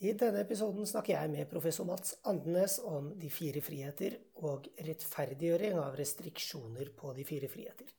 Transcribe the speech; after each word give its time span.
I 0.00 0.14
denne 0.16 0.40
episoden 0.40 0.86
snakker 0.88 1.12
jeg 1.12 1.28
med 1.28 1.48
professor 1.50 1.84
Mats 1.84 2.14
Andenes 2.30 2.78
om 2.88 3.10
de 3.20 3.28
fire 3.28 3.60
friheter 3.60 4.14
og 4.40 4.70
rettferdiggjøring 4.86 5.76
av 5.76 5.98
restriksjoner 6.00 6.88
på 6.96 7.12
de 7.18 7.26
fire 7.28 7.50
friheter. 7.52 7.90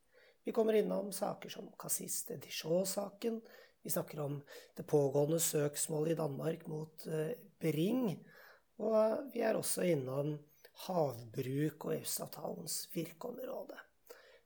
Vi 0.41 0.49
kommer 0.49 0.79
innom 0.79 1.11
saker 1.13 1.53
som 1.53 1.67
Cassis 1.77 2.23
de 2.25 2.39
Dijon-saken. 2.41 3.37
Vi 3.85 3.93
snakker 3.93 4.23
om 4.23 4.39
det 4.73 4.87
pågående 4.89 5.37
søksmålet 5.45 6.15
i 6.15 6.17
Danmark 6.23 6.65
mot 6.73 7.05
eh, 7.05 7.35
Bring. 7.61 8.15
Og 8.81 9.29
vi 9.35 9.45
er 9.45 9.61
også 9.61 9.85
innom 9.85 10.39
havbruk 10.87 11.85
og 11.85 11.99
EØS-avtalens 11.99 12.87
virkeområde. 12.97 13.77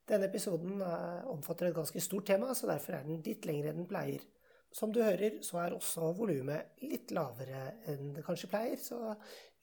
Denne 0.03 0.27
episoden 0.27 0.83
eh, 0.83 1.23
omfatter 1.31 1.71
et 1.71 1.79
ganske 1.79 2.03
stort 2.03 2.27
tema, 2.33 2.51
så 2.51 2.67
derfor 2.67 2.99
er 2.99 3.07
den 3.07 3.23
litt 3.23 3.47
lengre 3.47 3.71
enn 3.71 3.85
den 3.85 3.93
pleier. 3.95 4.27
Som 4.75 4.91
du 4.91 4.99
hører, 4.99 5.37
så 5.45 5.61
er 5.61 5.73
også 5.75 6.09
volumet 6.17 6.81
litt 6.83 7.13
lavere 7.15 7.61
enn 7.87 8.11
det 8.17 8.25
kanskje 8.25 8.49
pleier, 8.51 8.75
så 8.81 9.13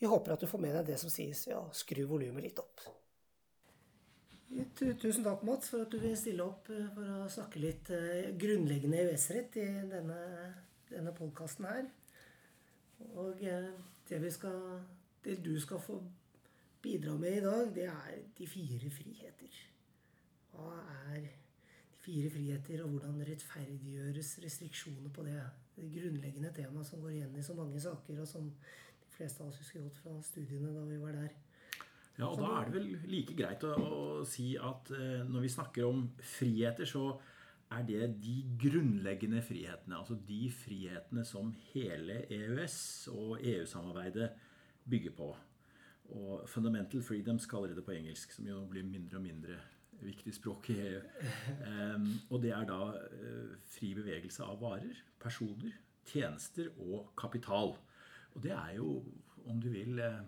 vi 0.01 0.09
håper 0.09 0.33
at 0.33 0.41
du 0.41 0.48
får 0.48 0.62
med 0.62 0.73
deg 0.79 0.87
det 0.89 0.97
som 1.03 1.12
sies 1.12 1.45
ved 1.51 1.59
å 1.59 1.66
skru 1.77 2.07
volumet 2.09 2.47
litt 2.47 2.62
opp. 2.62 2.80
Tusen 4.77 5.25
takk, 5.25 5.45
Mats, 5.45 5.69
for 5.73 5.84
at 5.84 5.93
du 5.93 5.98
vil 6.01 6.17
stille 6.17 6.45
opp 6.45 6.69
eh, 6.73 6.89
for 6.93 7.12
å 7.23 7.29
snakke 7.33 7.61
litt 7.61 7.93
eh, 7.93 8.33
grunnleggende 8.41 8.98
EØS-rett 9.01 9.56
i 9.61 9.69
denne, 9.93 10.19
denne 10.91 11.15
podkasten 11.17 11.69
her. 11.69 11.87
Og 13.12 13.41
eh, 13.48 13.70
det, 14.09 14.33
skal, 14.33 14.59
det 15.25 15.39
du 15.45 15.55
skal 15.61 15.81
få 15.81 16.01
bidra 16.84 17.17
med 17.20 17.39
i 17.39 17.45
dag, 17.45 17.73
det 17.77 17.89
er 17.89 18.19
de 18.37 18.48
fire 18.48 18.92
friheter. 18.92 19.62
Hva 20.53 20.75
er 21.12 21.31
fire 22.02 22.30
friheter, 22.30 22.83
og 22.84 22.97
hvordan 22.97 23.23
rettferdiggjøres 23.29 24.34
restriksjoner 24.45 25.12
på 25.15 25.24
det, 25.27 25.38
det 25.77 25.91
grunnleggende 25.95 26.52
temaet 26.56 26.88
som 26.88 27.02
går 27.02 27.16
igjen 27.16 27.38
i 27.38 27.45
så 27.47 27.56
mange 27.59 27.80
saker, 27.80 28.20
og 28.20 28.28
som 28.28 28.48
de 28.51 29.15
fleste 29.16 29.42
av 29.42 29.52
oss 29.52 29.61
husker 29.62 29.84
godt 29.84 30.01
fra 30.02 30.16
studiene 30.27 30.73
da 30.75 30.84
vi 30.88 31.01
var 31.02 31.19
der. 31.19 31.34
Ja, 32.19 32.28
og 32.28 32.41
Da 32.42 32.48
er 32.59 32.67
det 32.69 32.75
vel 32.75 32.89
like 33.09 33.36
greit 33.36 33.62
å, 33.64 33.72
å 33.72 34.25
si 34.28 34.53
at 34.61 34.91
eh, 34.92 35.22
når 35.28 35.47
vi 35.47 35.53
snakker 35.55 35.86
om 35.89 36.03
friheter, 36.20 36.89
så 36.89 37.06
er 37.72 37.86
det 37.89 38.09
de 38.20 38.34
grunnleggende 38.61 39.41
frihetene. 39.44 39.97
Altså 39.97 40.19
de 40.28 40.42
frihetene 40.53 41.25
som 41.25 41.55
hele 41.72 42.20
EØS 42.28 42.77
og 43.14 43.39
EU-samarbeidet 43.41 44.28
bygger 44.92 45.16
på. 45.16 45.31
Og 46.12 46.48
Fundamental 46.50 47.03
Freedoms 47.03 47.47
kaller 47.48 47.72
det 47.72 47.84
på 47.87 47.94
engelsk, 47.97 48.34
som 48.37 48.48
jo 48.48 48.61
blir 48.69 48.84
mindre 48.84 49.16
og 49.16 49.25
mindre 49.25 49.56
viktig 50.06 50.34
språk 50.34 50.70
i 50.72 50.78
EU. 50.81 51.00
Um, 51.67 52.06
og 52.31 52.42
det 52.42 52.53
er 52.55 52.67
da 52.69 52.81
uh, 52.92 53.56
fri 53.72 53.92
bevegelse 53.97 54.44
av 54.44 54.61
varer, 54.62 54.98
personer, 55.22 55.75
tjenester 56.09 56.70
og 56.83 57.12
kapital. 57.19 57.77
Og 58.34 58.42
det 58.44 58.55
er 58.56 58.77
jo, 58.78 59.03
om 59.47 59.61
du 59.62 59.70
vil, 59.72 60.00
uh, 60.00 60.22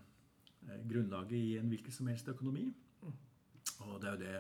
grunnlaget 0.89 1.39
i 1.39 1.57
en 1.61 1.69
hvilken 1.73 1.93
som 1.93 2.07
helst 2.11 2.29
økonomi. 2.29 2.69
Og 3.81 4.01
det 4.01 4.09
er 4.09 4.13
jo 4.13 4.21
det, 4.21 4.35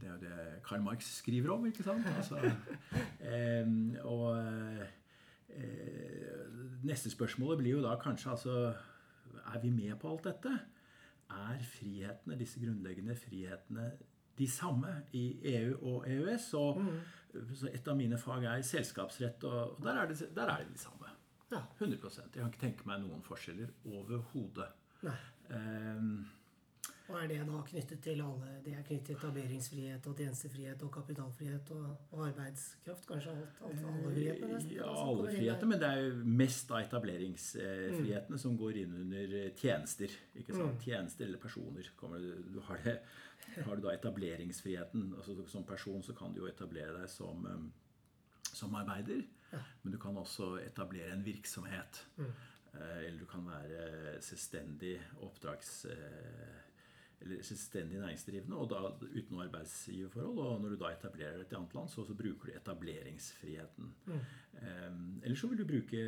det, 0.00 0.08
er 0.08 0.12
jo 0.12 0.20
det 0.22 0.62
Karl 0.66 0.82
Marx 0.82 1.08
skriver 1.18 1.54
om, 1.54 1.66
ikke 1.66 1.86
sant? 1.86 2.06
Altså, 2.16 2.36
um, 3.64 3.96
og 4.04 4.26
uh, 4.38 4.84
neste 6.84 7.10
spørsmålet 7.10 7.58
blir 7.62 7.78
jo 7.78 7.82
da 7.82 7.96
kanskje 7.98 8.30
altså 8.30 8.74
Er 9.48 9.58
vi 9.62 9.70
med 9.70 9.96
på 9.98 10.10
alt 10.12 10.24
dette? 10.28 10.52
Er 11.30 11.58
frihetene, 11.64 12.38
disse 12.38 12.60
grunnleggende 12.60 13.16
frihetene 13.16 13.90
de 14.38 14.48
samme 14.50 14.94
i 15.12 15.24
EU 15.54 15.76
og 15.92 16.08
EØS. 16.08 16.48
Og 16.58 16.80
mm. 16.80 16.96
et 17.72 17.88
av 17.88 17.98
mine 17.98 18.18
fag 18.18 18.48
er 18.48 18.64
selskapsrett, 18.66 19.44
og 19.44 19.78
der 19.84 20.02
er 20.02 20.10
det, 20.10 20.18
der 20.36 20.54
er 20.54 20.64
det 20.64 20.72
de 20.72 20.82
samme. 20.82 21.14
Ja. 21.50 21.62
100 21.80 22.10
Jeg 22.12 22.32
kan 22.34 22.50
ikke 22.50 22.60
tenke 22.60 22.88
meg 22.88 23.00
noen 23.00 23.22
forskjeller 23.24 23.70
overhodet. 23.88 24.68
Um, 25.48 26.26
og 27.08 27.14
er 27.22 27.28
det 27.30 27.38
da 27.48 27.60
knyttet 27.64 28.00
til 28.04 28.18
alle 28.20 28.48
Det 28.64 28.74
er 28.76 28.82
knyttet 28.84 29.06
til 29.06 29.16
etableringsfrihet 29.16 30.06
og 30.10 30.18
tjenestefrihet 30.18 30.82
og 30.84 30.90
kapitalfrihet 30.92 31.70
og, 31.72 31.86
og 32.12 32.24
arbeidskraft? 32.26 33.06
Kanskje 33.08 33.32
alt, 33.32 33.62
alt, 33.64 33.86
alle 33.92 34.10
frihetene? 34.12 34.50
Nesten, 34.52 34.74
ja, 34.76 34.88
alle 35.04 35.30
friheter, 35.30 35.70
men 35.70 35.80
det 35.80 35.88
er 35.88 36.02
jo 36.02 36.34
mest 36.42 36.74
av 36.74 36.82
etableringsfrihetene 36.82 38.36
mm. 38.36 38.42
som 38.44 38.58
går 38.60 38.82
inn 38.82 38.92
under 39.06 39.38
eh, 39.40 39.48
tjenester. 39.56 40.18
ikke 40.36 40.52
sant? 40.52 40.76
Mm. 40.76 40.82
Tjenester 40.84 41.30
eller 41.30 41.40
personer. 41.40 41.88
Du 42.52 42.60
har, 42.68 42.84
det, 42.84 42.98
har 43.56 43.76
du 43.76 43.84
da 43.84 43.94
etableringsfriheten. 43.94 45.14
altså 45.16 45.46
Som 45.46 45.64
person 45.64 46.02
så 46.02 46.14
kan 46.14 46.34
du 46.34 46.42
jo 46.42 46.50
etablere 46.50 47.00
deg 47.00 47.10
som, 47.10 47.46
eh, 47.46 48.52
som 48.52 48.74
arbeider. 48.74 49.24
Ja. 49.52 49.62
Men 49.82 49.92
du 49.92 49.98
kan 49.98 50.16
også 50.16 50.56
etablere 50.62 51.12
en 51.12 51.24
virksomhet. 51.24 52.06
Mm. 52.16 52.32
Eh, 52.74 52.98
eller 53.06 53.18
du 53.18 53.26
kan 53.26 53.46
være 53.46 54.22
selvstendig 54.22 54.98
oppdrags 55.24 55.86
eller 57.20 57.42
selvstendig 57.42 57.98
næringsdrivende 57.98 58.56
og 58.56 58.68
da 58.70 58.80
uten 59.02 59.32
noe 59.32 59.46
arbeidsgiverforhold. 59.48 60.38
Og 60.38 60.60
når 60.62 60.74
du 60.74 60.76
da 60.82 60.92
etablerer 60.94 61.38
deg 61.38 61.46
i 61.46 61.48
et 61.48 61.56
annet 61.58 61.74
land, 61.74 61.90
så, 61.90 62.04
så, 62.06 62.14
bruker 62.18 62.50
du 62.50 62.54
etableringsfriheten. 62.54 63.88
Mm. 64.06 64.20
Um, 64.58 65.00
eller 65.22 65.38
så 65.38 65.50
vil 65.50 65.58
du 65.58 65.64
bruke 65.66 66.04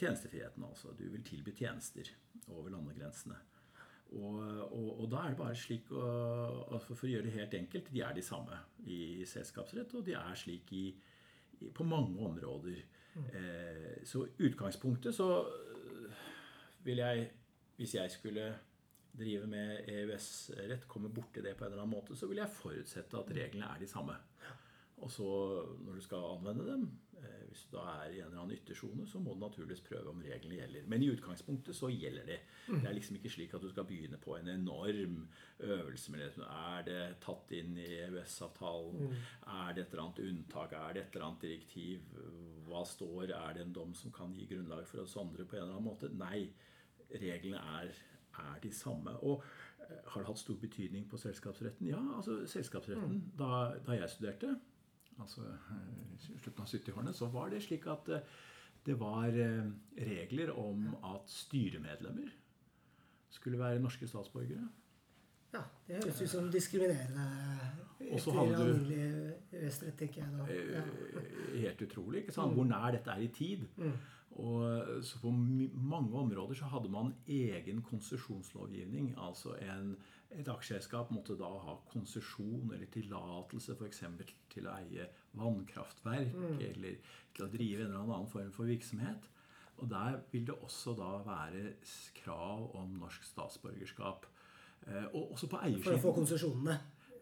tjenestefriheten. 0.00 0.64
altså. 0.64 0.94
Du 0.98 1.04
vil 1.12 1.22
tilby 1.26 1.54
tjenester 1.54 2.10
over 2.48 2.72
landegrensene. 2.74 3.38
Og, 4.16 4.36
og, 4.72 5.00
og, 5.02 5.04
da 5.12 5.24
er 5.24 5.34
det 5.34 5.36
bare 5.36 5.56
slik 5.58 5.90
å, 5.92 6.78
For 6.80 7.04
å 7.04 7.10
gjøre 7.10 7.26
det 7.26 7.34
helt 7.34 7.56
enkelt 7.58 7.90
de 7.92 8.00
er 8.00 8.14
de 8.16 8.24
samme 8.24 8.56
i 8.88 9.26
selskapsrett, 9.28 9.92
og 9.98 10.06
de 10.06 10.14
er 10.16 10.38
slik 10.38 10.72
i, 10.72 10.86
i, 11.58 11.68
på 11.74 11.84
mange 11.84 12.16
områder. 12.24 12.80
Mm. 13.18 13.26
Eh, 13.36 13.98
så 14.08 14.24
utgangspunktet 14.38 15.16
så 15.16 15.28
vil 16.86 17.02
jeg, 17.02 17.28
hvis 17.76 17.94
jeg 17.98 18.14
skulle 18.14 18.48
drive 19.18 19.48
med 19.50 19.88
EØS-rett, 19.90 20.86
komme 20.88 21.10
borti 21.12 21.42
det 21.42 21.56
på 21.58 21.66
en 21.66 21.72
eller 21.72 21.82
annen 21.82 21.96
måte, 21.96 22.16
så 22.16 22.28
vil 22.30 22.40
jeg 22.40 22.54
forutsette 22.54 23.18
at 23.18 23.32
reglene 23.34 23.68
er 23.74 23.82
de 23.82 23.90
samme. 23.90 24.14
Og 25.02 25.10
så 25.12 25.28
når 25.84 25.98
du 25.98 26.04
skal 26.04 26.30
anvende 26.32 26.66
dem, 26.66 26.86
hvis 27.48 27.64
du 27.66 27.76
da 27.76 27.84
er 28.04 28.12
i 28.12 28.20
en 28.20 28.28
eller 28.28 28.42
annen 28.42 28.56
yttersone, 28.56 29.06
så 29.08 29.20
må 29.22 29.34
du 29.34 29.42
naturligvis 29.42 29.84
prøve 29.86 30.12
om 30.12 30.22
reglene 30.24 30.58
gjelder. 30.60 30.88
Men 30.92 31.04
i 31.04 31.10
utgangspunktet 31.12 31.76
så 31.76 31.90
gjelder 31.92 32.28
de. 32.28 32.38
Det 32.68 32.88
er 32.90 32.96
liksom 32.96 33.18
ikke 33.18 33.32
slik 33.32 33.54
at 33.56 33.64
du 33.64 33.70
skal 33.72 33.86
begynne 33.88 34.20
på 34.22 34.36
en 34.38 34.50
enorm 34.52 35.20
øvelse 35.58 36.14
med 36.14 36.24
det. 36.24 36.48
Er 36.48 36.84
det 36.88 37.00
tatt 37.24 37.54
inn 37.58 37.78
i 37.80 37.88
EØS-avtalen? 38.02 39.08
Mm. 39.08 39.16
Er 39.54 39.72
det 39.72 39.86
et 39.86 39.96
eller 39.96 40.04
annet 40.06 40.22
unntak? 40.28 40.76
Er 40.76 40.92
det 40.94 41.04
et 41.06 41.16
eller 41.16 41.30
annet 41.30 41.48
direktiv? 41.48 42.12
Hva 42.68 42.84
står? 42.86 43.32
Er 43.32 43.56
det 43.56 43.66
en 43.66 43.74
dom 43.80 43.96
som 43.96 44.14
kan 44.14 44.36
gi 44.36 44.46
grunnlag 44.50 44.86
for 44.88 45.04
å 45.04 45.08
sondre 45.08 45.48
på 45.48 45.58
en 45.58 45.64
eller 45.64 45.78
annen 45.78 45.90
måte? 45.90 46.12
Nei. 46.12 46.46
Reglene 47.08 47.60
er 47.80 47.96
er 48.38 48.60
de 48.62 48.72
samme. 48.74 49.10
Og 49.22 49.42
eh, 49.80 49.96
har 50.06 50.22
det 50.22 50.30
hatt 50.30 50.38
stor 50.38 50.58
betydning 50.60 51.06
på 51.10 51.20
selskapsretten? 51.20 51.88
Ja, 51.90 52.00
altså 52.16 52.40
selskapsretten 52.46 53.18
mm. 53.18 53.30
da, 53.38 53.52
da, 53.86 53.96
jeg 53.98 54.10
studerte, 54.14 54.54
altså 55.18 55.44
eh, 55.46 56.26
slutten 56.38 56.64
av 56.64 56.72
70-årene, 56.72 57.14
så 57.14 57.30
var 57.32 57.52
det 57.52 57.62
slik 57.64 57.86
at 57.90 58.10
eh, 58.14 58.36
det 58.86 58.94
var 59.00 59.34
regler 59.98 60.52
om 60.56 60.86
at 61.04 61.28
styremedlemmer 61.28 62.30
skulle 63.34 63.58
være 63.60 63.82
norske 63.82 64.06
statsborgere. 64.08 64.68
Ja, 65.52 65.60
det 65.88 65.98
høres 65.98 66.22
ut 66.22 66.30
som 66.30 66.46
diskriminerende 66.52 67.26
etter 67.98 68.38
alminnelig 68.40 69.02
EØS-rett, 69.52 69.96
tenker 69.98 70.22
jeg 70.22 70.32
da. 70.32 70.46
Ja. 70.78 70.84
Helt 71.66 71.82
utrolig. 71.84 72.22
ikke 72.22 72.36
sant? 72.36 72.54
Hvor 72.56 72.68
nær 72.68 72.94
dette 72.94 73.12
er 73.12 73.24
i 73.24 73.30
tid. 73.34 73.66
Mm. 73.76 73.92
Og 74.38 75.04
så 75.04 75.18
På 75.20 75.30
mange 75.30 76.18
områder 76.18 76.54
så 76.54 76.64
hadde 76.64 76.88
man 76.88 77.14
egen 77.26 77.82
konsesjonslovgivning. 77.82 79.14
altså 79.18 79.56
en, 79.56 79.96
Et 80.36 80.48
aksjeselskap 80.52 81.10
måtte 81.14 81.38
da 81.40 81.48
ha 81.48 81.78
konsesjon 81.88 82.68
eller 82.74 82.90
tillatelse 82.92 83.76
f.eks. 83.78 84.02
til 84.52 84.68
å 84.68 84.74
eie 84.76 85.06
vannkraftverk 85.40 86.34
mm. 86.36 86.58
eller 86.68 86.98
til 87.32 87.46
å 87.46 87.52
drive 87.52 87.86
en 87.86 87.94
eller 87.94 88.04
annen 88.04 88.28
form 88.28 88.50
for 88.52 88.68
virksomhet. 88.68 89.30
Og 89.78 89.88
Der 89.90 90.20
vil 90.32 90.46
det 90.46 90.54
også 90.54 90.92
da 90.98 91.10
være 91.24 91.72
krav 92.18 92.76
om 92.76 92.98
norsk 92.98 93.24
statsborgerskap. 93.24 94.26
Eh, 94.86 95.04
og 95.14 95.32
også 95.32 95.46
på 95.46 95.60
eiersiden. 95.62 95.84
For 95.86 95.98
å 95.98 96.02
få 96.02 96.14
konsesjonene. 96.18 96.78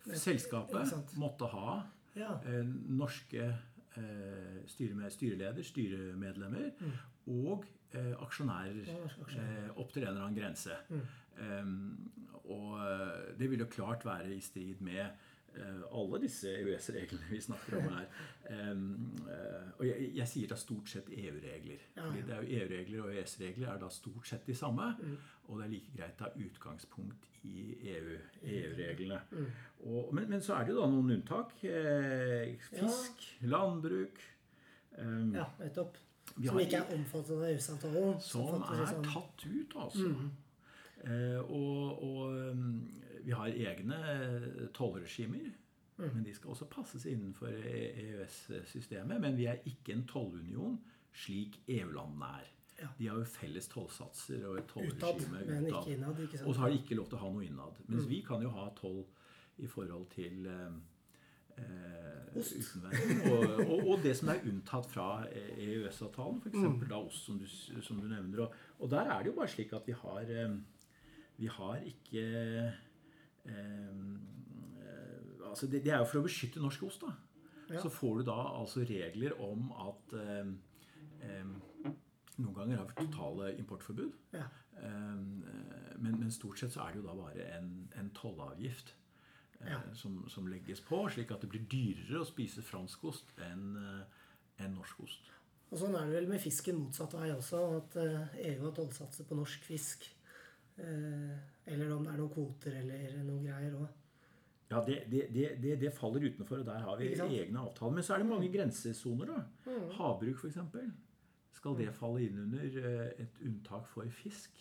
Selskapet 0.07 1.17
måtte 1.19 1.49
ha 1.51 1.81
ja. 2.17 2.37
Eh, 2.47 2.63
norske 2.97 3.47
eh, 3.47 4.61
styreleder, 4.71 5.63
styremedlemmer 5.67 6.71
mm. 6.81 7.01
og 7.39 7.67
aksjonærer 7.97 8.91
opp 9.81 9.93
til 9.95 10.03
en 10.03 10.11
eller 10.11 10.25
annen 10.27 10.35
grense. 10.37 10.75
Mm. 10.91 11.87
Og 12.53 12.77
eh, 12.81 13.39
det 13.39 13.51
vil 13.51 13.65
jo 13.65 13.71
klart 13.71 14.05
være 14.07 14.35
i 14.35 14.41
strid 14.41 14.85
med 14.85 15.07
Eh, 15.57 15.99
alle 16.01 16.21
disse 16.21 16.51
EØS-reglene 16.53 17.31
vi 17.31 17.41
snakker 17.41 17.79
om 17.79 17.93
her. 17.95 18.09
Eh, 18.47 18.77
og 19.79 19.83
jeg, 19.83 20.11
jeg 20.15 20.29
sier 20.31 20.51
da 20.53 20.57
stort 20.61 20.87
sett 20.87 21.09
EU-regler. 21.11 21.81
fordi 21.97 22.21
det 22.23 22.35
er 22.35 22.45
jo 22.45 22.59
EU-regler 22.61 23.01
og 23.03 23.17
EØS-regler 23.17 23.73
er 23.73 23.81
da 23.83 23.89
stort 23.91 24.29
sett 24.29 24.47
de 24.47 24.55
samme. 24.55 24.87
Mm. 25.01 25.17
Og 25.49 25.59
det 25.59 25.65
er 25.65 25.73
like 25.73 25.97
greit 25.97 26.23
å 26.23 26.29
ha 26.29 26.45
utgangspunkt 26.47 27.27
i 27.43 27.65
EU-reglene. 27.91 29.19
EU 29.33 29.43
mm. 29.43 30.15
men, 30.15 30.31
men, 30.31 30.41
så 30.41 30.55
er 30.55 30.69
det 30.69 30.77
jo 30.77 30.79
da 30.79 30.87
noen 30.95 31.11
unntak. 31.17 31.57
Fisk, 32.71 33.27
landbruk. 33.51 34.23
Ja, 34.95 35.51
nettopp. 35.59 35.99
Som 36.37 36.63
ikke 36.63 36.85
er 36.85 36.95
omfattet 36.95 37.35
av 37.35 37.47
EØS-avtalen. 37.51 38.19
Som 38.23 38.63
er 38.63 38.99
tatt 39.11 39.47
ut, 39.51 39.79
altså. 39.89 40.07
Eh, 40.13 40.27
og 41.05 42.03
og 42.03 42.51
um, 42.51 42.89
vi 43.27 43.35
har 43.35 43.47
egne 43.49 43.99
tollregimer. 44.75 45.53
Mm. 45.97 46.11
Men 46.15 46.25
de 46.27 46.35
skal 46.35 46.51
også 46.53 46.67
passes 46.69 47.07
innenfor 47.09 47.49
E- 47.49 47.93
EØS-systemet. 48.03 49.21
Men 49.21 49.37
vi 49.37 49.47
er 49.49 49.63
ikke 49.67 49.93
en 49.97 50.05
tollunion 50.07 50.77
slik 51.17 51.61
EU-landene 51.69 52.25
er. 52.41 52.51
Ja. 52.83 52.89
De 52.99 53.07
har 53.09 53.17
jo 53.17 53.25
felles 53.25 53.69
tollsatser 53.73 54.43
og 54.51 54.59
et 54.61 54.75
Utad, 54.77 54.99
tollregime 55.01 55.47
men 55.47 55.65
utad. 55.67 55.79
ikke 55.87 55.95
innad. 55.97 56.19
ikke 56.21 56.37
sant? 56.39 56.43
Mm. 56.45 56.49
Og 56.49 56.55
så 56.55 56.61
har 56.61 56.69
de 56.75 56.79
ikke 56.83 56.99
lov 56.99 57.07
til 57.09 57.17
å 57.17 57.23
ha 57.23 57.31
noe 57.33 57.47
innad. 57.47 57.81
Mens 57.89 58.11
vi 58.11 58.21
kan 58.27 58.43
jo 58.45 58.51
ha 58.53 58.67
toll 58.77 59.01
i 59.57 59.67
forhold 59.73 60.07
til 60.13 60.47
eh, 60.53 60.77
eh, 61.65 62.37
utenverden. 62.37 63.23
Og, 63.33 63.65
og, 63.65 63.89
og 63.95 64.03
det 64.05 64.13
som 64.19 64.29
er 64.35 64.45
unntatt 64.51 64.91
fra 64.93 65.09
EØS-avtalen, 65.33 66.43
f.eks. 66.45 66.61
Mm. 66.61 66.81
da 66.91 67.01
ost, 67.01 67.25
som 67.25 67.39
du, 67.41 67.47
som 67.49 68.01
du 68.03 68.09
nevner. 68.13 68.45
Og, 68.45 68.53
og 68.85 68.91
der 68.93 69.09
er 69.09 69.23
det 69.25 69.33
jo 69.33 69.39
bare 69.41 69.49
slik 69.57 69.73
at 69.73 69.89
vi 69.89 69.97
har 69.97 70.29
eh, 70.29 70.59
Vi 71.39 71.47
har 71.53 71.77
ikke 71.85 72.23
eh, 72.23 72.77
eh, 73.53 75.47
altså 75.51 75.67
det, 75.71 75.83
det 75.85 75.93
er 75.93 76.01
jo 76.03 76.09
for 76.11 76.21
å 76.23 76.27
beskytte 76.27 76.63
norsk 76.63 76.83
ost, 76.89 77.05
da. 77.07 77.15
Ja. 77.71 77.81
Så 77.83 77.91
får 77.91 78.21
du 78.21 78.27
da 78.29 78.37
altså 78.61 78.85
regler 78.87 79.35
om 79.43 79.71
at 79.89 80.15
eh, 80.21 80.53
eh, 81.27 81.57
Noen 82.37 82.53
ganger 82.53 82.77
har 82.83 82.89
vi 82.91 83.07
totale 83.07 83.47
importforbud. 83.57 84.13
Ja. 84.37 84.45
Eh, 84.77 85.23
Men, 85.97 86.19
men 86.21 86.31
stort 86.31 86.59
sett 86.61 86.75
så 86.75 86.83
er 86.85 86.93
det 86.93 87.01
jo 87.01 87.07
da 87.07 87.15
bare 87.17 87.47
en, 87.57 87.71
en 87.97 88.11
tollavgift 88.15 88.95
Ja. 89.65 89.79
som, 89.97 90.19
som 90.29 90.45
legges 90.53 90.83
på, 90.85 90.99
slik 91.09 91.31
at 91.33 91.41
det 91.41 91.49
blir 91.49 91.63
dyrere 91.73 92.21
å 92.21 92.27
spise 92.29 92.61
fransk 92.63 93.05
ost 93.09 93.33
enn 93.41 93.71
en 93.81 94.03
enn 94.61 94.75
norsk 94.77 95.01
ost. 95.05 95.31
Og 95.73 95.81
sånn 95.81 95.97
er 95.97 96.07
det 96.07 96.15
vel 96.19 96.29
med 96.29 96.41
fisken 96.41 96.77
motsatt 96.79 97.13
vei 97.17 97.31
også, 97.33 97.59
at 97.81 97.97
EU 98.01 98.61
har 98.67 98.75
tollsatser 98.77 99.25
på 99.29 99.37
norsk 99.37 99.65
fisk. 99.67 100.05
Eh, 100.79 101.37
eller 101.73 101.95
om 101.95 102.05
det 102.05 102.13
er 102.13 102.21
noen 102.21 102.33
kvoter 102.33 102.77
eller 102.83 103.17
noen 103.25 103.47
greier 103.47 103.79
òg. 103.79 103.87
Ja, 104.67 104.81
det, 104.83 105.05
det, 105.11 105.27
det, 105.63 105.77
det, 105.81 105.93
faller 105.95 106.25
utenfor, 106.27 106.59
og 106.59 106.67
der 106.67 106.83
har 106.83 106.97
vi 106.99 107.13
egne 107.15 107.61
avtaler. 107.63 107.95
Men 107.95 108.03
så 108.03 108.15
er 108.15 108.23
det 108.23 108.27
mange 108.27 108.49
grensesoner. 108.53 109.31
da. 109.31 109.77
Havbruk, 109.95 110.41
f.eks. 110.43 110.59
Skal 111.55 111.77
det 111.79 111.93
falle 111.95 112.27
inn 112.27 112.41
under 112.43 112.65
eh, 112.83 113.23
et 113.23 113.39
unntak 113.47 113.87
for 113.89 114.11
fisk? 114.11 114.59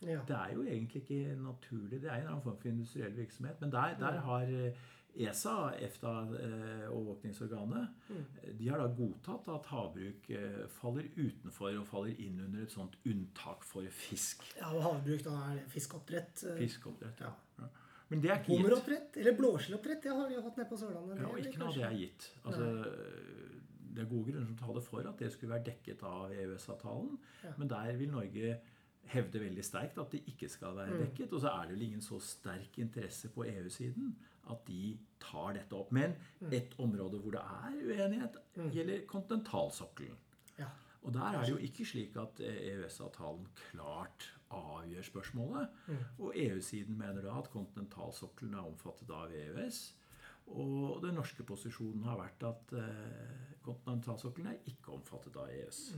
Ja. 0.00 0.20
Det 0.28 0.36
er 0.36 0.54
jo 0.54 0.62
egentlig 0.62 1.02
ikke 1.02 1.34
naturlig. 1.42 1.98
Det 2.02 2.08
er 2.10 2.22
en 2.22 2.30
annen 2.30 2.42
form 2.42 2.56
for 2.62 2.68
industriell 2.68 3.16
virksomhet. 3.16 3.60
Men 3.60 3.72
der, 3.72 3.98
der 3.98 4.20
har 4.24 4.42
eh, 4.42 4.78
ESA, 5.16 5.72
EFTA-overvåkningsorganet, 5.86 7.88
mm. 8.08 8.24
de 8.58 8.68
har 8.68 8.78
da 8.78 8.86
godtatt 8.94 9.48
at 9.52 9.66
havbruk 9.72 10.30
eh, 10.30 10.66
faller 10.76 11.04
utenfor 11.16 11.78
og 11.80 11.86
faller 11.88 12.14
inn 12.22 12.40
under 12.44 12.62
et 12.64 12.72
sånt 12.74 12.96
unntak 13.08 13.64
for 13.66 13.82
fisk. 13.94 14.44
ja, 14.58 14.68
og 14.70 14.82
havbruk, 14.86 15.24
da 15.26 15.32
er 15.50 15.56
fiskeoppdrett. 15.72 16.44
eh, 16.46 16.58
Fiskeoppdrett, 16.62 17.18
ja. 17.26 17.32
ja. 17.60 17.66
Men 18.10 18.18
det 18.22 18.28
er 18.30 18.36
ikke 18.40 18.50
gitt. 18.50 18.60
Hummeroppdrett, 18.60 19.10
eller 19.22 19.34
blåskjelloppdrett, 19.38 20.02
det 20.02 20.12
har 20.18 20.26
vi 20.28 20.34
jo 20.34 20.42
hatt 20.46 20.56
nede 20.58 20.70
på 20.70 20.78
Sørlandet. 20.80 21.14
Ja, 21.20 21.26
og 21.30 21.36
ikke 21.38 21.58
noe 21.60 21.68
av 21.70 21.74
det 21.78 21.86
er 21.86 21.94
gitt. 22.00 22.22
Altså, 22.42 22.64
det 23.90 24.00
er 24.02 24.08
gode 24.10 24.26
grunner 24.30 24.46
som 24.46 24.58
taler 24.58 24.82
for 24.86 25.00
at 25.10 25.16
det 25.22 25.30
skulle 25.34 25.54
være 25.54 25.66
dekket 25.70 26.00
av 26.06 26.24
EØS-avtalen. 26.34 27.12
Ja. 27.44 27.52
Men 27.58 27.66
der 27.70 27.86
vil 27.98 28.10
Norge 28.14 28.46
hevde 29.06 29.40
veldig 29.40 29.64
sterkt 29.64 29.98
at 29.98 30.10
det 30.12 30.22
ikke 30.26 30.48
skal 30.48 30.76
være 30.76 30.90
Mm. 30.94 30.98
dekket. 31.06 31.32
Og 31.32 31.40
så 31.40 31.48
er 31.48 31.62
det 31.68 31.70
vel 31.78 31.82
ingen 31.82 32.00
så 32.02 32.20
sterk 32.20 32.78
interesse 32.78 33.28
på 33.28 33.44
EU-siden 33.44 34.16
at 34.50 34.64
de 34.66 34.98
tar 35.20 35.52
dette 35.54 35.72
opp. 35.74 35.92
Men 35.92 36.14
Mm. 36.40 36.52
et 36.52 36.74
område 36.78 37.18
hvor 37.20 37.30
det 37.30 37.40
er 37.40 37.72
uenighet, 37.86 38.36
gjelder 38.72 39.06
kontinentalsokkelen. 39.06 40.16
Ja. 40.58 40.66
Og 41.02 41.12
der 41.14 41.22
er 41.24 41.40
det 41.44 41.50
jo 41.50 41.56
ikke 41.56 41.84
slik 41.86 42.16
at 42.16 42.40
eh, 42.40 42.74
EØS-avtalen 42.76 43.46
klart 43.70 44.32
avgjør 44.50 45.02
spørsmålet. 45.02 45.68
Og 46.18 46.32
EU-siden 46.36 46.98
mener 46.98 47.22
da 47.22 47.38
at 47.38 47.50
kontinentalsokkelen 47.50 48.54
er 48.54 48.66
omfattet 48.66 49.10
av 49.10 49.30
EØS. 49.32 49.94
Og 50.46 51.00
den 51.02 51.14
norske 51.14 51.42
posisjonen 51.46 52.02
har 52.04 52.16
vært 52.18 52.42
at 52.48 52.72
eh, 52.72 53.54
kontinentalsokkelen 53.62 54.46
er 54.52 54.58
ikke 54.66 54.92
omfattet 54.92 55.36
av 55.36 55.48
E 55.48 55.62
EØS. 55.62 55.94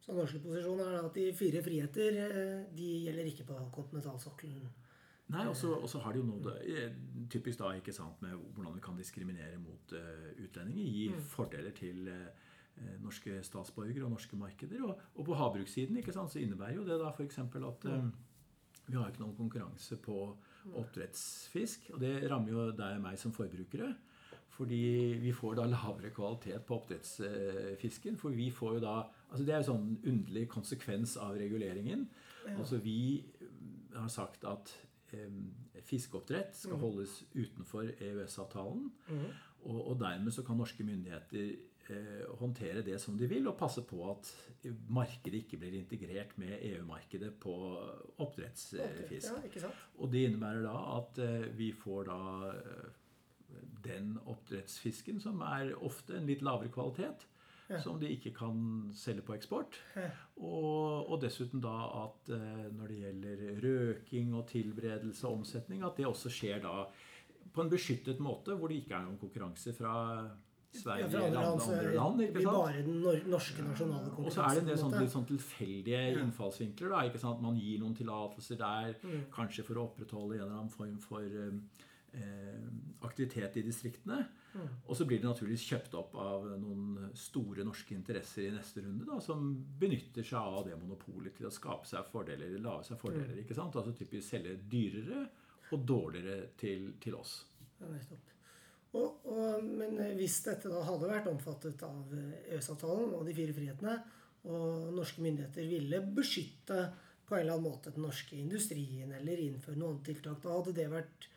Så 0.00 0.16
norske 0.16 0.40
posisjon 0.42 0.80
er 0.80 0.94
da 0.96 1.02
at 1.06 1.16
de 1.16 1.26
fire 1.36 1.60
friheter 1.64 2.20
eh, 2.26 2.54
de 2.76 2.92
gjelder 3.06 3.32
ikke 3.32 3.48
på 3.50 3.58
kontinentalsokkelen. 3.74 4.70
Nei, 5.30 5.46
og 5.46 5.56
så 5.56 6.00
har 6.02 6.14
det 6.14 6.20
jo 6.20 6.26
noe 6.26 6.42
det 6.42 6.86
typisk 7.30 7.60
da, 7.60 7.70
ikke 7.78 7.94
sant, 7.94 8.18
med 8.24 8.34
hvordan 8.56 8.74
vi 8.74 8.82
kan 8.82 8.96
diskriminere 8.98 9.60
mot 9.62 9.94
uh, 9.94 10.30
utlendinger. 10.42 10.88
Gi 10.90 11.04
fordeler 11.30 11.74
til 11.76 12.08
eh, 12.10 12.48
eh, 12.80 12.96
norske 13.02 13.36
statsborgere 13.46 14.08
og 14.08 14.16
norske 14.16 14.38
markeder. 14.38 14.82
Og, 14.88 15.04
og 15.14 15.28
på 15.28 15.38
havbrukssiden 15.38 16.00
ikke 16.00 16.16
sant, 16.16 16.32
så 16.34 16.42
innebærer 16.42 16.80
jo 16.80 16.86
det 16.88 16.98
da 16.98 17.12
f.eks. 17.14 17.38
at 17.44 17.86
um, 17.92 18.10
vi 18.88 18.98
har 18.98 19.12
ikke 19.12 19.22
noen 19.22 19.36
konkurranse 19.38 20.00
på 20.02 20.18
oppdrettsfisk. 20.82 21.92
Og 21.94 22.02
det 22.02 22.16
rammer 22.30 22.56
jo 22.56 22.66
deg 22.74 22.98
og 22.98 23.04
meg 23.06 23.20
som 23.20 23.34
forbrukere. 23.36 23.92
Fordi 24.60 24.80
vi 25.22 25.32
får 25.32 25.54
da 25.56 25.64
lavere 25.70 26.10
kvalitet 26.12 26.66
på 26.68 26.76
oppdrettsfisken. 26.76 28.18
For 28.20 28.36
vi 28.36 28.50
får 28.52 28.74
jo 28.76 28.82
da 28.84 28.96
altså 29.30 29.44
Det 29.46 29.54
er 29.54 29.62
jo 29.62 29.68
sånn 29.70 29.86
underlig 30.10 30.48
konsekvens 30.52 31.16
av 31.16 31.38
reguleringen. 31.40 32.04
Altså 32.58 32.80
Vi 32.82 33.24
har 33.94 34.10
sagt 34.12 34.44
at 34.44 34.72
eh, 35.16 35.32
fiskeoppdrett 35.86 36.52
skal 36.58 36.76
holdes 36.82 37.22
utenfor 37.32 37.88
EØS-avtalen. 37.94 38.90
Og, 39.62 39.80
og 39.80 39.98
dermed 40.00 40.32
så 40.34 40.44
kan 40.44 40.60
norske 40.60 40.84
myndigheter 40.84 41.50
eh, 41.90 42.22
håndtere 42.40 42.84
det 42.84 43.00
som 43.00 43.16
de 43.18 43.28
vil, 43.30 43.48
og 43.48 43.58
passe 43.60 43.82
på 43.86 44.02
at 44.10 44.30
markedet 44.92 45.44
ikke 45.44 45.60
blir 45.60 45.78
integrert 45.80 46.36
med 46.40 46.58
EU-markedet 46.72 47.32
på 47.40 47.54
oppdrettsfisk. 48.20 49.56
Ja? 49.62 49.72
Og 49.98 50.12
det 50.12 50.26
innebærer 50.28 50.64
da 50.68 50.76
at 50.98 51.22
eh, 51.24 51.50
vi 51.56 51.72
får 51.76 52.10
da 52.10 52.20
eh, 52.54 52.88
den 53.84 54.18
oppdrettsfisken 54.26 55.20
som 55.20 55.40
er 55.42 55.72
ofte 55.82 56.16
en 56.18 56.26
litt 56.26 56.42
lavere 56.42 56.68
kvalitet. 56.72 57.26
Som 57.84 58.00
de 58.00 58.08
ikke 58.10 58.32
kan 58.34 58.90
selge 58.98 59.22
på 59.22 59.36
eksport. 59.36 59.76
Og, 60.42 61.06
og 61.12 61.20
dessuten 61.22 61.60
da 61.62 61.74
at 62.02 62.30
eh, 62.34 62.64
når 62.74 62.88
det 62.90 62.96
gjelder 63.04 63.42
røking 63.62 64.32
og 64.34 64.48
tilberedelse 64.50 65.26
og 65.28 65.36
omsetning, 65.44 65.84
at 65.86 65.94
det 66.00 66.08
også 66.08 66.32
skjer 66.34 66.62
da 66.64 66.80
på 67.54 67.62
en 67.62 67.70
beskyttet 67.70 68.18
måte, 68.22 68.56
hvor 68.58 68.70
det 68.70 68.80
ikke 68.82 68.96
er 68.98 69.04
noen 69.06 69.20
konkurranse 69.22 69.70
fra 69.76 69.92
Sverige 70.70 71.08
Ja, 71.10 71.22
eller 71.26 71.46
andre 71.46 71.68
andre, 71.68 71.94
land. 71.94 72.20
ikke 72.26 72.42
sant? 72.42 72.58
bare 72.58 72.82
den 72.86 73.30
norske 73.30 73.62
nasjonale 73.66 74.10
Og 74.18 74.28
så 74.34 74.42
er 74.44 74.54
det 74.54 74.60
en 74.64 74.68
del 74.70 74.78
sånne, 74.78 74.98
sånn, 75.00 75.12
sånn 75.14 75.28
tilfeldige 75.30 76.02
innfallsvinkler. 76.20 76.92
da, 76.94 77.00
ikke 77.08 77.22
sant? 77.22 77.40
Man 77.42 77.56
gir 77.58 77.78
noen 77.82 77.94
tillatelser 77.98 78.58
der, 78.60 78.94
Mm. 79.02 79.24
kanskje 79.34 79.64
for 79.66 79.74
å 79.78 79.86
opprettholde 79.88 80.36
en 80.38 80.42
eller 80.42 80.58
annen 80.58 80.70
form 80.74 80.98
for 80.98 81.22
eh, 81.22 81.54
aktivitet 83.06 83.56
i 83.56 83.62
distriktene. 83.64 84.24
Mm. 84.52 84.66
Og 84.86 84.96
så 84.96 85.06
blir 85.06 85.20
det 85.20 85.28
naturligvis 85.28 85.66
kjøpt 85.70 85.94
opp 85.98 86.16
av 86.18 86.46
noen 86.58 87.12
store 87.16 87.64
norske 87.66 87.94
interesser 87.94 88.48
i 88.48 88.54
neste 88.54 88.82
runde, 88.84 89.06
da, 89.08 89.20
som 89.22 89.52
benytter 89.80 90.26
seg 90.26 90.40
av 90.40 90.66
det 90.66 90.78
monopolet 90.80 91.36
til 91.38 91.48
å 91.48 91.54
skape 91.54 91.88
seg 91.88 92.08
fordeler, 92.10 92.56
lave 92.56 92.66
lage 92.66 92.90
seg 92.90 93.00
fordeler. 93.00 93.36
Mm. 93.36 93.44
ikke 93.44 93.58
sant? 93.58 93.78
Altså 93.78 93.94
typisk 93.96 94.26
selge 94.26 94.56
dyrere 94.70 95.24
og 95.70 95.86
dårligere 95.86 96.50
til, 96.60 96.92
til 97.02 97.16
oss. 97.20 97.38
Ja, 97.78 97.88
nettopp. 97.88 98.36
Og, 98.98 99.26
og, 99.30 99.66
men 99.70 100.00
hvis 100.18 100.40
dette 100.42 100.70
da 100.70 100.80
hadde 100.82 101.10
vært 101.12 101.28
omfattet 101.30 101.84
av 101.86 102.10
eh, 102.16 102.56
EØS-avtalen 102.56 103.12
og 103.14 103.22
de 103.28 103.36
fire 103.36 103.54
frihetene, 103.54 104.00
og 104.50 104.90
norske 104.96 105.22
myndigheter 105.22 105.68
ville 105.68 106.00
beskytte 106.16 106.88
på 107.28 107.36
en 107.36 107.44
eller 107.44 107.54
annen 107.54 107.68
måte 107.68 107.92
den 107.94 108.02
norske 108.02 108.34
industrien 108.40 109.12
eller 109.14 109.42
innføre 109.44 109.78
noen 109.78 110.00
tiltak, 110.02 110.40
da 110.42 110.56
hadde 110.56 110.74
det 110.74 110.88
vært 110.90 111.28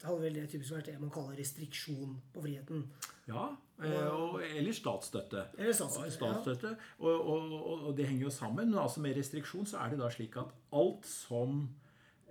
det 0.00 0.08
hadde 0.08 0.22
vel 0.22 0.36
det 0.38 0.46
typisk 0.48 0.72
vært 0.72 0.86
det 0.88 1.00
man 1.00 1.10
kaller 1.12 1.36
restriksjon 1.36 2.14
på 2.32 2.40
friheten. 2.40 2.86
Ja, 3.28 3.50
eh, 3.84 4.06
og, 4.08 4.38
eller 4.40 4.72
statsstøtte. 4.72 5.42
Eller 5.58 5.76
statsstøtte, 5.76 6.14
Statsstøtte. 6.14 6.70
Og, 7.04 7.10
og, 7.10 7.52
og, 7.58 7.82
og 7.90 7.98
det 7.98 8.06
henger 8.08 8.30
jo 8.30 8.32
sammen. 8.32 8.70
Men 8.70 8.80
altså 8.80 9.02
med 9.04 9.18
restriksjon 9.18 9.68
så 9.68 9.82
er 9.82 9.92
det 9.92 10.00
da 10.00 10.08
slik 10.14 10.38
at 10.40 10.54
alt 10.80 11.04
som 11.04 11.60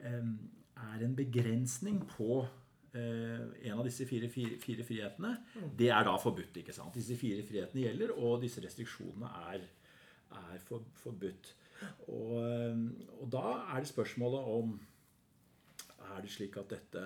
eh, 0.02 0.32
er 0.90 1.06
en 1.06 1.14
begrensning 1.16 2.02
på 2.10 2.40
eh, 2.98 3.46
en 3.70 3.78
av 3.78 3.86
disse 3.86 4.10
fire, 4.10 4.32
fire, 4.34 4.58
fire 4.66 4.90
frihetene, 4.90 5.36
det 5.78 5.94
er 5.94 6.10
da 6.10 6.18
forbudt. 6.18 6.58
ikke 6.64 6.74
sant? 6.74 6.98
Disse 6.98 7.22
fire 7.22 7.46
frihetene 7.46 7.86
gjelder, 7.86 8.18
og 8.18 8.42
disse 8.42 8.66
restriksjonene 8.66 9.30
er, 9.54 9.70
er 10.42 10.60
for, 10.66 10.90
forbudt. 11.06 11.54
Og, 12.10 12.34
og 13.22 13.30
da 13.32 13.48
er 13.76 13.86
det 13.86 13.88
spørsmålet 13.94 14.54
om 14.58 14.74
Er 16.10 16.24
det 16.26 16.32
slik 16.34 16.58
at 16.58 16.74
dette 16.74 17.04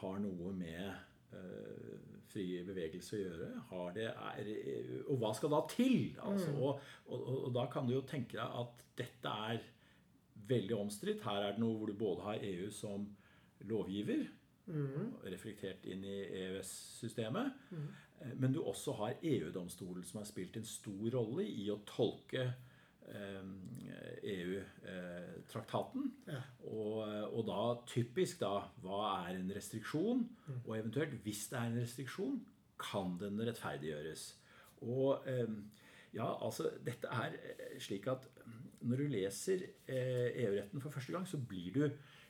har 0.00 0.20
noe 0.22 0.52
med 0.56 0.86
eh, 1.34 2.14
fri 2.30 2.46
bevegelse 2.66 3.16
å 3.16 3.22
gjøre? 3.22 3.50
Har 3.70 3.96
det, 3.96 4.08
er, 4.10 4.50
og 5.08 5.18
hva 5.22 5.32
skal 5.36 5.52
da 5.54 5.62
til? 5.70 6.14
Altså, 6.24 6.52
og, 6.56 6.80
og, 7.08 7.26
og, 7.36 7.50
da 7.56 7.66
kan 7.72 7.88
du 7.88 7.96
jo 7.96 8.04
tenke 8.08 8.38
deg 8.38 8.60
at 8.62 8.86
dette 8.98 9.34
er 9.48 9.66
veldig 10.48 10.78
omstridt. 10.78 11.24
Her 11.24 11.42
er 11.42 11.54
det 11.54 11.62
noe 11.62 11.78
hvor 11.78 11.90
du 11.90 11.98
både 11.98 12.26
har 12.28 12.48
EU 12.52 12.70
som 12.74 13.06
lovgiver, 13.64 14.26
reflektert 15.28 15.84
inn 15.92 16.04
i 16.08 16.18
EØS-systemet. 16.24 17.52
mm. 17.70 17.88
men 18.40 18.54
du 18.54 18.62
også 18.62 18.94
har 18.96 19.18
EU-domstolen, 19.20 20.04
som 20.04 20.22
har 20.22 20.28
spilt 20.28 20.56
en 20.56 20.64
stor 20.64 21.10
rolle 21.12 21.44
i 21.44 21.66
å 21.72 21.82
tolke 21.84 22.46
EU-traktaten. 24.24 26.06
Ja. 26.28 26.40
Og, 26.70 27.02
og 27.34 27.42
da 27.48 27.60
typisk 27.90 28.40
da 28.40 28.54
Hva 28.82 29.00
er 29.26 29.38
en 29.38 29.52
restriksjon? 29.54 30.24
Og 30.64 30.72
eventuelt, 30.78 31.18
hvis 31.26 31.46
det 31.50 31.58
er 31.60 31.68
en 31.70 31.82
restriksjon, 31.82 32.40
kan 32.80 33.18
den 33.20 33.40
rettferdiggjøres? 33.44 34.24
Og 34.88 35.28
ja, 36.14 36.26
altså 36.46 36.70
Dette 36.86 37.10
er 37.12 37.36
slik 37.82 38.08
at 38.10 38.26
når 38.84 39.00
du 39.00 39.06
leser 39.14 39.62
EU-retten 39.88 40.82
for 40.82 40.92
første 40.92 41.12
gang, 41.12 41.28
så 41.28 41.38
blir 41.40 41.72
du 41.72 41.86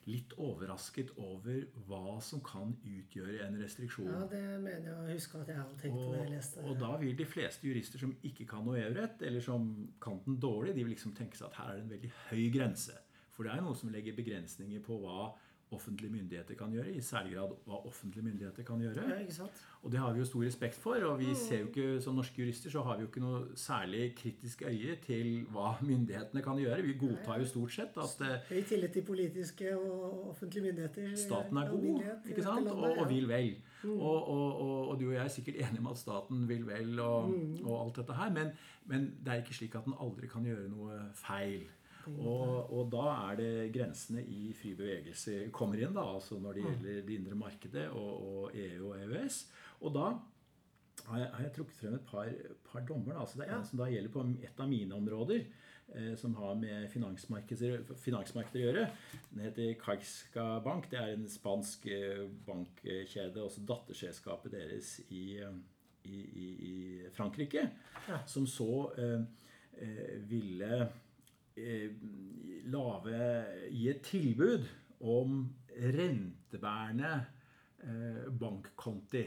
litt 0.09 0.35
overrasket 0.41 1.13
over 1.21 1.65
hva 1.89 2.19
som 2.25 2.43
kan 2.45 2.75
utgjøre 2.85 3.45
en 3.47 3.57
restriksjon. 3.61 4.11
Ja, 4.11 4.27
det 4.31 4.43
mener 4.63 4.91
jeg 4.91 4.97
å 4.97 5.07
huske 5.09 5.41
at 5.41 5.53
jeg 5.53 5.61
hadde 5.61 5.79
tenkt 5.81 6.03
og, 6.03 6.17
jeg 6.19 6.33
leste 6.35 6.65
Og 6.65 6.77
da 6.83 6.93
vil 7.01 7.17
de 7.19 7.29
fleste 7.29 7.69
jurister 7.69 8.05
som 8.05 8.13
ikke 8.27 8.47
kan 8.51 8.67
noe 8.67 8.83
EU-rett, 8.83 9.25
eller 9.25 9.45
som 9.45 9.71
kan 10.03 10.21
den 10.27 10.39
dårlig, 10.43 10.77
de 10.77 10.85
vil 10.85 10.95
liksom 10.97 11.17
tenke 11.17 11.39
seg 11.41 11.51
at 11.51 11.59
her 11.61 11.73
er 11.73 11.81
det 11.81 11.87
en 11.87 11.95
veldig 11.97 12.13
høy 12.29 12.45
grense. 12.55 13.01
For 13.35 13.47
det 13.47 13.55
er 13.55 13.65
noe 13.65 13.79
som 13.79 13.91
legger 13.91 14.17
begrensninger 14.17 14.85
på 14.85 15.01
hva 15.03 15.33
offentlige 15.75 16.13
myndigheter 16.13 16.57
kan 16.59 16.73
gjøre, 16.73 16.93
i 16.95 17.01
særlig 17.05 17.35
grad 17.37 17.55
hva 17.67 17.81
offentlige 17.89 18.25
myndigheter 18.25 18.67
kan 18.67 18.81
gjøre. 18.83 19.07
Ja? 19.11 19.49
Og 19.83 19.93
det 19.93 20.01
har 20.01 20.13
vi 20.13 20.23
jo 20.23 20.25
stor 20.25 20.45
respekt 20.47 20.79
for. 20.81 20.97
Og 21.09 21.19
vi 21.21 21.35
ser 21.37 21.61
jo 21.61 21.67
ikke, 21.67 22.01
som 22.01 22.17
norske 22.17 22.43
jurister 22.43 22.73
så 22.73 22.83
har 22.87 22.97
vi 22.97 23.05
jo 23.05 23.11
ikke 23.11 23.23
noe 23.25 23.43
særlig 23.59 24.15
kritisk 24.17 24.65
øye 24.67 24.97
til 25.05 25.45
hva 25.53 25.75
myndighetene 25.91 26.43
kan 26.45 26.61
gjøre. 26.61 26.81
Vi 26.87 26.97
godtar 27.01 27.43
jo 27.43 27.49
stort 27.51 27.77
sett 27.77 28.01
at 28.01 28.25
I 28.25 28.33
Høy 28.55 28.63
tillit 28.71 28.97
til 28.97 29.05
politiske 29.05 29.77
og 29.77 30.31
offentlige 30.31 30.65
myndigheter. 30.69 31.17
staten 31.17 31.61
er 31.61 31.71
god, 31.71 32.03
ikke 32.31 32.47
sant? 32.49 32.73
Og, 32.73 32.99
og 32.99 33.09
vil 33.11 33.29
vel. 33.29 33.55
Og, 33.85 34.29
og, 34.29 34.61
og, 34.61 34.89
og 34.89 35.01
du 35.01 35.09
og 35.09 35.15
jeg 35.15 35.25
er 35.25 35.29
sikkert 35.29 35.57
enige 35.61 35.85
om 35.85 35.93
at 35.93 35.99
staten 35.99 36.49
vil 36.49 36.67
vel 36.67 37.01
og, 37.01 37.35
og 37.65 37.85
alt 37.85 37.97
dette 38.01 38.17
her. 38.17 38.33
Men, 38.33 38.53
men 38.87 39.09
det 39.21 39.33
er 39.33 39.43
ikke 39.45 39.55
slik 39.61 39.75
at 39.75 39.85
den 39.85 39.97
aldri 40.01 40.31
kan 40.31 40.47
gjøre 40.47 40.69
noe 40.73 41.01
feil. 41.19 41.67
Og, 42.13 42.71
og 42.75 42.91
da 42.93 43.05
er 43.31 43.37
det 43.41 43.51
grensene 43.75 44.23
i 44.25 44.53
fri 44.57 44.75
bevegelse 44.79 45.49
kommer 45.55 45.81
inn, 45.81 45.95
da, 45.97 46.05
altså 46.19 46.39
når 46.43 46.59
det 46.59 46.65
gjelder 46.69 47.03
det 47.09 47.19
indre 47.19 47.39
markedet 47.41 47.89
og, 47.91 48.13
og 48.29 48.57
EU 48.59 48.91
og 48.93 49.03
EØS. 49.03 49.41
Og 49.81 49.95
da 49.97 50.07
har 51.09 51.19
jeg, 51.21 51.29
har 51.35 51.43
jeg 51.45 51.53
trukket 51.59 51.77
frem 51.81 51.95
et 51.99 52.07
par, 52.09 52.33
par 52.71 52.85
dommer. 52.89 53.13
Da. 53.15 53.21
Altså 53.25 53.41
det 53.41 53.49
er 53.49 53.57
en 53.59 53.67
som 53.69 53.81
da 53.81 53.91
gjelder 53.93 54.13
på 54.15 54.25
et 54.47 54.61
av 54.65 54.69
mine 54.71 54.97
områder, 54.97 55.45
eh, 55.95 56.15
som 56.21 56.35
har 56.39 56.55
med 56.57 56.87
finansmarkeder 56.93 57.85
å 57.91 58.63
gjøre. 58.63 58.85
Den 59.33 59.45
heter 59.45 59.75
Caixa 59.83 60.47
Bank. 60.65 60.89
Det 60.93 61.01
er 61.01 61.15
en 61.17 61.29
spansk 61.29 61.87
eh, 61.93 62.25
bankkjede, 62.47 63.43
også 63.43 63.65
datterselskapet 63.69 64.55
deres 64.57 64.95
i, 65.11 65.41
i, 66.05 66.21
i, 66.21 66.49
i 66.71 66.77
Frankrike, 67.17 67.69
Ja. 68.09 68.19
som 68.29 68.47
så 68.49 68.71
eh, 69.01 69.21
eh, 69.81 70.17
ville 70.29 70.87
lave, 71.57 73.19
gi 73.71 73.89
et 73.91 74.03
tilbud 74.07 74.67
om 75.05 75.41
rentebærende 75.75 77.15
eh, 77.85 78.29
bankkonti. 78.41 79.25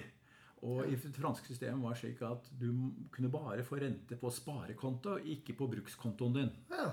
Og 0.66 0.88
i 0.90 0.96
det 0.98 1.14
franske 1.14 1.46
systemet 1.52 1.84
var 1.84 1.94
det 1.94 2.02
slik 2.02 2.22
at 2.26 2.48
du 2.58 2.72
kunne 3.14 3.30
bare 3.32 3.64
få 3.64 3.78
rente 3.78 4.18
på 4.18 4.32
sparekonto, 4.34 5.20
ikke 5.22 5.54
på 5.54 5.68
brukskontoen 5.70 6.40
din. 6.40 6.56
Ja. 6.72 6.90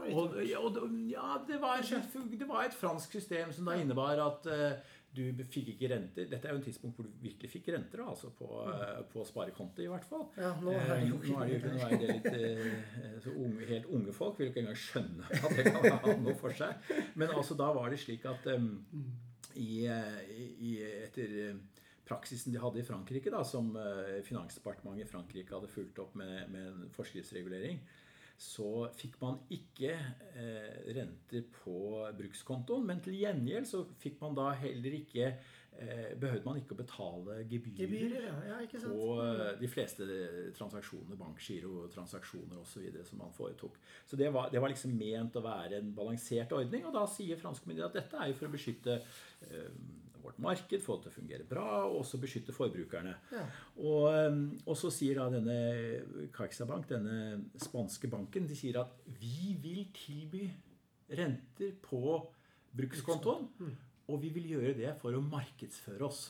Og, 0.00 0.32
og, 0.32 0.36
ja, 0.42 1.36
det 1.46 1.60
var, 1.60 1.82
det 1.84 2.48
var 2.48 2.64
et 2.64 2.74
fransk 2.74 3.12
system 3.12 3.52
som 3.52 3.68
da 3.68 3.76
innebar 3.76 4.20
at 4.24 4.48
eh, 4.48 4.78
du 5.10 5.42
fikk 5.50 5.72
ikke 5.72 5.88
renter. 5.90 6.28
Dette 6.30 6.46
er 6.46 6.54
jo 6.54 6.60
en 6.60 6.64
tidspunkt 6.64 6.98
hvor 6.98 7.06
du 7.08 7.14
virkelig 7.22 7.50
fikk 7.50 7.72
renter, 7.74 8.02
altså 8.06 8.30
på, 8.38 8.46
mm. 8.46 9.08
på 9.10 9.24
sparekonto 9.26 9.82
i 9.82 9.88
hvert 9.90 10.06
fall. 10.06 10.28
Ja, 10.38 10.52
nå 10.62 10.74
er 10.76 10.92
det 10.92 11.08
jo 11.08 11.18
Eh, 11.20 11.50
jo 11.50 11.56
ikke 11.58 11.72
nå 11.74 11.86
er 11.86 11.96
det 11.98 12.12
litt 12.14 12.28
eh, 12.30 13.16
så 13.24 13.34
unge, 13.34 13.66
Helt 13.70 13.90
unge 13.90 14.14
folk 14.14 14.38
vil 14.38 14.48
jo 14.48 14.54
ikke 14.54 14.62
engang 14.64 14.78
skjønne 14.78 15.26
at 15.40 15.56
det 15.56 15.66
kan 15.66 15.98
ha 16.04 16.14
noe 16.22 16.36
for 16.38 16.54
seg. 16.56 16.94
Men 17.18 17.34
altså 17.34 17.56
da 17.58 17.70
var 17.76 17.90
det 17.92 18.00
slik 18.02 18.26
at 18.30 18.46
um, 18.54 18.70
i, 19.54 19.86
eh, 19.90 20.20
i, 20.62 20.74
etter 21.04 21.36
eh, 21.44 21.56
praksisen 22.06 22.54
de 22.54 22.60
hadde 22.62 22.82
i 22.82 22.86
Frankrike, 22.86 23.32
da, 23.32 23.42
som 23.46 23.72
eh, 23.78 24.20
Finansdepartementet 24.26 25.06
i 25.06 25.10
Frankrike 25.10 25.56
hadde 25.56 25.70
fulgt 25.70 26.00
opp 26.02 26.16
med, 26.18 26.46
med 26.52 26.70
en 26.70 26.94
forskriftsregulering, 26.94 27.80
så 28.40 28.88
fikk 28.96 29.18
man 29.20 29.36
ikke 29.52 29.92
eh, 29.92 30.76
renter 30.96 31.44
på 31.60 31.74
brukskontoen. 32.16 32.86
Men 32.88 33.02
til 33.04 33.18
gjengjeld 33.20 33.68
så 33.68 33.82
fikk 34.00 34.16
man 34.22 34.36
da 34.38 34.46
heller 34.56 34.96
ikke 34.96 35.26
eh, 35.28 36.14
Behøvde 36.20 36.46
man 36.46 36.60
ikke 36.60 36.72
å 36.72 36.78
betale 36.78 37.36
gebyrer, 37.50 37.76
Gebyrer, 37.82 38.24
ja. 38.48 38.56
ja 38.64 38.80
på 38.86 39.10
eh, 39.26 39.44
de 39.60 39.68
fleste 39.68 40.08
transaksjoner, 40.56 41.20
bankgirotransaksjoner 41.20 42.62
osv. 42.62 42.88
som 43.10 43.20
man 43.20 43.36
foretok. 43.36 43.76
Så 44.08 44.16
det 44.16 44.32
var, 44.32 44.48
det 44.52 44.64
var 44.64 44.72
liksom 44.72 44.96
ment 44.96 45.36
å 45.36 45.44
være 45.44 45.82
en 45.82 45.92
balansert 45.96 46.56
ordning. 46.56 46.88
Og 46.88 46.96
da 46.96 47.04
sier 47.12 47.40
franske 47.40 47.68
myndigheter 47.68 47.92
at 47.92 48.00
dette 48.00 48.24
er 48.24 48.32
jo 48.32 48.40
for 48.40 48.48
å 48.48 48.54
beskytte 48.56 49.02
eh, 49.50 49.68
vårt 50.30 50.40
marked, 50.42 50.82
få 50.82 50.96
det 50.96 51.06
til 51.06 51.12
å 51.12 51.16
fungere 51.18 51.46
bra, 51.48 51.66
og 51.88 52.00
også 52.00 52.20
beskytte 52.22 52.54
forbrukerne. 52.56 53.14
Ja. 53.34 53.44
Og, 53.76 54.06
um, 54.30 54.42
og 54.64 54.78
så 54.78 54.90
sier 54.94 55.20
da 55.20 55.28
denne 55.32 55.58
CaixaBank, 56.34 56.88
denne 56.90 57.18
spanske 57.60 58.10
banken, 58.10 58.48
de 58.48 58.58
sier 58.58 58.80
at 58.82 58.96
vi 59.20 59.54
vil 59.60 59.86
tilby 59.96 60.46
renter 61.18 61.74
på 61.82 62.18
brukskontoen, 62.76 63.48
og 64.10 64.20
vi 64.22 64.30
vil 64.34 64.52
gjøre 64.56 64.76
det 64.78 64.94
for 65.00 65.14
å 65.14 65.22
markedsføre 65.22 66.06
oss. 66.06 66.28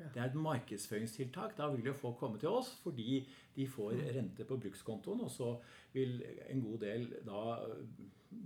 Ja. 0.00 0.08
Det 0.14 0.20
er 0.22 0.30
et 0.30 0.38
markedsføringstiltak. 0.40 1.56
Da 1.58 1.68
vil 1.74 1.84
jo 1.90 1.92
folk 1.96 2.16
komme 2.18 2.38
til 2.40 2.48
oss 2.48 2.72
fordi 2.82 3.20
de 3.56 3.66
får 3.68 3.98
rente 4.16 4.46
på 4.48 4.56
brukskontoen, 4.62 5.20
og 5.26 5.30
så 5.30 5.52
vil 5.92 6.22
en 6.48 6.62
god 6.64 6.78
del 6.86 7.06
da 7.26 7.42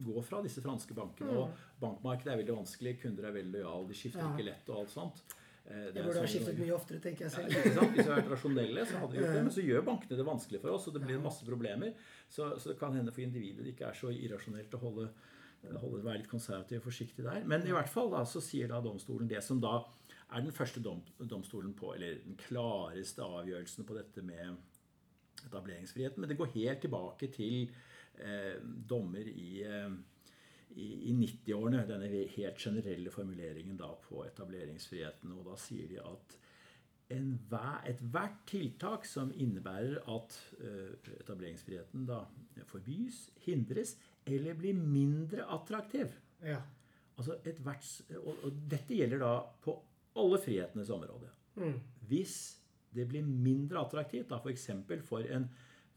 gå 0.04 0.22
fra 0.24 0.40
disse 0.42 0.62
franske 0.64 0.94
bankene. 0.96 1.36
Og 1.44 1.54
bankmarkedet 1.80 2.32
er 2.32 2.40
veldig 2.42 2.56
vanskelig, 2.62 2.96
kunder 3.02 3.28
er 3.28 3.36
veldig 3.38 3.60
lojale, 3.62 3.88
de 3.88 3.94
skifter 3.98 4.24
Ja. 4.24 4.30
ikke 4.32 4.46
lett 4.50 4.68
og 4.72 4.80
alt 4.82 4.90
sånt. 4.94 5.22
Eh, 5.66 5.92
det 5.92 5.96
er 5.96 6.04
burde 6.04 6.20
ha 6.20 6.24
sånn 6.26 6.32
skiftet 6.34 6.58
mye 6.60 6.74
oftere, 6.76 7.00
tenker 7.00 7.24
jeg 7.24 7.30
Ja, 7.30 7.36
selv. 7.36 7.48
ikke 7.48 7.74
sant? 7.74 7.92
Hvis 7.94 8.04
vi 8.04 8.10
hadde 8.10 8.22
vært 8.22 8.32
rasjonelle, 8.34 8.82
så 8.86 8.98
hadde 9.00 9.12
vi 9.12 9.18
gjort 9.22 9.32
det. 9.34 9.44
Men 9.44 9.54
så 9.54 9.62
gjør 9.64 9.84
bankene 9.84 10.16
det 10.18 10.26
vanskelig 10.26 10.60
for 10.60 10.70
oss, 10.76 10.88
og 10.88 10.94
det 10.94 11.02
blir 11.06 11.20
masse 11.24 11.44
problemer. 11.46 11.94
Så, 12.28 12.50
så 12.60 12.68
det 12.72 12.78
kan 12.78 12.92
hende 12.92 13.12
for 13.12 13.20
individet 13.24 13.64
det 13.64 13.72
ikke 13.74 13.88
er 13.88 13.94
så 13.96 14.10
irrasjonelt 14.12 14.74
å 14.74 14.80
holde, 14.82 15.08
holde, 15.80 16.02
være 16.04 16.18
litt 16.18 16.28
konservativ 16.28 16.80
og 16.82 16.84
forsiktig 16.90 17.24
der. 17.24 17.44
Men 17.48 17.64
i 17.66 17.72
hvert 17.72 17.88
fall 17.88 18.10
da, 18.10 18.24
så 18.28 18.40
sier 18.44 18.68
da 18.68 18.80
domstolen 18.84 19.28
det 19.28 19.40
som 19.42 19.60
da 19.60 19.78
er 20.30 20.44
den 20.44 20.54
første 20.54 20.82
dom, 20.82 21.02
domstolen 21.18 21.74
på, 21.76 21.92
eller 21.94 22.22
den 22.24 22.38
klareste 22.40 23.22
avgjørelsen 23.22 23.86
på 23.86 23.98
dette 23.98 24.22
med 24.24 24.56
etableringsfriheten. 25.44 26.20
Men 26.20 26.30
det 26.30 26.38
går 26.40 26.54
helt 26.54 26.80
tilbake 26.84 27.28
til 27.34 27.68
eh, 28.18 28.56
dommer 28.88 29.28
i 29.28 29.62
eh, 29.62 29.94
i, 30.74 30.86
i 31.10 31.12
90-årene, 31.14 31.84
denne 31.88 32.08
helt 32.34 32.58
generelle 32.60 33.12
formuleringen 33.14 33.76
da 33.78 33.92
på 34.06 34.24
etableringsfriheten. 34.26 35.34
Og 35.36 35.46
da 35.48 35.58
sier 35.60 35.90
de 35.90 36.00
at 36.02 36.38
ethvert 37.14 38.40
tiltak 38.48 39.04
som 39.06 39.30
innebærer 39.30 40.00
at 40.10 40.38
eh, 40.58 41.12
etableringsfriheten 41.20 42.06
da 42.08 42.24
forbys, 42.70 43.28
hindres 43.44 43.96
eller 44.26 44.56
blir 44.58 44.78
mindre 44.78 45.44
attraktiv. 45.52 46.16
Ja. 46.42 46.62
Altså 47.14 47.36
ethvert, 47.46 47.86
og, 48.18 48.32
og 48.42 48.62
dette 48.70 48.96
gjelder 48.96 49.20
da 49.22 49.34
på 49.62 49.76
alle 50.16 50.40
frihetenes 50.42 50.90
område. 50.94 51.30
Mm. 51.58 51.78
Hvis 52.08 52.36
det 52.94 53.06
blir 53.10 53.22
mindre 53.26 53.82
attraktivt, 53.82 54.28
da 54.30 54.38
f.eks. 54.38 54.68
For, 54.86 55.06
for 55.06 55.30
en 55.34 55.48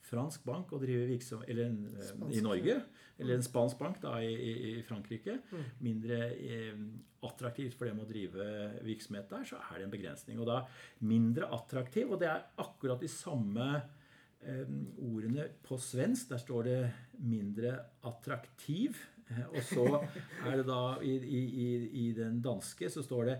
fransk 0.07 0.45
bank 0.47 0.71
å 0.73 0.79
drive 0.81 1.07
virksomhet 1.09 1.49
Eller 1.51 1.69
en, 1.71 1.81
eh, 1.91 2.05
Spansk, 2.05 2.37
i 2.37 2.43
Norge. 2.45 2.77
Eller 3.17 3.37
en 3.37 3.45
spansk 3.45 3.79
bank 3.81 3.99
da 4.01 4.15
i, 4.23 4.31
i, 4.31 4.71
Frankrike, 4.87 5.37
Frankrike. 5.49 5.73
Mindre 5.83 6.19
eh, 6.37 6.79
attraktivt 7.27 7.77
for 7.77 7.89
dem 7.89 8.01
å 8.03 8.07
drive 8.07 8.47
virksomhet 8.85 9.29
der, 9.31 9.45
så 9.49 9.59
er 9.59 9.79
det 9.79 9.87
en 9.87 9.93
begrensning. 9.93 10.39
Og 10.41 10.49
da 10.49 10.61
mindre 11.09 11.49
attraktiv, 11.57 12.11
og 12.11 12.21
det 12.21 12.29
er 12.29 12.45
akkurat 12.61 13.01
de 13.03 13.11
samme 13.11 13.67
eh, 13.73 14.65
ordene 15.01 15.49
på 15.65 15.79
svensk. 15.81 16.29
Der 16.31 16.43
står 16.45 16.69
det 16.69 16.79
'mindre 17.17 17.77
attraktiv'. 18.05 19.01
Eh, 19.29 19.45
Og 19.49 19.63
så 19.63 19.85
er 20.47 20.57
det 20.61 20.67
da 20.69 20.99
i, 21.01 21.17
i, 21.17 21.41
i, 21.65 21.69
i 22.07 22.11
den 22.13 22.41
danske 22.41 22.89
så 22.89 23.03
står 23.03 23.31
det 23.31 23.39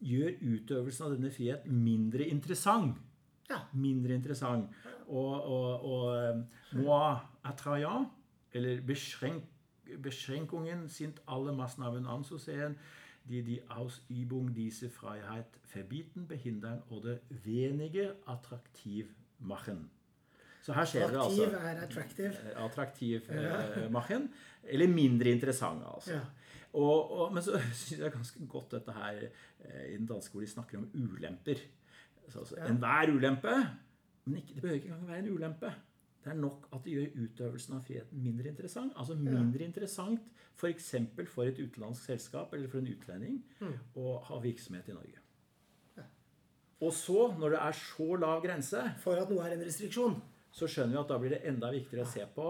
'gjør 0.00 0.32
utøvelsen 0.42 1.06
av 1.06 1.14
denne 1.16 1.30
frihet 1.30 1.66
mindre 1.66 2.24
interessant'. 2.24 2.98
Ja. 3.50 3.60
Mindre 3.72 4.14
interessant. 4.14 4.70
Og, 5.08 5.44
og, 5.44 5.84
og 5.84 6.16
eh, 6.16 6.42
moi 6.76 7.16
attrayant, 7.44 8.08
eller 8.52 8.80
beschränk, 8.80 9.44
Beschränkungen 10.02 10.88
sind 10.88 11.22
alle 11.26 11.52
Maßnahmen 11.52 12.06
anzusehen, 12.06 12.76
die 13.24 13.42
die 13.42 13.62
Ausübung 13.70 14.54
dieser 14.54 14.90
Freiheit 14.90 15.46
verbieten, 15.64 16.26
behindern 16.26 16.82
oder 16.88 17.20
weniger 17.30 18.14
attraktiv 18.26 19.14
machen. 19.38 19.90
Så 20.68 20.74
her 20.76 20.84
ser 20.84 21.06
dere 21.08 21.22
altså 21.24 21.44
Attraktiv 21.46 21.54
er 21.64 21.78
attractive. 21.86 22.30
eh, 22.44 22.64
attraktiv 22.64 23.28
eh, 23.32 23.90
machen, 23.98 24.26
eller 24.68 24.90
mindre 24.92 25.30
interessant, 25.32 25.80
altså. 25.94 26.18
Ja. 26.18 26.20
Og, 26.76 27.12
og, 27.12 27.32
men 27.32 27.42
så 27.42 27.56
syns 27.80 28.02
jeg 28.02 28.12
ganske 28.12 28.46
godt 28.52 28.74
dette 28.76 28.92
her 28.92 29.22
eh, 29.24 29.86
i 29.94 29.96
den 29.96 30.04
danske 30.10 30.34
hvor 30.34 30.44
de 30.44 30.50
snakker 30.50 30.78
om 30.82 30.90
ulemper. 30.92 31.62
Så 32.28 32.42
altså, 32.42 32.58
Enhver 32.68 33.14
ulempe 33.14 33.54
Men 34.26 34.36
ikke, 34.42 34.54
det 34.54 34.62
behøver 34.62 34.74
ikke 34.76 34.90
engang 34.92 35.08
være 35.08 35.18
en 35.18 35.30
ulempe. 35.32 35.72
Det 36.24 36.32
er 36.34 36.36
nok 36.36 36.68
at 36.76 36.84
det 36.84 36.92
gjør 36.92 37.24
utøvelsen 37.24 37.78
av 37.78 37.86
friheten 37.86 38.22
mindre 38.22 38.52
interessant. 38.52 38.92
Altså 38.96 39.14
mindre 39.16 39.64
interessant 39.64 40.20
f.eks. 40.58 40.90
For, 41.14 41.24
for 41.32 41.48
et 41.48 41.62
utenlandsk 41.62 42.10
selskap 42.10 42.52
eller 42.52 42.68
for 42.68 42.82
en 42.84 42.92
utlending 42.92 43.40
å 43.96 44.18
ha 44.28 44.40
virksomhet 44.44 44.92
i 44.92 44.98
Norge. 44.98 45.22
Og 46.84 46.92
så, 46.92 47.30
når 47.38 47.56
det 47.56 47.60
er 47.62 47.78
så 47.80 48.16
lav 48.20 48.42
grense, 48.44 48.82
For 49.02 49.16
at 49.18 49.30
noe 49.32 49.46
er 49.46 49.56
en 49.56 49.64
restriksjon. 49.64 50.20
Så 50.54 50.68
skjønner 50.70 50.96
vi 50.96 51.00
at 51.02 51.12
da 51.12 51.20
blir 51.20 51.34
det 51.34 51.44
enda 51.48 51.70
viktigere 51.74 52.06
å 52.06 52.12
se 52.12 52.24
på 52.34 52.48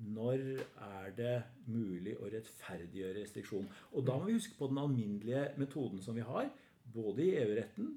når 0.00 0.44
er 0.64 1.10
det 1.16 1.34
mulig 1.68 2.14
å 2.16 2.28
rettferdiggjøre 2.32 3.20
restriksjon. 3.20 3.66
Og 3.92 4.06
da 4.06 4.16
må 4.16 4.30
vi 4.30 4.38
huske 4.38 4.56
på 4.56 4.70
den 4.70 4.80
alminnelige 4.80 5.50
metoden 5.60 6.00
som 6.00 6.16
vi 6.16 6.24
har, 6.24 6.48
både 6.94 7.26
i 7.26 7.34
EU-retten 7.42 7.90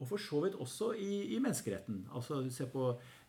og 0.00 0.08
for 0.08 0.22
så 0.22 0.40
vidt 0.44 0.56
også 0.62 0.92
i, 0.96 1.34
i 1.34 1.40
menneskeretten. 1.42 2.04
Altså 2.16 2.40
se 2.54 2.66
på 2.72 2.86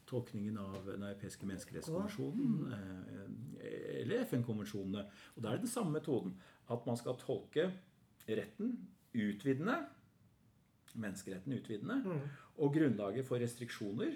tolkningen 0.07 0.57
av 0.61 0.85
den 0.87 1.03
europeiske 1.03 1.47
menneskerettskonvensjonen 1.49 2.75
eh, 2.75 4.01
eller 4.01 4.23
FN-konvensjonene. 4.25 5.03
Og 5.35 5.43
da 5.43 5.51
er 5.51 5.59
det 5.59 5.67
den 5.67 5.73
samme 5.73 5.97
metoden. 5.97 6.37
At 6.71 6.85
man 6.87 6.99
skal 6.99 7.19
tolke 7.19 7.67
retten 8.29 8.77
utvidende, 9.11 9.81
menneskeretten 10.93 11.55
utvidende, 11.57 12.19
og 12.61 12.73
grunnlaget 12.75 13.27
for 13.27 13.43
restriksjoner 13.43 14.15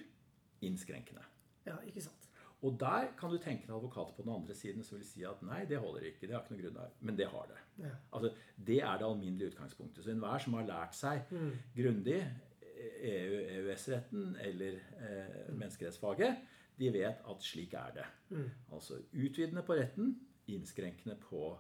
innskrenkende. 0.68 1.24
Ja, 1.66 1.80
ikke 1.88 2.04
sant. 2.06 2.26
Og 2.66 2.78
der 2.80 3.12
kan 3.20 3.30
du 3.30 3.38
tenke 3.38 3.68
deg 3.68 3.76
advokater 3.76 4.16
på 4.16 4.24
den 4.26 4.34
andre 4.34 4.56
siden 4.58 4.84
som 4.86 4.98
vil 4.98 5.06
si 5.06 5.26
at 5.28 5.42
nei, 5.46 5.66
det 5.70 5.78
holder 5.82 6.08
ikke. 6.10 6.26
Det 6.26 6.34
har 6.34 6.48
ikke 6.48 6.72
noe 6.72 6.88
av, 6.88 6.98
Men 7.06 7.18
det 7.20 7.28
har 7.30 7.46
det. 7.52 7.60
Ja. 7.84 7.94
Altså, 8.18 8.32
det 8.68 8.80
er 8.82 8.98
det 8.98 9.08
alminnelige 9.08 9.54
utgangspunktet. 9.54 10.04
Så 10.04 10.14
enhver 10.14 10.42
som 10.42 10.58
har 10.58 10.68
lært 10.70 10.98
seg 10.98 11.30
grundig 11.76 12.22
EU, 13.06 13.38
EØS-retten 13.60 14.36
eller 14.42 14.80
eh, 14.98 15.38
menneskerettsfaget, 15.54 16.42
de 16.80 16.92
vet 16.94 17.22
at 17.32 17.46
slik 17.46 17.74
er 17.80 17.94
det. 17.96 18.08
Altså 18.74 19.00
utvidende 19.14 19.64
på 19.64 19.78
retten, 19.78 20.16
innskrenkende 20.52 21.16
på, 21.22 21.54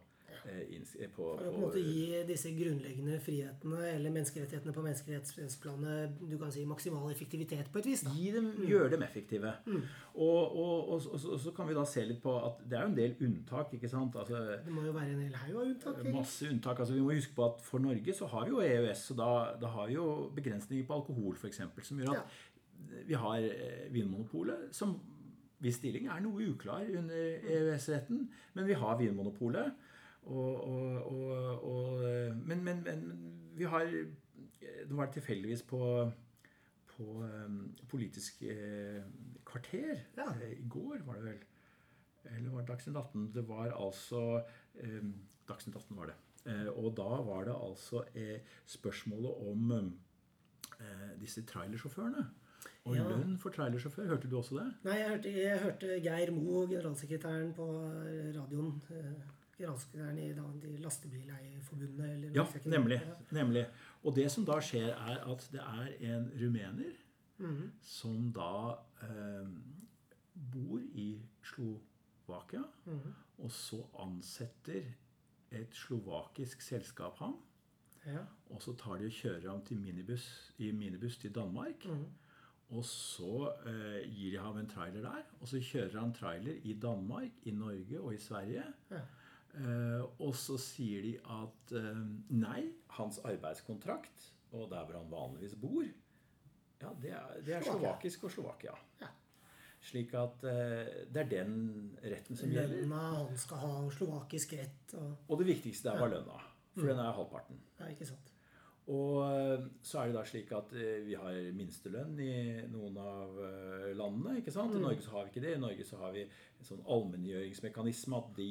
på, 0.45 1.25
For 1.37 1.47
å 1.47 1.51
på 1.51 1.55
en 1.55 1.61
måte 1.63 1.81
gi 1.81 2.19
disse 2.27 2.51
grunnleggende 2.53 3.17
frihetene 3.23 3.79
eller 3.95 4.13
menneskerettighetene 4.13 4.73
på 4.75 4.83
menneskerettighetsplanet 4.85 6.19
du 6.29 6.35
kan 6.37 6.51
si 6.53 6.65
maksimal 6.69 7.09
effektivitet 7.11 7.71
på 7.73 7.79
et 7.81 7.85
vis. 7.89 8.03
da. 8.05 8.11
Gi 8.13 8.31
dem, 8.35 8.51
Gjøre 8.67 8.91
dem 8.91 9.01
effektive. 9.07 9.53
Og, 9.65 10.55
og, 10.55 10.89
og, 10.89 11.01
og, 11.13 11.19
så- 11.19 11.37
så 11.41 11.51
kan 11.55 11.67
vi 11.67 11.73
da 11.73 11.83
se 11.85 12.05
litt 12.05 12.21
på 12.23 12.35
at 12.45 12.61
det 12.69 12.77
er 12.77 12.81
jo 12.83 12.87
en 12.93 12.95
del 12.95 13.15
unntak. 13.21 13.73
ikke 13.73 13.89
sant? 13.89 14.15
Altså, 14.15 14.59
Det 14.65 14.71
må 14.73 14.85
jo 14.85 14.91
være 14.93 15.11
en 15.13 15.21
hel 15.21 15.33
haug 15.33 15.55
av 15.55 15.65
unntak. 15.67 15.95
egentlig. 15.97 16.13
Masse 16.13 16.49
unntak. 16.49 16.79
altså 16.79 16.93
Vi 16.93 17.01
må 17.01 17.13
huske 17.13 17.35
på 17.35 17.45
at 17.53 17.61
for 17.61 17.79
Norge 17.79 18.13
så 18.13 18.27
har 18.27 18.45
vi 18.45 18.51
jo 18.51 18.61
EØS, 18.61 19.11
og 19.11 19.17
da, 19.17 19.55
da 19.61 19.67
har 19.67 19.87
vi 19.87 19.93
jo 19.93 20.31
begrensninger 20.35 20.85
på 20.85 20.93
alkohol 20.93 21.35
f.eks. 21.35 21.61
Som 21.83 21.99
gjør 21.99 22.15
at 22.21 22.25
vi 23.07 23.13
har 23.13 23.37
eh, 23.37 23.91
Vinmonopolet, 23.91 24.69
som 24.75 24.99
hvis 25.61 25.75
stilling 25.79 26.07
er 26.11 26.19
noe 26.21 26.43
uklar 26.51 26.83
under 26.97 27.15
EØS-retten, 27.41 28.27
men 28.53 28.65
vi 28.67 28.73
har 28.73 28.97
Vinmonopolet. 28.99 29.71
Og, 30.25 30.67
og, 30.67 31.11
og, 31.11 31.63
og, 31.63 32.35
men, 32.49 32.63
men, 32.65 32.79
men 32.83 33.01
vi 33.55 33.63
har 33.69 33.85
Det 33.85 34.95
var 34.97 35.11
tilfeldigvis 35.13 35.61
på 35.69 36.11
på 36.95 37.03
um, 37.21 37.75
Politisk 37.91 38.41
eh, 38.47 39.03
kvarter 39.45 39.97
Ja. 40.17 40.29
eh, 40.41 40.53
i 40.61 40.67
går, 40.69 41.01
var 41.05 41.17
det 41.19 41.23
vel. 41.25 41.41
Eller 42.37 42.49
var 42.53 42.61
det 42.63 42.69
Dagsnytt 42.69 42.95
18? 42.97 43.25
Det 43.35 43.43
var 43.49 43.73
altså 43.75 44.21
eh, 44.79 45.03
Dagsnytt 45.47 45.75
18 45.75 45.97
var 45.97 46.05
det. 46.13 46.15
Eh, 46.45 46.69
og 46.71 46.95
da 46.97 47.09
var 47.27 47.43
det 47.49 47.53
altså 47.57 48.05
eh, 48.15 48.39
spørsmålet 48.65 49.43
om 49.51 49.71
eh, 50.79 51.11
disse 51.19 51.43
trailersjåførene. 51.45 52.25
Og 52.85 52.95
Ja. 52.95 53.03
lønn 53.09 53.35
for 53.41 53.49
trailersjåfør. 53.51 54.07
Hørte 54.13 54.29
du 54.29 54.37
også 54.39 54.55
det? 54.61 54.71
Nei, 54.87 54.95
jeg 55.01 55.09
hørte, 55.09 55.31
jeg 55.41 55.59
hørte 55.59 55.99
Geir 56.05 56.31
Mo, 56.31 56.63
generalsekretæren 56.69 57.53
på 57.57 57.65
radioen. 58.39 58.81
eh, 58.89 59.34
Generalsekretæren 59.57 60.17
i 60.17 60.33
da, 60.33 60.41
de 60.67 60.77
lastebileierforbundene. 60.77 62.31
Ja, 62.35 62.45
nemlig. 62.65 63.01
Nemlig. 63.31 63.65
Og 64.03 64.15
det 64.15 64.31
som 64.31 64.45
da 64.45 64.59
skjer, 64.61 64.87
er 64.93 65.23
at 65.31 65.49
det 65.51 65.61
er 65.61 66.15
en 66.15 66.31
rumener 66.41 66.91
Mhm. 67.37 67.71
som 67.81 68.31
da 68.33 68.75
eh, 69.03 69.47
bor 70.53 70.79
i 70.93 71.21
Slovakia, 71.43 72.63
Mhm. 72.85 73.13
og 73.37 73.51
så 73.51 73.85
ansetter 73.99 74.83
et 75.51 75.67
slovakisk 75.75 76.61
selskap 76.61 77.17
ham. 77.17 77.35
Ja. 78.05 78.19
Og 78.49 78.61
så 78.61 78.75
tar 78.75 78.97
de 78.97 79.05
og 79.05 79.11
kjører 79.11 79.49
ham 79.51 79.61
til 79.65 79.77
minibuss, 79.77 80.53
i 80.57 80.71
minibuss 80.71 81.17
til 81.17 81.35
Danmark. 81.35 81.85
Mm. 81.85 82.05
Og 82.69 82.85
så 82.85 83.51
eh, 83.65 84.09
gir 84.15 84.31
de 84.31 84.37
ham 84.37 84.57
en 84.57 84.69
trailer 84.69 85.01
der. 85.01 85.21
Og 85.39 85.47
så 85.47 85.59
kjører 85.59 85.99
han 85.99 86.13
trailer 86.13 86.53
i 86.63 86.73
Danmark, 86.73 87.31
i 87.43 87.51
Norge 87.51 88.01
og 88.01 88.13
i 88.13 88.17
Sverige. 88.17 88.63
Ja. 88.91 88.99
Eh, 89.55 90.01
og 90.19 90.33
så 90.35 90.57
sier 90.59 91.03
de 91.05 91.13
at 91.31 91.75
eh, 91.79 92.01
nei, 92.35 92.65
hans 92.97 93.21
arbeidskontrakt, 93.23 94.25
og 94.55 94.67
der 94.71 94.83
hvor 94.83 94.97
han 94.97 95.11
vanligvis 95.11 95.55
bor, 95.59 95.85
ja, 96.81 96.91
det 97.01 97.13
er, 97.15 97.37
det 97.45 97.55
er 97.55 97.63
slovakisk 97.63 98.27
og 98.27 98.33
Slovakia. 98.35 98.75
Ja. 98.99 99.07
Slik 99.85 100.11
at 100.17 100.43
uh, 100.43 100.87
det 101.13 101.21
er 101.21 101.27
den 101.29 101.55
retten 102.01 102.37
som 102.37 102.51
gjelder. 102.51 102.81
Lønna 102.81 103.01
han 103.13 103.35
skal 103.39 103.61
ha, 103.61 103.73
slovakisk 103.93 104.55
rett 104.57 104.95
og 104.97 105.29
Og 105.29 105.39
det 105.39 105.47
viktigste 105.53 105.91
der 105.91 106.01
var 106.01 106.09
lønna. 106.11 106.39
For 106.73 106.89
den 106.89 106.99
er 106.99 107.13
halvparten. 107.15 107.59
Ja, 107.79 107.91
ikke 107.93 108.07
sant. 108.09 108.31
Og 108.91 109.21
så 109.85 110.01
er 110.01 110.09
det 110.09 110.17
da 110.17 110.23
slik 110.27 110.51
at 110.53 110.73
vi 111.05 111.15
har 111.17 111.37
minstelønn 111.57 112.19
i 112.21 112.33
noen 112.69 112.97
av 113.01 113.39
landene. 113.97 114.39
ikke 114.41 114.53
sant? 114.53 114.75
I 114.75 114.81
Norge 114.83 115.05
så 115.05 115.15
har 115.15 115.25
vi 115.25 115.33
ikke 115.33 115.45
det. 115.45 115.55
I 115.55 115.63
Norge 115.63 115.85
så 115.87 116.01
har 116.01 116.13
vi 116.17 116.25
en 116.25 116.67
sånn 116.67 116.83
allmenngjøringsmekanisme 116.83 118.19
at 118.19 118.35
de 118.37 118.49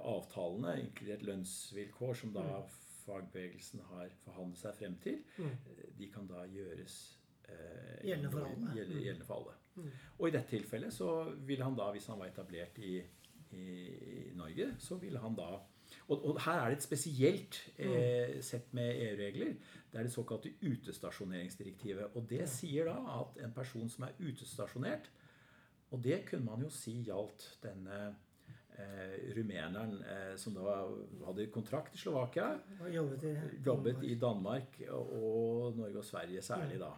avtalene, 0.00 0.78
inkludert 0.80 1.24
lønnsvilkår, 1.26 2.14
som 2.14 2.32
da 2.36 2.46
fagbevegelsen 3.06 3.84
har 3.90 4.10
forhandlet 4.24 4.60
seg 4.60 4.74
frem 4.80 4.96
til, 5.02 5.20
eh, 5.42 5.84
de 5.98 6.08
kan 6.12 6.26
da 6.30 6.46
gjøres 6.50 6.96
eh, 7.48 8.02
Gjeldende 8.08 8.32
for 8.32 8.48
alle. 8.48 8.74
Gjeldende, 8.74 9.04
gjeldende 9.04 9.28
for 9.28 9.40
alle. 9.40 9.92
Og 10.18 10.28
i 10.28 10.34
dette 10.34 10.50
tilfellet 10.54 10.94
så 10.94 11.10
vil 11.46 11.62
han 11.62 11.76
da, 11.76 11.90
hvis 11.92 12.08
han 12.10 12.18
var 12.18 12.30
etablert 12.32 12.78
i, 12.80 12.98
i, 13.52 13.64
i 14.30 14.34
Norge, 14.36 14.72
så 14.80 14.96
vil 15.02 15.18
han 15.20 15.36
da 15.38 15.50
og, 16.08 16.24
og 16.26 16.40
her 16.42 16.60
er 16.60 16.70
det 16.70 16.80
et 16.80 16.86
spesielt 16.86 17.58
eh, 17.78 18.40
sett 18.42 18.72
med 18.74 18.98
EU-regler. 19.04 19.52
Det 19.92 20.00
er 20.00 20.06
det 20.06 20.12
såkalte 20.12 20.50
utestasjoneringsdirektivet. 20.62 22.16
Og 22.18 22.26
det 22.30 22.48
sier 22.50 22.90
da 22.90 22.96
at 23.20 23.38
en 23.44 23.54
person 23.54 23.86
som 23.90 24.08
er 24.08 24.18
utestasjonert 24.18 25.10
Og 25.94 26.02
det 26.02 26.24
kunne 26.26 26.44
man 26.44 26.62
jo 26.64 26.70
si 26.74 26.96
gjaldt 27.06 27.46
denne 27.62 28.00
eh, 28.08 28.25
rumeneren 29.36 29.96
eh, 30.04 30.36
som 30.36 30.54
da 30.54 30.76
hadde 31.26 31.46
kontrakt 31.54 31.94
i 31.94 31.98
Slovakia. 31.98 32.52
Og 32.80 32.90
jobbet 32.94 33.24
i 33.30 33.34
Jobbet 33.66 34.02
i 34.04 34.14
Danmark 34.20 34.80
og 34.90 35.76
Norge 35.76 35.98
og 36.02 36.04
Sverige 36.04 36.42
særlig 36.42 36.78
da. 36.82 36.92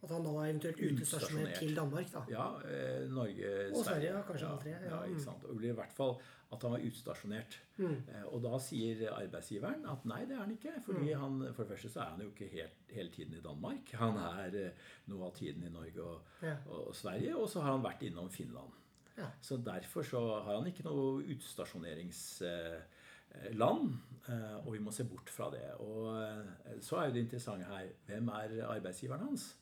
At 0.00 0.08
han 0.14 0.24
da 0.24 0.30
var 0.32 0.46
eventuelt 0.48 0.78
utestasjonert 0.80 1.58
til 1.60 1.74
Danmark, 1.76 2.06
da. 2.08 2.22
Ja, 2.32 2.44
eh, 2.64 3.02
Norge, 3.12 3.50
Og 3.76 3.82
Sverige, 3.84 4.14
ja, 4.14 4.22
kanskje 4.24 4.46
ja, 4.46 4.52
alle 4.54 4.62
tre, 4.62 4.70
ja. 4.70 4.94
Ja, 4.94 5.00
ikke 5.10 5.20
sant? 5.26 5.44
Og 5.44 5.50
det 5.52 5.58
blir 5.60 5.74
i 5.74 5.76
hvert 5.76 5.92
fall 5.92 6.14
at 6.56 6.62
han 6.64 6.72
var 6.72 6.86
utstasjonert. 6.88 7.58
Mm. 7.76 7.98
Eh, 8.08 8.24
og 8.32 8.40
da 8.46 8.58
sier 8.64 9.02
arbeidsgiveren 9.12 9.84
at 9.92 10.06
nei, 10.08 10.22
det 10.24 10.38
er 10.38 10.40
han 10.40 10.54
ikke. 10.56 10.72
fordi 10.86 11.12
Mm. 11.12 11.20
han, 11.20 11.54
For 11.54 11.62
det 11.64 11.72
første 11.76 11.88
så 11.92 12.00
er 12.00 12.10
han 12.14 12.20
jo 12.24 12.30
ikke 12.32 12.48
helt, 12.48 12.80
hele 12.88 13.10
tiden 13.10 13.34
i 13.34 13.40
Danmark. 13.44 13.92
Han 14.00 14.16
er 14.16 14.56
eh, 14.64 14.70
noe 15.12 15.26
av 15.28 15.34
tiden 15.36 15.66
i 15.68 15.68
Norge 15.76 16.02
og, 16.02 16.20
Ja. 16.42 16.56
og, 16.66 16.88
og 16.88 16.94
Sverige. 16.96 17.36
Og 17.36 17.48
så 17.48 17.60
har 17.60 17.72
han 17.72 17.84
vært 17.84 18.02
innom 18.02 18.30
Finland. 18.30 18.72
Ja. 19.20 19.26
Så 19.44 19.56
derfor 19.60 20.02
så 20.06 20.20
har 20.44 20.56
han 20.56 20.66
ikke 20.70 20.84
noe 20.86 21.20
utstasjoneringsland. 21.34 23.98
eh, 24.28 24.66
Og 24.66 24.72
vi 24.72 24.78
må 24.82 24.90
se 24.92 25.04
bort 25.04 25.28
fra 25.30 25.50
det. 25.52 25.64
Og 25.80 26.22
eh, 26.22 26.80
så 26.82 26.96
er 27.00 27.06
jo 27.10 27.14
det 27.14 27.22
interessante 27.26 27.64
her 27.68 27.86
Hvem 28.06 28.28
er 28.28 28.64
arbeidsgiveren 28.66 29.26
hans? 29.28 29.56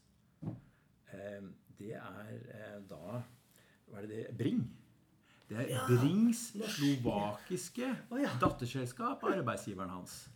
Eh, 1.13 1.43
Det 1.79 1.93
er 1.95 2.81
da 2.91 3.23
Hva 3.89 3.99
er 3.99 4.07
det 4.07 4.11
det 4.11 4.37
Bring. 4.39 4.63
Det 5.49 5.57
er 5.57 5.69
Ja, 5.71 5.85
Brings 5.89 6.51
slovakiske 6.77 7.87
oh, 8.11 8.19
ja. 8.21 8.29
datterselskap 8.41 9.23
er 9.25 9.39
arbeidsgiveren 9.41 9.91
hans. 9.91 10.29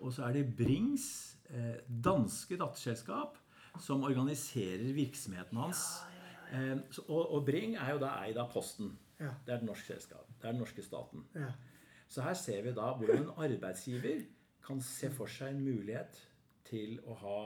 Og 0.00 0.12
så 0.12 0.22
er 0.26 0.32
det 0.36 0.56
Brings 0.58 1.36
eh, 1.50 1.78
danske 1.88 2.56
datterselskap 2.60 3.38
som 3.80 4.02
organiserer 4.02 4.92
virksomheten 4.92 5.56
hans. 5.56 5.78
Ja, 6.02 6.08
og, 7.08 7.20
og 7.22 7.44
Bring 7.46 7.76
er 7.76 7.94
jo 7.94 8.00
da 8.02 8.14
eid 8.24 8.38
av 8.40 8.50
Posten. 8.52 8.94
Ja. 9.18 9.32
Det 9.44 9.54
er 9.54 9.60
et 9.60 9.66
norsk 9.66 9.90
selskap. 9.90 10.28
Det 10.38 10.46
er 10.46 10.54
den 10.54 10.62
norske 10.62 10.84
staten. 10.84 11.24
Ja. 11.34 11.52
Så 12.08 12.24
her 12.24 12.36
ser 12.38 12.62
vi 12.64 12.72
da 12.76 12.92
hvordan 12.96 13.26
en 13.26 13.32
arbeidsgiver 13.44 14.24
kan 14.64 14.80
se 14.84 15.10
for 15.12 15.30
seg 15.30 15.54
en 15.54 15.64
mulighet 15.64 16.20
til 16.68 16.98
å 17.08 17.16
ha 17.22 17.38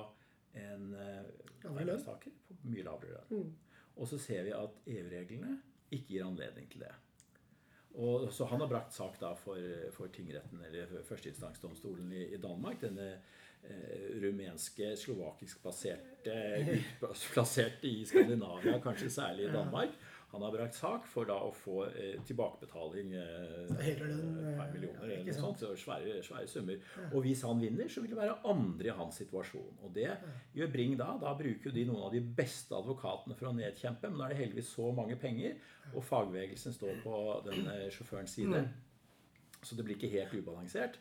en 0.59 0.91
eh, 0.99 1.31
arbeidstaker 1.71 2.35
på 2.49 2.59
mye 2.71 2.85
lavere 2.87 3.23
lønn. 3.31 3.53
Og 3.97 4.09
så 4.09 4.19
ser 4.21 4.45
vi 4.47 4.55
at 4.57 4.79
EU-reglene 4.88 5.57
ikke 5.93 6.15
gir 6.15 6.27
anledning 6.27 6.69
til 6.73 6.85
det. 6.85 6.93
Og, 7.93 8.31
så 8.33 8.47
han 8.49 8.62
har 8.65 8.71
brakt 8.71 8.95
sak 8.97 9.19
da 9.21 9.35
for, 9.37 9.61
for 9.93 10.12
tingretten, 10.15 10.62
eller 10.65 11.03
førsteinstansdomstolen 11.05 12.12
i, 12.17 12.23
i 12.33 12.41
Danmark, 12.41 12.81
denne 12.81 13.19
rumenske, 14.22 14.94
slovakisk-baserte, 14.98 16.38
plasserte 17.33 17.88
i 17.88 18.03
Skandinavia, 18.07 18.79
kanskje 18.83 19.11
særlig 19.11 19.48
i 19.48 19.53
Danmark. 19.55 19.94
Han 20.33 20.42
har 20.42 20.53
brakt 20.53 20.75
sak 20.75 21.05
for 21.05 21.29
da 21.29 21.35
å 21.44 21.51
få 21.53 21.83
eh, 21.90 22.14
tilbakebetaling 22.25 23.11
eh, 23.20 23.72
Høyrelønn, 23.85 24.38
per 24.57 24.70
millioner 24.72 25.03
eller 25.05 25.18
ikke 25.18 25.35
noe 25.35 25.42
sånt. 25.42 25.61
Så 25.61 25.75
svære, 25.77 26.22
svære 26.25 26.48
summer. 26.48 26.87
Og 27.11 27.18
hvis 27.27 27.42
han 27.44 27.61
vinner, 27.61 27.90
så 27.92 28.01
vil 28.01 28.14
det 28.14 28.20
være 28.22 28.38
andre 28.48 28.88
i 28.88 28.94
hans 28.96 29.20
situasjon. 29.20 29.83
Og 29.85 29.92
det 29.92 30.09
gjør 30.57 30.72
Bring 30.72 30.96
da. 30.96 31.11
Da 31.20 31.35
bruker 31.37 31.68
jo 31.68 31.75
de 31.77 31.85
noen 31.90 32.07
av 32.07 32.16
de 32.16 32.22
beste 32.40 32.72
advokatene 32.79 33.37
for 33.37 33.51
å 33.51 33.55
nedkjempe. 33.59 34.09
Men 34.09 34.22
da 34.22 34.31
er 34.31 34.33
det 34.33 34.40
heldigvis 34.40 34.72
så 34.72 34.88
mange 34.96 35.20
penger, 35.20 35.61
og 35.92 36.09
fagbevegelsen 36.09 36.79
står 36.79 37.05
på 37.05 37.20
den 37.51 37.68
eh, 37.68 37.90
sjåførens 37.92 38.38
side. 38.40 38.64
Så 39.61 39.77
det 39.77 39.85
blir 39.85 40.01
ikke 40.01 40.14
helt 40.16 40.33
ubalansert. 40.33 40.96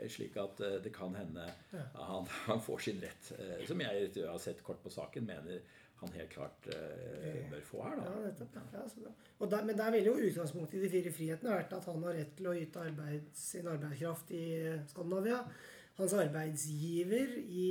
Eh, 0.00 0.08
Slik 0.12 0.36
at 0.40 0.60
eh, 0.60 0.76
det 0.84 0.92
kan 0.94 1.14
hende 1.16 1.46
han, 1.94 2.28
han 2.50 2.62
får 2.62 2.86
sin 2.88 3.00
rett. 3.02 3.32
eh, 3.38 3.64
Som 3.68 3.82
jeg 3.84 4.12
har 4.26 4.38
sett 4.42 4.62
kort 4.66 4.82
på 4.84 4.92
saken, 4.92 5.26
mener 5.28 5.60
han 5.96 6.12
helt 6.12 6.28
klart 6.28 6.66
bør 6.68 7.62
få 7.64 7.78
her. 7.86 7.94
Ja, 7.96 8.10
da. 8.12 8.26
nettopp. 8.26 8.56
Ja, 8.74 8.82
så 8.84 9.46
der, 9.48 9.62
men 9.64 9.78
der 9.78 9.94
ville 9.94 10.10
jo 10.10 10.26
utgangspunktet 10.28 10.76
i 10.76 10.82
de 10.82 10.90
fire 10.92 11.12
frihetene 11.16 11.54
vært 11.54 11.72
at 11.72 11.88
han 11.88 12.04
har 12.04 12.18
rett 12.18 12.34
til 12.36 12.50
å 12.50 12.52
yte 12.52 12.82
arbeid, 12.84 13.30
sin 13.32 13.70
arbeidskraft 13.72 14.34
i 14.36 14.42
Skandinavia. 14.90 15.38
Hans 15.96 16.12
arbeidsgiver, 16.20 17.32
i, 17.40 17.66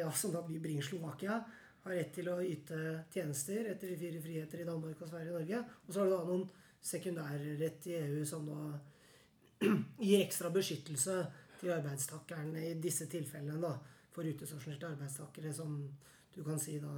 ja, 0.00 0.08
som 0.16 0.32
da 0.32 0.40
blir 0.48 0.80
Slovakia, 0.80 1.42
har 1.84 1.94
rett 2.00 2.14
til 2.16 2.32
å 2.32 2.40
yte 2.42 2.78
tjenester 3.12 3.68
etter 3.74 3.92
de 3.92 4.00
fire 4.00 4.24
friheter 4.24 4.64
i 4.64 4.68
Danmark 4.72 5.02
og 5.04 5.10
Sverige 5.12 5.34
og 5.34 5.42
Norge. 5.42 5.60
Og 5.84 5.92
så 5.92 6.00
har 6.00 6.08
du 6.08 6.14
da 6.16 6.22
noen 6.26 6.46
sekundærrett 6.86 7.86
i 7.92 7.98
EU 8.00 8.24
som 8.26 8.46
da 8.48 8.60
gir 10.06 10.22
ekstra 10.24 10.50
beskyttelse 10.54 11.20
til 11.60 11.72
arbeidstakerne 11.74 12.64
i 12.70 12.74
disse 12.80 13.06
tilfellene. 13.10 13.60
da, 13.62 13.74
For 14.16 14.24
utestasjonerte 14.24 14.86
arbeidstakere 14.88 15.52
som 15.52 15.78
du 16.34 16.42
kan 16.44 16.58
si 16.60 16.78
da 16.80 16.92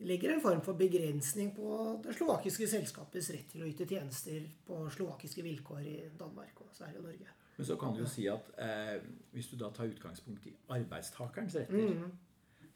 legger 0.00 0.32
en 0.34 0.40
form 0.42 0.60
for 0.62 0.78
begrensning 0.78 1.50
på 1.56 1.98
det 2.04 2.14
slovakiske 2.14 2.68
selskapets 2.70 3.30
rett 3.34 3.48
til 3.50 3.64
å 3.64 3.66
yte 3.70 3.86
tjenester 3.86 4.44
på 4.66 4.84
slovakiske 4.94 5.42
vilkår 5.42 5.80
i 5.90 5.96
Danmark 6.18 6.60
og 6.62 6.72
Sverige 6.76 6.98
og 7.02 7.08
Norge. 7.10 7.34
Men 7.58 7.66
så 7.66 7.76
kan 7.80 7.94
du 7.94 8.04
jo 8.04 8.06
si 8.06 8.28
at 8.30 8.50
eh, 8.62 9.00
hvis 9.34 9.48
du 9.50 9.56
da 9.58 9.70
tar 9.74 9.90
utgangspunkt 9.90 10.46
i 10.46 10.52
arbeidstakerens 10.70 11.56
retter, 11.58 12.04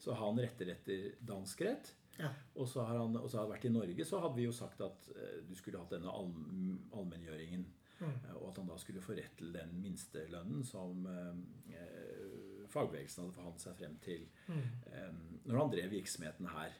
så 0.03 0.11
har 0.11 0.25
han 0.27 0.41
retter 0.43 0.73
etter 0.73 1.05
dansk 1.23 1.61
rett. 1.63 1.93
Ja. 2.19 2.27
Og 2.59 2.67
så 2.67 2.83
har 2.83 2.99
han 2.99 3.15
og 3.17 3.29
så 3.31 3.37
har 3.39 3.45
han 3.47 3.53
vært 3.55 3.69
i 3.69 3.71
Norge, 3.73 4.05
så 4.05 4.19
hadde 4.19 4.35
vi 4.41 4.43
jo 4.49 4.51
sagt 4.51 4.81
at 4.83 5.07
eh, 5.15 5.37
du 5.47 5.55
skulle 5.55 5.79
hatt 5.79 5.95
denne 5.95 6.11
allm- 6.11 6.81
allmenngjøringen. 6.91 7.63
Eh, 8.03 8.35
Og 8.41 8.47
at 8.49 8.57
han 8.61 8.67
da 8.67 8.77
skulle 8.77 9.01
få 9.01 9.13
rett 9.17 9.37
til 9.39 9.53
den 9.55 9.71
minstelønnen 9.81 10.63
som 10.67 11.05
eh, 11.07 11.33
eh, 11.77 12.67
fagbevegelsen 12.73 13.23
hadde 13.23 13.33
forhandlet 13.35 13.61
seg 13.61 13.75
frem 13.79 13.95
til 14.03 14.21
eh, 14.49 15.13
når 15.45 15.57
han 15.59 15.71
drev 15.73 15.89
virksomheten 15.91 16.45
her. 16.53 16.71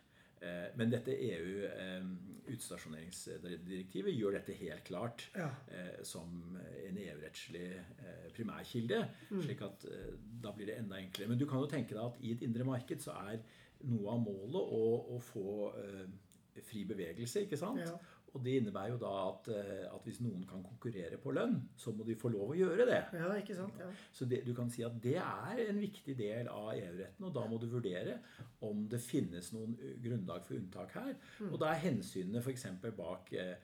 Eh, 0.43 0.67
Men 0.75 0.89
dette 0.91 1.12
EU-utstasjoneringsdirektivet 1.15 4.13
gjør 4.17 4.31
dette 4.38 4.53
helt 4.59 4.83
klart 4.88 5.23
Ja. 5.36 5.49
eh, 5.71 6.03
som 6.03 6.57
en 6.88 6.97
EU-rettslig 6.97 7.81
primærkilde. 8.36 9.07
slik 9.41 9.62
at 9.62 9.86
da 10.43 10.51
blir 10.51 10.65
det 10.65 10.77
enda 10.79 10.95
enklere. 10.97 11.27
Men 11.29 11.38
du 11.39 11.45
kan 11.45 11.59
jo 11.59 11.65
tenke 11.67 11.93
deg 11.95 12.03
at 12.03 12.17
i 12.21 12.31
et 12.31 12.41
indre 12.41 12.63
marked 12.65 12.99
så 13.01 13.12
er 13.31 13.38
noe 13.83 14.09
av 14.12 14.19
målet 14.19 14.55
å, 14.55 15.15
å 15.15 15.19
få 15.19 15.73
fri 16.63 16.83
bevegelse, 16.86 17.41
ikke 17.47 17.57
sant? 17.57 17.79
Ja. 17.79 17.97
Og 18.34 18.41
det 18.41 18.56
innebærer 18.58 18.96
jo 18.96 19.00
da 19.02 19.12
at, 19.28 19.50
eh, 19.54 19.84
at 19.86 20.08
hvis 20.08 20.19
noen 20.26 20.41
kan 20.50 20.63
konkurrere 20.65 21.19
på 21.22 21.36
lønn, 21.38 21.60
så 21.78 21.93
må 21.93 22.06
de 22.08 22.17
få 22.17 22.32
lov 22.34 22.56
å 22.56 22.58
gjøre 22.58 22.88
det. 22.89 23.02
Ja, 23.19 23.30
ikke 23.38 23.58
sant? 23.58 23.78
Ja. 23.80 23.91
Så 24.12 24.26
det, 24.30 24.41
du 24.48 24.54
kan 24.58 24.72
si 24.74 24.82
at 24.86 24.98
det 25.04 25.19
er 25.22 25.62
en 25.67 25.82
viktig 25.82 26.17
del 26.17 26.50
av 26.50 26.72
EU-retten, 26.74 27.28
og 27.28 27.36
da 27.36 27.46
må 27.50 27.62
du 27.62 27.67
vurdere 27.69 28.17
om 28.65 28.88
det 28.89 29.02
finnes 29.06 29.52
noen 29.54 29.78
uh, 29.78 29.93
grunnlag 30.02 30.48
for 30.48 30.58
unntak 30.58 30.98
her. 30.98 31.13
Og 31.52 31.60
da 31.62 31.69
er 31.72 31.86
hensynene 31.86 32.41
f.eks. 32.41 32.65
bak 32.98 33.34
eh, 33.38 33.56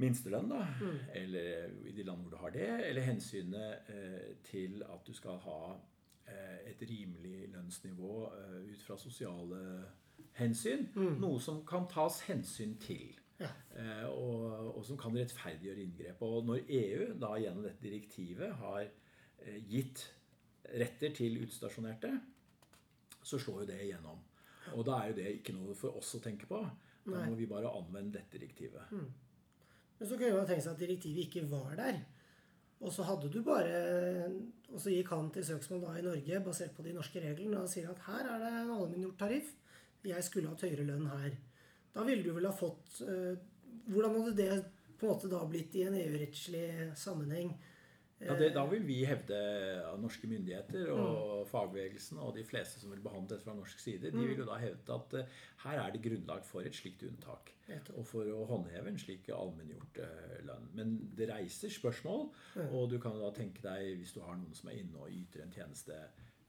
minstelønn, 0.00 0.52
da, 0.52 0.60
eller 1.18 1.72
i 1.88 1.94
de 1.96 2.04
land 2.06 2.24
hvor 2.24 2.32
du 2.32 2.38
har 2.40 2.54
det, 2.54 2.68
eller 2.88 3.04
hensynet 3.06 3.90
eh, 3.92 4.28
til 4.46 4.84
at 4.88 5.02
du 5.06 5.12
skal 5.16 5.40
ha 5.44 5.58
eh, 6.28 6.70
et 6.72 6.84
rimelig 6.88 7.48
lønnsnivå 7.52 8.14
eh, 8.38 8.60
ut 8.72 8.86
fra 8.86 8.96
sosiale 9.00 9.62
hensyn. 10.38 10.88
Noe 11.20 11.40
som 11.42 11.60
kan 11.68 11.88
tas 11.90 12.22
hensyn 12.28 12.78
til. 12.80 13.18
Ja. 13.42 13.50
Eh, 13.76 14.06
og, 14.08 14.76
og 14.76 14.82
som 14.86 14.98
kan 15.00 15.16
rettferdiggjøre 15.18 15.84
inngrep. 15.84 16.22
Og 16.26 16.46
når 16.48 16.66
EU 16.78 17.08
da 17.20 17.32
gjennom 17.42 17.66
dette 17.66 17.84
direktivet 17.84 18.54
har 18.62 18.84
eh, 18.86 19.58
gitt 19.70 20.06
retter 20.78 21.14
til 21.16 21.40
utstasjonerte, 21.42 22.12
så 23.22 23.38
slår 23.38 23.62
jo 23.62 23.68
det 23.72 23.80
igjennom. 23.84 24.22
Og 24.76 24.86
da 24.86 25.00
er 25.00 25.10
jo 25.10 25.18
det 25.18 25.28
ikke 25.40 25.54
noe 25.56 25.74
for 25.78 25.98
oss 25.98 26.14
å 26.16 26.22
tenke 26.22 26.48
på. 26.50 26.62
Da 27.02 27.18
Nei. 27.18 27.28
må 27.30 27.36
vi 27.38 27.50
bare 27.50 27.70
anvende 27.74 28.14
dette 28.18 28.38
direktivet. 28.38 28.92
Men 28.94 30.08
så 30.08 30.16
kunne 30.18 30.36
man 30.38 30.46
tenke 30.48 30.64
seg 30.64 30.76
at 30.76 30.82
direktivet 30.82 31.26
ikke 31.26 31.48
var 31.50 31.74
der. 31.78 31.98
Og 32.82 32.90
så 32.94 33.04
hadde 33.06 33.28
du 33.30 33.38
bare 33.46 33.76
Og 34.72 34.80
så 34.82 34.90
gikk 34.90 35.12
han 35.14 35.28
til 35.30 35.44
søksmål 35.46 35.82
da 35.84 35.92
i 35.98 36.02
Norge 36.02 36.40
basert 36.42 36.72
på 36.74 36.82
de 36.82 36.94
norske 36.96 37.20
reglene 37.22 37.60
og 37.62 37.70
sier 37.70 37.90
at 37.92 38.00
her 38.08 38.26
er 38.26 38.40
det 38.42 38.52
en 38.62 38.72
allmenngjort 38.74 39.18
tariff. 39.20 39.50
Jeg 40.02 40.24
skulle 40.26 40.50
hatt 40.50 40.64
høyere 40.64 40.86
lønn 40.88 41.10
her. 41.10 41.36
Da 41.92 42.06
ville 42.06 42.24
du 42.24 42.32
vel 42.36 42.48
ha 42.48 42.54
fått 42.56 43.02
eh, 43.06 43.34
Hvordan 43.90 44.16
hadde 44.20 44.38
det 44.38 44.62
på 44.98 45.08
en 45.08 45.12
måte 45.12 45.28
da 45.30 45.42
blitt 45.50 45.74
i 45.74 45.86
en 45.88 45.98
EU-rettslig 45.98 46.92
sammenheng? 46.96 47.50
Ja, 48.22 48.36
det, 48.38 48.52
Da 48.54 48.62
vil 48.70 48.84
vi 48.86 49.00
hevde 49.08 49.38
av 49.88 49.96
norske 50.00 50.28
myndigheter 50.30 50.92
og 50.94 51.48
fagbevegelsen 51.50 52.20
og 52.22 52.36
de 52.36 52.44
fleste 52.46 52.78
som 52.78 52.92
vil 52.94 53.02
behandle 53.02 53.32
dette 53.32 53.46
fra 53.46 53.56
norsk 53.56 53.80
side, 53.82 54.12
de 54.14 54.26
vil 54.28 54.44
jo 54.44 54.46
da 54.46 54.60
hevde 54.62 54.94
at 54.94 55.16
eh, 55.18 55.40
her 55.64 55.80
er 55.82 55.94
det 55.94 56.04
grunnlag 56.04 56.46
for 56.46 56.62
et 56.66 56.76
slikt 56.76 57.02
unntak. 57.08 57.50
Og 57.96 58.06
for 58.06 58.28
å 58.30 58.44
håndheve 58.50 58.92
en 58.92 59.00
slik 59.00 59.30
allmenngjort 59.34 59.98
eh, 60.04 60.36
lønn. 60.46 60.68
Men 60.78 60.94
det 61.18 61.30
reiser 61.32 61.72
spørsmål, 61.72 62.28
og 62.68 62.86
du 62.92 62.98
kan 63.02 63.18
da 63.18 63.32
tenke 63.34 63.64
deg, 63.64 63.96
hvis 63.98 64.14
du 64.14 64.22
har 64.22 64.38
noen 64.38 64.54
som 64.54 64.70
er 64.70 64.78
inne 64.82 65.02
og 65.02 65.10
yter 65.10 65.42
en 65.42 65.54
tjeneste 65.54 65.98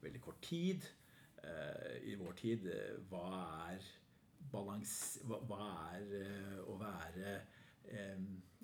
veldig 0.03 0.21
kort 0.23 0.41
tid 0.43 0.85
eh, 1.41 1.99
I 2.11 2.17
vår 2.19 2.37
tid, 2.39 2.69
eh, 2.69 2.97
hva 3.09 3.27
er 3.71 3.85
balans... 4.51 4.95
Hva, 5.27 5.69
er 5.93 6.17
eh, 6.19 6.57
å 6.67 6.77
være 6.79 7.35
eh, 7.87 8.17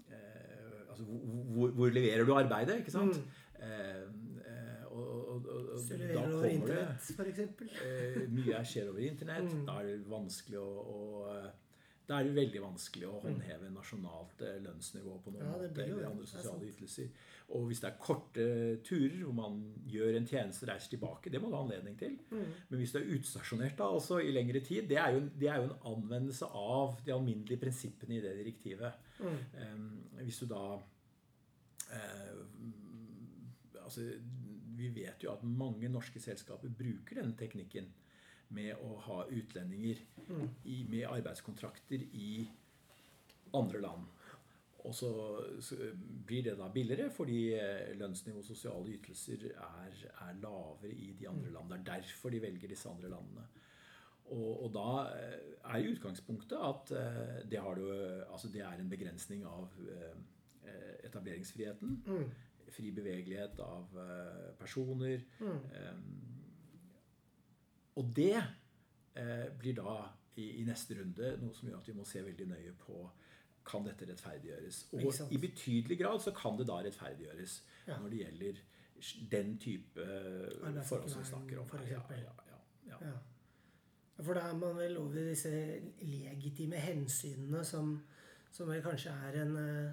eh, 0.09 0.81
altså, 0.89 1.05
hvor, 1.05 1.71
hvor, 1.77 1.93
leverer 1.93 2.25
du 2.27 2.33
arbeidet, 2.35 2.81
ikke 2.83 2.95
sant? 2.95 3.21
Eh, 3.59 4.03
eh, 4.43 4.83
og, 4.89 5.07
og, 5.07 5.31
og, 5.37 5.71
og 5.77 5.89
da 5.89 6.25
over 6.25 6.35
kommer 6.35 6.43
det 6.43 6.53
internett, 6.57 7.09
f.eks. 7.15 7.41
eh, 7.85 8.21
Mye 8.33 8.59
er 8.59 8.67
skjer 8.67 8.91
over 8.91 9.05
internett. 9.05 9.57
Da 9.67 9.79
er 9.81 9.91
det 9.91 9.97
vanskelig 10.09 10.61
å, 10.61 10.69
å 10.83 11.49
da 12.09 12.17
er 12.17 12.25
det 12.25 12.37
veldig 12.39 12.61
vanskelig 12.63 13.05
å 13.05 13.19
håndheve 13.21 13.67
nasjonalt 13.69 14.39
eh, 14.41 14.55
lønnsnivå 14.63 15.19
på 15.21 15.33
noen 15.35 15.45
Ja, 15.45 15.51
måte, 15.61 15.83
eller 15.83 16.07
andre 16.07 16.25
sosiale 16.25 16.65
ytelser. 16.71 17.11
Og 17.49 17.65
hvis 17.65 17.79
det 17.81 17.89
er 17.89 18.01
korte 18.01 18.43
turer 18.85 19.23
hvor 19.23 19.33
man 19.33 19.55
gjør 19.89 20.19
en 20.19 20.27
tjeneste, 20.29 20.67
reiser 20.69 20.93
tilbake, 20.93 21.31
det 21.33 21.41
må 21.41 21.49
du 21.49 21.55
ha 21.57 21.63
anledning 21.63 21.95
til. 21.97 22.17
Mm. 22.29 22.51
Men 22.69 22.81
hvis 22.81 22.93
du 22.93 22.99
er 22.99 23.09
utstasjonert 23.15 23.77
da, 23.79 23.87
altså 23.89 24.19
i 24.21 24.33
lengre 24.35 24.61
tid, 24.65 24.85
det 24.89 24.99
er, 25.01 25.15
jo, 25.15 25.23
det 25.39 25.49
er 25.49 25.57
jo 25.57 25.69
en 25.69 25.87
anvendelse 25.95 26.45
av 26.45 26.99
de 27.05 27.15
alminnelige 27.15 27.61
prinsippene 27.61 28.19
i 28.19 28.21
det 28.25 28.35
direktivet. 28.37 28.99
Mm. 29.19 29.39
Um, 29.63 29.87
hvis 30.21 30.43
du 30.43 30.45
da 30.51 30.61
uh, 30.77 32.43
altså, 33.81 34.05
Vi 34.79 34.91
vet 34.95 35.25
jo 35.25 35.33
at 35.33 35.43
mange 35.43 35.89
norske 35.89 36.21
selskaper 36.23 36.69
bruker 36.69 37.19
denne 37.19 37.35
teknikken 37.39 37.89
med 38.55 38.77
å 38.81 38.95
ha 39.05 39.23
utlendinger 39.29 39.99
i, 40.63 40.83
med 40.89 41.05
arbeidskontrakter 41.09 42.05
i 42.17 42.47
andre 43.57 43.81
land. 43.83 44.07
Og 44.89 44.95
så, 44.97 45.09
blir 46.25 46.43
det 46.45 46.57
da 46.57 46.67
billigere 46.73 47.11
fordi 47.13 47.39
eh, 47.57 47.93
lønnsnivå 47.97 48.41
og 48.41 48.45
sosiale 48.45 48.95
ytelser 48.97 49.47
er, 49.53 50.03
er 50.25 50.41
lavere 50.41 50.93
i 50.93 51.11
de 51.17 51.29
andre 51.29 51.53
landene. 51.53 51.83
Det 51.85 51.93
er 51.93 52.03
derfor 52.03 52.33
de 52.33 52.41
velger 52.41 52.73
disse 52.73 52.89
andre 52.89 53.11
landene. 53.13 53.45
Og, 54.29 54.65
og 54.65 54.73
da 54.73 54.89
eh, 55.17 55.55
er 55.73 55.87
utgangspunktet 55.89 56.57
at 56.61 56.91
eh, 56.97 57.39
det, 57.49 57.61
har 57.61 57.79
du, 57.79 57.87
altså 58.29 58.49
det 58.53 58.61
er 58.61 58.77
en 58.77 58.91
begrensning 58.91 59.45
av 59.47 59.73
etableringsfriheten. 61.03 61.95
Mm. 62.05 62.27
Fri 62.69 62.91
bevegelighet 62.93 63.57
av 63.65 63.95
personer. 64.59 65.23
Eh, 65.41 65.95
og 67.97 68.11
det 68.15 68.37
blir 69.59 69.73
da 69.75 69.93
i, 70.39 70.61
i 70.61 70.63
neste 70.63 70.95
runde 70.95 71.33
noe 71.41 71.55
som 71.57 71.67
gjør 71.67 71.81
at 71.81 71.89
vi 71.89 71.95
må 71.97 72.05
se 72.07 72.21
veldig 72.23 72.45
nøye 72.47 72.75
på 72.79 73.01
kan 73.69 73.85
dette 73.85 74.07
rettferdiggjøres. 74.09 74.81
Og 74.93 75.31
i 75.31 75.37
betydelig 75.37 75.99
grad 76.01 76.19
så 76.23 76.33
kan 76.35 76.57
det 76.59 76.67
da 76.67 76.81
rettferdiggjøres 76.85 77.61
Ja. 77.87 77.97
når 77.99 78.09
det 78.09 78.17
gjelder 78.23 78.53
den 79.31 79.57
type 79.57 80.05
forhold 80.85 81.09
som 81.09 81.21
vi 81.21 81.25
snakker 81.25 81.59
om. 81.59 81.67
for. 81.67 81.77
Ja, 81.77 82.01
ja, 82.09 82.15
ja, 82.15 82.33
ja. 82.49 82.57
Ja. 82.89 83.11
Ja, 84.17 84.23
For 84.23 84.33
da 84.33 84.39
er 84.49 84.57
man 84.57 84.77
vel 84.77 84.97
over 84.97 85.13
disse 85.29 85.49
legitime 86.01 86.75
hensynene 86.75 87.63
som, 87.63 88.01
som 88.51 88.67
vel 88.67 88.81
kanskje 88.83 89.13
er 89.29 89.41
en, 89.41 89.55
eh, 89.57 89.91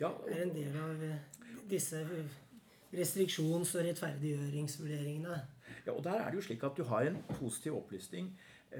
er 0.00 0.42
en 0.42 0.54
del 0.54 0.76
av 0.76 1.02
eh, 1.04 1.18
disse 1.70 2.00
restriksjons- 2.92 3.76
og 3.78 3.84
rettferdiggjøringsvurderingene. 3.84 5.36
Ja, 5.86 5.92
og 5.92 6.04
der 6.04 6.18
er 6.18 6.30
det 6.30 6.40
jo 6.40 6.46
slik 6.48 6.62
at 6.66 6.76
du 6.76 6.82
har 6.84 7.06
en 7.06 7.22
positiv 7.28 7.76
opplysning 7.76 8.32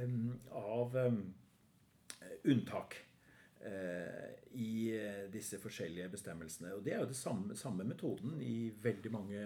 um, 0.03 0.41
av 0.51 0.97
um, 1.07 1.35
unntak 2.45 2.97
i 3.61 4.71
disse 5.33 5.59
forskjellige 5.61 6.09
bestemmelsene. 6.15 6.71
Og 6.75 6.85
det 6.85 6.95
er 6.95 7.03
jo 7.03 7.11
den 7.11 7.19
samme, 7.19 7.57
samme 7.57 7.85
metoden 7.85 8.39
i 8.41 8.71
veldig 8.83 9.11
mange 9.13 9.43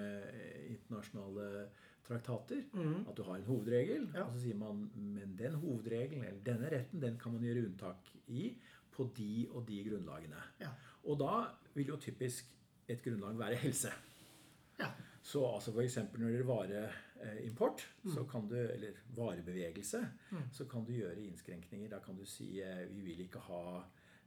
internasjonale 0.71 1.67
traktater. 2.07 2.63
Mm. 2.73 3.07
At 3.09 3.17
du 3.17 3.23
har 3.27 3.37
en 3.41 3.49
hovedregel, 3.49 4.09
Ja. 4.15 4.25
og 4.25 4.35
så 4.37 4.41
sier 4.45 4.57
man 4.61 4.85
men 4.95 5.37
den 5.39 5.55
hovedregelen 5.55 6.25
eller 6.25 6.41
denne 6.47 6.71
retten 6.71 7.01
den 7.03 7.19
kan 7.19 7.33
man 7.33 7.43
gjøre 7.43 7.65
unntak 7.67 8.11
i 8.29 8.53
på 8.95 9.09
de 9.17 9.49
og 9.51 9.67
de 9.69 9.81
grunnlagene. 9.89 10.43
Ja. 10.61 10.71
Og 11.05 11.19
da 11.19 11.49
vil 11.75 11.89
jo 11.89 11.97
typisk 11.97 12.47
et 12.89 13.03
grunnlag 13.03 13.39
være 13.39 13.57
helse. 13.65 13.91
Ja. 14.79 14.93
Så 15.25 15.41
altså 15.49 15.73
f.eks. 15.73 15.97
når 15.97 16.29
det 16.29 16.37
gjelder 16.37 16.49
vareimport, 16.51 17.83
så 18.15 18.25
kan 18.29 18.49
du, 18.49 18.57
eller 18.57 18.93
varebevegelse, 19.17 20.01
så 20.53 20.65
kan 20.69 20.85
du 20.85 20.93
gjøre 20.93 21.17
innskrenkninger. 21.25 21.89
Da 21.89 21.99
kan 22.05 22.17
du 22.19 22.25
si 22.29 22.61
eh, 22.61 22.85
vi 22.93 23.01
vil 23.07 23.21
ikke 23.25 23.41
ha 23.49 23.63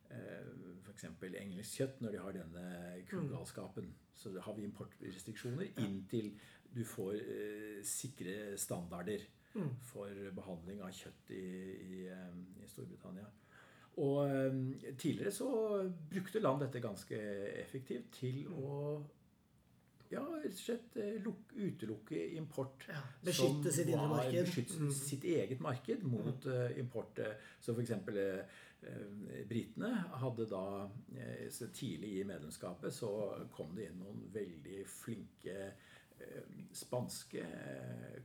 f.eks. 0.09 1.07
engelsk 1.27 1.79
kjøtt 1.81 2.03
når 2.03 2.13
de 2.15 2.21
har 2.23 2.37
denne 2.37 2.67
kugalskapen. 3.09 3.89
Så 4.17 4.33
har 4.41 4.55
vi 4.57 4.65
importrestriksjoner 4.65 5.73
inntil 5.83 6.31
du 6.73 6.83
får 6.85 7.17
eh, 7.17 7.81
sikre 7.85 8.57
standarder 8.59 9.23
for 9.89 10.31
behandling 10.37 10.81
av 10.85 10.93
kjøtt 10.93 11.31
i, 11.33 11.43
i, 11.97 11.99
eh, 12.13 12.39
i 12.61 12.69
Storbritannia. 12.69 13.27
Og 14.03 14.17
eh, 14.29 14.57
tidligere 14.99 15.33
så 15.33 15.49
brukte 16.11 16.41
land 16.43 16.61
dette 16.65 16.83
ganske 16.83 17.21
effektivt 17.63 18.11
til 18.19 18.43
å 18.53 18.73
ja, 20.11 20.21
rett 20.43 20.53
og 20.53 20.59
slett 20.61 20.95
eh, 21.01 21.17
luk, 21.23 21.51
utelukke 21.55 22.21
import. 22.37 22.85
Ja, 22.91 23.01
beskytte 23.25 23.71
sitt 23.75 23.89
indre 23.91 24.07
marked. 24.11 24.39
Beskytte 24.47 24.79
Mm. 24.79 24.91
sitt 24.93 25.23
eget 25.27 25.59
marked 25.63 26.03
mot 26.03 26.45
eh, 26.45 26.77
import. 26.79 27.19
eh, 27.19 27.35
Så 27.61 27.73
f.eks. 27.75 27.91
Uh, 28.77 29.43
britene 29.49 29.89
hadde 30.21 30.45
da 30.51 30.85
uh, 30.85 31.69
Tidlig 31.73 32.11
i 32.19 32.23
medlemskapet 32.29 32.93
så 32.93 33.09
kom 33.55 33.71
det 33.75 33.87
inn 33.89 33.97
noen 34.03 34.19
veldig 34.31 34.83
flinke 34.85 35.71
spanske 36.73 37.41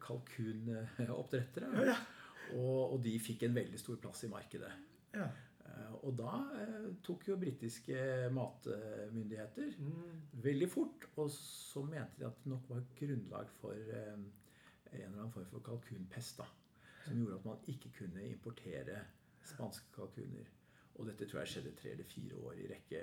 kalkunoppdrettere. 0.01 1.71
Ja. 1.89 1.97
Og, 2.57 2.93
og 2.95 2.99
de 3.05 3.15
fikk 3.23 3.47
en 3.47 3.57
veldig 3.57 3.81
stor 3.81 3.97
plass 4.03 4.25
i 4.27 4.31
markedet. 4.33 4.71
Eh, 5.67 5.93
Og 6.03 6.17
da 6.19 6.33
eh, 6.59 6.89
tok 7.07 7.29
jo 7.29 7.37
britiske 7.39 8.31
matmyndigheter 8.35 9.75
Mm. 9.79 10.23
veldig 10.43 10.69
fort, 10.71 11.07
og 11.17 11.31
så 11.31 11.83
mente 11.85 12.19
de 12.19 12.27
at 12.27 12.39
det 12.45 12.51
nok 12.51 12.69
var 12.69 12.83
grunnlag 12.99 13.49
for 13.61 13.73
eh, 13.73 14.15
en 14.15 14.27
eller 14.93 15.19
annen 15.23 15.33
form 15.33 15.47
for 15.51 15.61
kalkunpest. 15.61 16.39
da, 16.39 16.45
Som 17.05 17.19
gjorde 17.19 17.39
at 17.39 17.45
man 17.45 17.59
ikke 17.69 17.91
kunne 17.99 18.27
importere 18.29 18.99
spanske 19.45 19.93
kalkuner. 19.95 20.47
Og 20.97 21.07
dette 21.07 21.27
tror 21.27 21.41
jeg 21.41 21.49
skjedde 21.49 21.77
tre 21.77 21.91
eller 21.91 22.05
fire 22.05 22.37
år 22.37 22.53
i 22.61 22.67
rekke 22.69 23.01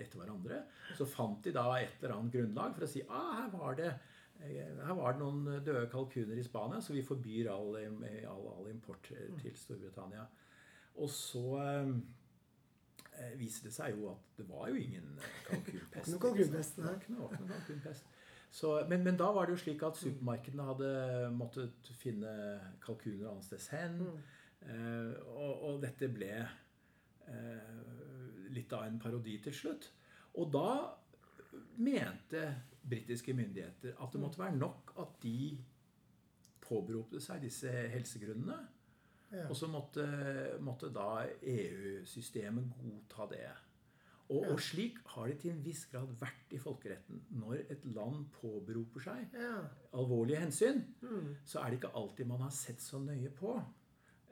etter 0.00 0.18
hverandre. 0.18 0.62
Så 0.96 1.04
fant 1.06 1.42
de 1.44 1.52
da 1.52 1.66
et 1.76 1.98
eller 2.02 2.14
annet 2.16 2.32
grunnlag 2.32 2.74
for 2.74 2.86
å 2.86 2.88
si 2.88 3.02
ah, 3.08 3.42
her 3.42 3.50
var 3.52 3.74
det 3.74 3.92
her 4.38 4.94
var 4.94 5.12
det 5.12 5.18
noen 5.20 5.44
døde 5.66 5.88
kalkuner 5.90 6.38
i 6.38 6.42
Spania, 6.46 6.78
så 6.80 6.92
vi 6.94 7.02
forbyr 7.02 7.48
all, 7.50 7.74
all, 8.30 8.44
all 8.52 8.68
import 8.70 9.02
til 9.02 9.56
Storbritannia. 9.58 10.28
Og 10.98 11.10
så 11.14 11.42
eh, 11.62 11.90
eh, 13.18 13.34
viser 13.38 13.68
det 13.68 13.74
seg 13.76 13.94
jo 13.98 14.08
at 14.12 14.32
det 14.38 14.46
var 14.48 14.68
jo 14.72 14.78
ingen 14.80 15.12
eh, 15.18 15.34
kalkunpest. 15.48 15.98
Ikke 16.00 16.14
noe 16.14 16.22
kalkunpest, 16.26 16.78
nei. 16.82 16.94
ikke 16.98 17.14
noe- 17.16 17.30
noe 17.38 17.50
kalkunpest. 17.52 18.14
Så, 18.50 18.70
men, 18.88 19.02
men 19.04 19.18
da 19.20 19.26
var 19.36 19.46
det 19.46 19.52
jo 19.58 19.60
slik 19.60 19.82
at 19.84 19.98
supermarkedene 20.00 20.64
hadde 20.64 20.88
måttet 21.36 21.90
finne 22.00 22.30
kalkuner 22.80 23.28
annensteds 23.28 23.66
hen. 23.74 23.98
Eh, 24.64 25.12
og, 25.28 25.52
og 25.68 25.82
dette 25.84 26.08
ble 26.10 26.30
eh, 27.28 27.74
litt 28.56 28.72
av 28.72 28.86
en 28.88 28.96
parodi 29.02 29.36
til 29.44 29.54
slutt. 29.54 29.90
Og 30.40 30.48
da 30.54 30.70
mente 31.78 32.42
britiske 32.88 33.34
myndigheter 33.36 33.94
at 34.00 34.12
det 34.16 34.20
måtte 34.22 34.40
være 34.40 34.56
nok 34.56 34.94
at 35.04 35.18
de 35.22 35.58
påberopte 36.64 37.20
seg 37.22 37.44
disse 37.44 37.70
helsegrunnene. 37.92 38.56
Og 39.48 39.56
så 39.56 39.66
måtte, 39.68 40.04
måtte 40.64 40.88
da 40.94 41.26
EU-systemet 41.42 42.70
godta 42.80 43.26
det. 43.32 43.48
Og, 44.28 44.44
og 44.52 44.58
slik 44.60 44.98
har 45.14 45.28
det 45.30 45.38
til 45.40 45.54
en 45.54 45.62
viss 45.64 45.86
grad 45.88 46.10
vært 46.20 46.52
i 46.52 46.58
folkeretten. 46.60 47.22
Når 47.40 47.62
et 47.72 47.84
land 47.96 48.26
påberoper 48.40 49.00
seg 49.00 49.36
alvorlige 49.96 50.40
hensyn, 50.42 50.82
Mm. 51.00 51.34
så 51.44 51.60
er 51.60 51.70
det 51.70 51.78
ikke 51.80 51.94
alltid 51.96 52.26
man 52.26 52.40
har 52.44 52.50
sett 52.52 52.80
så 52.84 52.98
nøye 53.00 53.30
på 53.30 53.54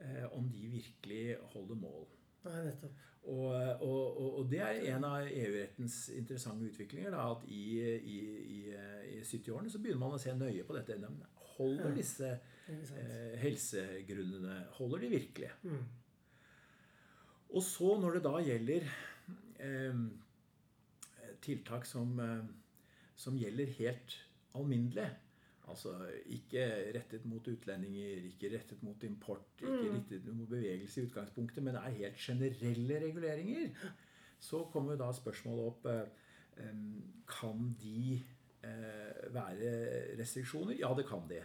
eh, 0.00 0.26
om 0.36 0.48
de 0.52 0.68
virkelig 0.68 1.36
holder 1.54 1.74
mål. 1.80 2.06
Nei, 2.46 2.62
nettopp. 2.70 3.02
Og, 3.26 3.46
og, 3.82 4.18
og, 4.22 4.38
og 4.38 4.50
det 4.50 4.60
er 4.62 4.84
en 4.94 5.04
av 5.08 5.26
EU-rettens 5.26 5.96
interessante 6.14 6.68
utviklinger. 6.68 7.10
Da, 7.10 7.24
at 7.32 7.46
i, 7.50 7.64
i, 7.82 8.18
i, 8.56 8.60
i 9.16 9.22
70-årene 9.26 9.72
så 9.72 9.80
begynner 9.82 10.04
man 10.04 10.14
å 10.14 10.20
se 10.22 10.34
nøye 10.36 10.66
på 10.66 10.76
dette. 10.78 10.98
Men 11.02 11.18
Holder 11.56 11.94
disse 11.96 12.34
Ikke 12.68 13.00
eh, 13.00 13.36
helsegrunnene 13.40 14.58
Holder 14.76 15.02
de 15.02 15.10
virkelig? 15.14 15.50
Mm. 15.64 15.84
Og 17.56 17.62
så 17.64 17.94
når 18.02 18.18
det 18.18 18.22
da 18.26 18.34
gjelder 18.44 18.88
eh, 19.64 20.00
tiltak 21.42 21.86
som, 21.88 22.14
eh, 22.20 22.42
som 23.16 23.38
gjelder 23.40 23.74
helt 23.78 24.18
alminnelig 24.56 25.08
Altså 25.66 25.96
ikke 26.30 26.62
rettet 26.94 27.24
mot 27.26 27.48
utlendinger, 27.50 28.28
ikke 28.30 28.52
rettet 28.54 28.82
mot 28.86 29.02
import, 29.02 29.48
ikke 29.58 29.96
rettet 29.96 30.28
mot 30.30 30.48
bevegelse 30.48 31.00
i 31.00 31.08
utgangspunktet, 31.08 31.62
men 31.64 31.74
det 31.74 31.82
er 31.82 31.96
helt 31.96 32.22
generelle 32.22 33.00
reguleringer, 33.02 33.90
så 34.38 34.62
kommer 34.72 34.94
jo 34.94 35.00
da 35.02 35.10
spørsmålet 35.16 35.66
opp 35.66 35.88
eh, 35.90 36.70
Kan 37.26 37.74
de 37.82 38.14
eh, 38.62 39.34
være 39.34 39.72
restriksjoner? 40.20 40.78
Ja, 40.80 40.94
det 40.96 41.08
kan 41.08 41.26
de. 41.28 41.42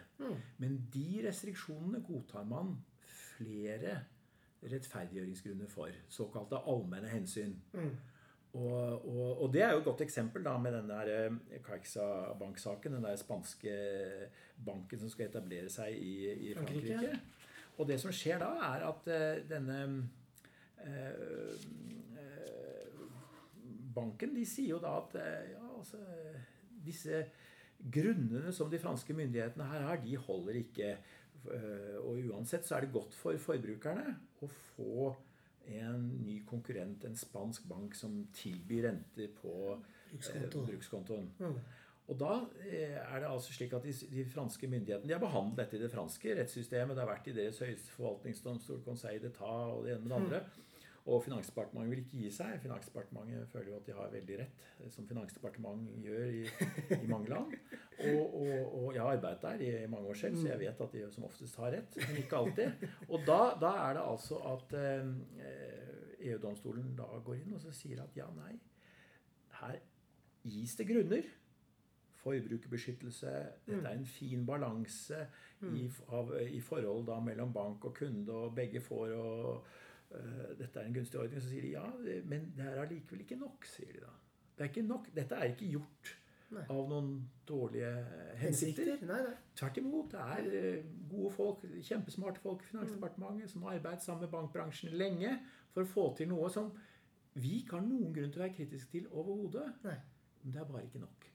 Men 0.61 0.77
de 0.93 1.23
restriksjonene 1.25 2.03
godtar 2.05 2.45
man 2.47 2.75
flere 3.09 3.97
rettferdiggjøringsgrunner 4.61 5.67
for. 5.67 5.89
Såkalte 6.09 6.61
allmenne 6.69 7.09
hensyn. 7.09 7.57
Og, 8.51 9.05
og, 9.07 9.43
og 9.45 9.53
det 9.53 9.61
er 9.63 9.71
jo 9.71 9.79
et 9.79 9.85
godt 9.87 10.01
eksempel 10.03 10.43
da 10.43 10.57
med 10.59 10.73
den 10.75 10.89
der 10.91 11.11
eh, 11.13 11.59
Caixa 11.63 12.33
Bank-saken. 12.39 12.97
Den 12.97 13.05
der 13.07 13.19
spanske 13.19 13.75
banken 14.65 14.99
som 14.99 15.11
skal 15.11 15.29
etablere 15.29 15.71
seg 15.71 15.95
i, 15.95 16.15
i 16.49 16.55
Frankrike. 16.57 16.97
Frankrike. 16.97 17.41
Og 17.79 17.87
det 17.89 17.97
som 18.01 18.13
skjer 18.13 18.41
da, 18.41 18.51
er 18.73 18.83
at 18.89 19.07
eh, 19.11 19.39
denne 19.49 19.77
eh, 20.83 21.63
banken 23.95 24.35
de 24.35 24.45
sier 24.47 24.75
jo 24.75 24.81
da 24.83 24.97
at 24.99 25.15
eh, 25.21 25.53
ja, 25.55 25.63
altså, 25.77 26.01
disse 26.85 27.23
grunnene 27.81 28.53
som 28.53 28.69
de 28.69 28.79
franske 28.81 29.15
myndighetene 29.17 29.65
her 29.71 29.87
har, 29.87 30.03
de 30.03 30.19
holder 30.27 30.61
ikke. 30.61 30.93
Og 32.05 32.19
uansett 32.29 32.67
så 32.67 32.75
er 32.77 32.85
det 32.85 32.93
godt 32.93 33.15
for 33.17 33.33
forbrukerne 33.41 34.11
å 34.45 34.49
få 34.51 35.07
en 35.79 36.07
ny 36.25 36.41
konkurrent, 36.47 37.05
en 37.05 37.15
spansk 37.17 37.67
bank, 37.69 37.95
som 37.95 38.17
tilbyr 38.35 38.89
renter 38.89 39.31
på 39.37 39.53
Brukskonto. 40.11 40.59
eh, 40.63 40.67
brukskontoen. 40.67 41.31
Mm. 41.39 41.61
Og 42.11 42.17
da 42.19 42.31
eh, 42.65 42.97
er 42.97 43.21
det 43.23 43.29
altså 43.29 43.53
slik 43.55 43.73
at 43.77 43.85
de, 43.87 43.93
de 44.11 44.25
franske 44.27 44.67
myndighetene 44.67 45.07
de 45.07 45.15
har 45.15 45.23
behandlet 45.23 45.63
dette 45.63 45.77
i 45.77 45.83
det 45.83 45.91
franske 45.93 46.35
rettssystemet. 46.41 46.95
Det 46.97 47.05
har 47.05 47.11
vært 47.13 47.29
i 47.31 47.37
deres 47.37 47.61
høyeste 47.63 47.93
forvaltningsdomstol, 47.95 48.81
Conseil 48.83 49.23
d'Etat 49.23 49.77
og 49.77 49.85
det 49.85 49.95
ene 49.95 50.03
med 50.03 50.11
det 50.11 50.19
andre. 50.19 50.41
Og 51.09 51.23
Finansdepartementet 51.25 51.91
vil 51.91 52.03
ikke 52.03 52.19
gi 52.19 52.31
seg. 52.33 52.59
Finansdepartementet 52.61 53.47
føler 53.49 53.71
jo 53.71 53.77
at 53.79 53.87
de 53.87 53.95
har 53.97 54.11
veldig 54.13 54.35
rett, 54.43 54.65
eh, 54.79 54.89
som 54.93 55.07
Finansdepartement 55.09 55.87
gjør 56.03 56.27
i, 56.29 56.43
i 56.99 57.07
mange 57.09 57.31
land. 57.31 57.55
Og, 58.11 58.35
og, 58.41 58.75
og 58.75 58.93
jeg 58.93 59.01
har 59.01 59.15
arbeidet 59.15 59.41
der 59.41 59.65
i 59.65 59.87
mange 59.89 60.13
år 60.13 60.19
selv, 60.21 60.37
så 60.37 60.47
jeg 60.51 60.61
vet 60.61 60.85
at 60.85 60.93
de 60.93 61.07
som 61.15 61.25
oftest 61.25 61.57
har 61.61 61.73
rett. 61.77 61.97
Men 62.05 62.21
ikke 62.21 62.37
alltid. 62.43 62.87
Og 63.09 63.25
da, 63.25 63.41
da 63.61 63.73
er 63.87 63.97
det 63.97 64.05
altså 64.13 64.41
at 64.53 64.77
eh, 64.77 66.31
EU-domstolen 66.31 66.93
da 66.97 67.09
går 67.25 67.41
inn 67.41 67.57
og 67.57 67.61
så 67.63 67.73
sier 67.73 68.03
at 68.03 68.17
ja, 68.17 68.29
nei, 68.37 68.53
her 69.61 69.79
gis 70.45 70.75
det 70.77 70.89
grunner. 70.89 71.29
Forbrukerbeskyttelse. 72.21 73.31
Dette 73.65 73.81
er 73.81 73.95
en 73.97 74.05
fin 74.05 74.45
balanse 74.45 75.23
i, 75.73 75.87
i 76.53 76.59
forhold 76.61 77.07
da 77.07 77.17
mellom 77.23 77.53
bank 77.53 77.85
og 77.89 77.95
kunde, 77.97 78.33
og 78.33 78.53
begge 78.55 78.81
får 78.85 79.15
og 79.17 79.65
Dette 80.59 80.79
er 80.79 80.87
en 80.87 80.95
gunstig 80.95 81.19
ordning. 81.19 81.41
Så 81.43 81.51
sier 81.51 81.65
de 81.65 81.75
ja, 81.75 81.85
men 82.27 82.49
det 82.57 82.65
er 82.67 82.81
allikevel 82.83 83.23
ikke 83.25 83.39
nok, 83.39 83.67
sier 83.69 83.93
de 83.95 84.03
da. 84.03 84.11
Det 84.57 84.65
er 84.65 84.73
ikke 84.73 84.87
nok. 84.87 85.07
Dette 85.15 85.37
er 85.37 85.53
ikke 85.53 85.69
gjort 85.71 86.11
Nei. 86.51 86.63
av 86.67 86.89
noen 86.91 87.11
dårlige 87.47 87.89
hensikter. 88.41 88.91
Hensikter? 88.91 89.07
Nei, 89.07 89.19
nei. 89.25 89.35
Tvert 89.57 89.79
imot. 89.81 90.11
Det 90.11 90.25
er 90.35 90.49
eh, 90.59 90.89
gode 91.11 91.31
folk, 91.35 91.65
kjempesmarte 91.87 92.43
folk 92.43 92.65
i 92.65 92.71
Finansdepartementet 92.73 93.53
som 93.53 93.63
har 93.67 93.77
arbeidet 93.79 94.05
sammen 94.05 94.25
med 94.25 94.33
bankbransjen 94.35 94.95
lenge 94.99 95.37
for 95.71 95.85
å 95.85 95.91
få 95.93 96.07
til 96.19 96.31
noe 96.31 96.51
som 96.51 96.73
vi 97.39 97.61
ikke 97.61 97.77
har 97.77 97.85
noen 97.85 98.11
grunn 98.11 98.31
til 98.33 98.41
å 98.41 98.45
være 98.45 98.57
kritiske 98.57 98.91
til 98.97 99.07
overhodet. 99.07 99.69
Men 99.85 100.51
det 100.51 100.59
er 100.59 100.67
bare 100.67 100.87
ikke 100.89 101.05
nok. 101.05 101.27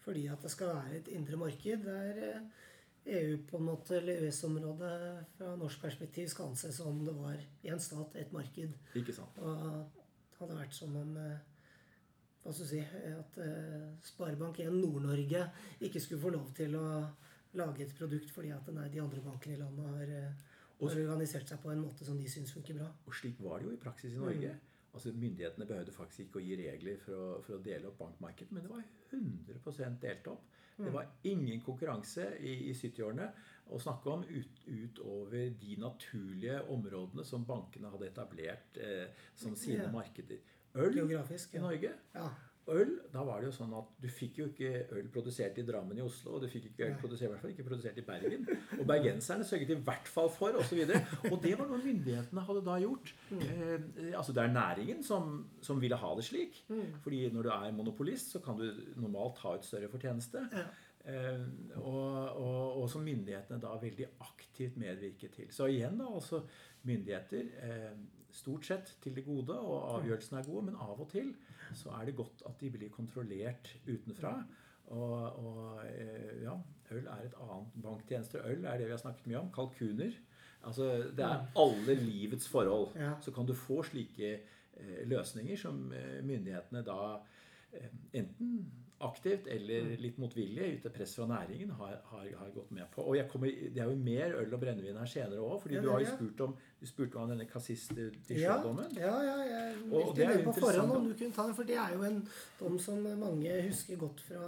fordi 0.00 0.26
at 0.32 0.42
det 0.42 0.50
skal 0.50 0.66
være 0.74 0.96
et 0.96 1.08
indre 1.12 1.36
marked 1.36 1.82
der 1.84 2.20
eh, 2.24 2.44
EU 3.06 3.38
på 3.48 3.56
en 3.56 3.64
måte, 3.64 3.96
eller 3.96 4.20
EØS-området 4.20 4.92
fra 5.36 5.54
norsk 5.56 5.80
perspektiv 5.82 6.28
skal 6.28 6.50
anses 6.50 6.76
som 6.76 6.98
det 7.04 7.14
var 7.16 7.38
én 7.64 7.80
stat, 7.80 8.16
ett 8.16 8.32
marked. 8.32 8.74
Ikke 8.98 9.14
sant? 9.16 9.38
Og 9.40 9.56
det 9.56 10.42
hadde 10.42 10.58
vært 10.58 10.76
som 10.76 10.94
om 11.00 11.16
eh, 11.20 11.38
hva 12.42 12.52
skal 12.52 12.66
du 12.66 12.70
si, 12.70 12.82
at 13.10 13.40
eh, 13.44 13.88
Sparebank1 14.12 14.76
Nord-Norge 14.76 15.42
ikke 15.80 16.00
skulle 16.00 16.22
få 16.22 16.32
lov 16.36 16.52
til 16.56 16.76
å 16.78 16.86
lage 17.58 17.84
et 17.84 17.96
produkt 17.96 18.30
fordi 18.32 18.52
at 18.54 18.68
nei, 18.72 18.88
de 18.92 19.02
andre 19.02 19.22
bankene 19.24 19.56
i 19.56 19.60
landet 19.60 19.90
har, 19.90 20.14
eh, 20.16 20.58
har 20.80 21.02
organisert 21.04 21.50
seg 21.50 21.60
på 21.60 21.72
en 21.72 21.82
måte 21.84 22.06
som 22.06 22.20
de 22.20 22.28
syns 22.30 22.52
funker 22.56 22.78
bra. 22.78 22.88
Og 23.06 23.16
slik 23.16 23.40
var 23.44 23.60
det 23.60 23.68
jo 23.68 23.76
i 23.76 23.80
praksis 23.80 24.14
i 24.14 24.20
Norge. 24.20 24.54
Altså 24.92 25.12
Myndighetene 25.14 25.66
behøvde 25.66 25.92
faktisk 25.94 26.20
ikke 26.26 26.40
å 26.40 26.42
gi 26.42 26.56
regler 26.58 26.96
for 26.98 27.14
å, 27.14 27.28
for 27.46 27.56
å 27.58 27.62
dele 27.62 27.88
opp 27.90 27.98
bankmarkedet, 28.02 28.52
men 28.52 28.64
det 28.66 28.70
var 28.72 28.82
100 29.12 29.98
delt 30.02 30.26
opp. 30.32 30.48
Det 30.80 30.92
var 30.94 31.06
ingen 31.28 31.60
konkurranse 31.60 32.24
i, 32.40 32.54
i 32.70 32.72
70-årene 32.72 33.26
å 33.70 33.78
snakke 33.78 34.10
om 34.14 34.22
ut, 34.24 34.62
utover 34.66 35.50
de 35.60 35.74
naturlige 35.76 36.62
områdene 36.72 37.24
som 37.28 37.44
bankene 37.44 37.90
hadde 37.92 38.08
etablert 38.08 38.80
eh, 38.80 39.10
som 39.36 39.52
sine 39.56 39.90
markeder. 39.92 40.40
Øl 40.80 40.96
Geografisk. 40.96 41.54
i 41.54 41.58
Ja. 41.58 41.62
Norge. 41.66 41.92
ja. 42.14 42.28
Øl, 42.70 42.92
da 43.12 43.22
var 43.26 43.40
det 43.40 43.48
jo 43.48 43.54
sånn 43.54 43.72
at 43.78 43.88
du 44.00 44.06
fikk 44.12 44.40
jo 44.40 44.46
ikke 44.50 44.70
øl 44.96 45.08
produsert 45.12 45.58
i 45.58 45.64
Drammen 45.66 45.98
i 45.98 46.04
Oslo, 46.04 46.36
og 46.36 46.44
du 46.44 46.48
fikk 46.52 46.70
ikke 46.70 46.86
øl 46.86 46.98
produsert, 47.00 47.28
i 47.28 47.32
hvert 47.32 47.44
fall 47.44 47.54
ikke 47.54 47.66
produsert 47.66 47.98
i 47.98 48.04
Bergen. 48.06 48.46
Og 48.78 48.84
bergenserne 48.88 49.46
sørget 49.46 49.72
i 49.74 49.78
hvert 49.88 50.10
fall 50.10 50.30
for, 50.34 50.58
osv. 50.60 50.82
Og, 50.84 51.32
og 51.32 51.40
det 51.42 51.54
var 51.58 51.70
noe 51.70 51.82
myndighetene 51.82 52.44
hadde 52.46 52.64
da 52.66 52.76
gjort. 52.82 53.14
Mm. 53.30 53.42
Eh, 53.46 54.12
altså 54.12 54.36
Det 54.36 54.44
er 54.44 54.54
næringen 54.54 55.02
som, 55.06 55.32
som 55.64 55.82
ville 55.82 55.98
ha 55.98 56.12
det 56.18 56.26
slik. 56.28 56.62
Mm. 56.68 57.00
Fordi 57.02 57.24
når 57.34 57.48
du 57.48 57.50
er 57.56 57.74
monopolist, 57.76 58.32
så 58.34 58.42
kan 58.44 58.60
du 58.60 58.68
normalt 59.00 59.40
ta 59.40 59.56
ut 59.56 59.66
større 59.66 59.90
fortjeneste. 59.90 60.46
Eh, 61.10 61.44
og, 61.80 62.06
og, 62.36 62.82
og 62.82 62.88
som 62.92 63.04
myndighetene 63.04 63.60
da 63.62 63.74
veldig 63.80 64.08
aktivt 64.26 64.76
medvirket 64.80 65.32
til. 65.38 65.52
Så 65.54 65.70
igjen 65.72 65.98
da, 65.98 66.10
altså 66.12 66.42
myndigheter 66.88 67.54
eh, 67.66 67.94
stort 68.36 68.66
sett 68.66 68.94
til 69.02 69.14
det 69.16 69.24
gode, 69.26 69.56
og 69.58 69.96
avgjørelsene 69.96 70.40
er 70.40 70.48
gode, 70.48 70.64
men 70.68 70.80
av 70.80 71.00
og 71.00 71.08
til 71.12 71.32
så 71.76 71.92
er 71.98 72.08
det 72.08 72.16
godt 72.18 72.42
at 72.48 72.58
de 72.60 72.70
blir 72.74 72.90
kontrollert 72.94 73.70
utenfra. 73.86 74.34
Og, 74.90 75.12
og 75.38 75.84
eh, 75.86 76.42
ja, 76.42 76.56
øl 76.90 77.06
er 77.06 77.28
et 77.28 77.36
annet 77.44 77.76
banktjenester. 77.82 78.42
Øl 78.50 78.64
er 78.64 78.80
det 78.80 78.88
vi 78.88 78.96
har 78.96 79.02
snakket 79.02 79.28
mye 79.30 79.38
om. 79.44 79.52
Kalkuner. 79.54 80.16
Altså 80.66 80.88
det 81.16 81.24
er 81.24 81.46
alle 81.56 81.94
livets 81.94 82.48
forhold. 82.48 82.96
Så 83.22 83.32
kan 83.32 83.46
du 83.46 83.54
få 83.54 83.82
slike 83.86 84.32
eh, 84.34 85.02
løsninger 85.08 85.56
som 85.56 85.92
eh, 85.94 86.18
myndighetene 86.26 86.82
da 86.86 87.00
eh, 87.72 87.90
enten 88.18 88.64
aktivt 89.00 89.46
eller 89.48 89.94
litt 90.00 90.18
motvillig 90.20 90.74
ute 90.76 90.90
press 90.92 91.14
fra 91.16 91.24
næringen 91.30 91.70
har, 91.78 91.94
har, 92.10 92.26
har 92.42 92.50
gått 92.52 92.72
med 92.76 92.84
på. 92.92 93.06
Og 93.06 93.16
jeg 93.16 93.28
kommer, 93.32 93.48
det 93.48 93.80
er 93.80 93.88
jo 93.88 93.96
mer 93.96 94.34
øl 94.42 94.52
og 94.52 94.60
brennevin 94.60 94.98
her 95.00 95.08
senere 95.08 95.40
òg, 95.40 95.62
fordi 95.62 95.78
Ja, 95.78 95.84
du 95.86 95.88
har 95.94 96.04
jo 96.04 96.10
spurt 96.10 96.42
om, 96.44 96.56
du 96.80 96.86
spurte 96.88 97.18
om 97.20 97.28
denne 97.28 97.44
Cassis 97.44 97.82
de 97.92 98.06
Ja, 98.30 98.54
ja, 98.64 99.16
ja, 99.20 99.34
jeg 99.44 99.74
Og 99.92 100.14
det 100.16 100.24
er 100.24 100.38
på 100.44 100.54
forhånd 100.56 100.94
om 100.96 101.08
du 101.10 101.14
kunne 101.18 101.34
ta 101.36 101.44
den, 101.44 101.54
for 101.58 101.68
det 101.68 101.76
er 101.76 101.92
jo 101.92 102.06
en 102.08 102.22
dom 102.60 102.78
som 102.80 103.02
mange 103.20 103.56
husker 103.66 104.00
godt 104.00 104.22
fra 104.24 104.46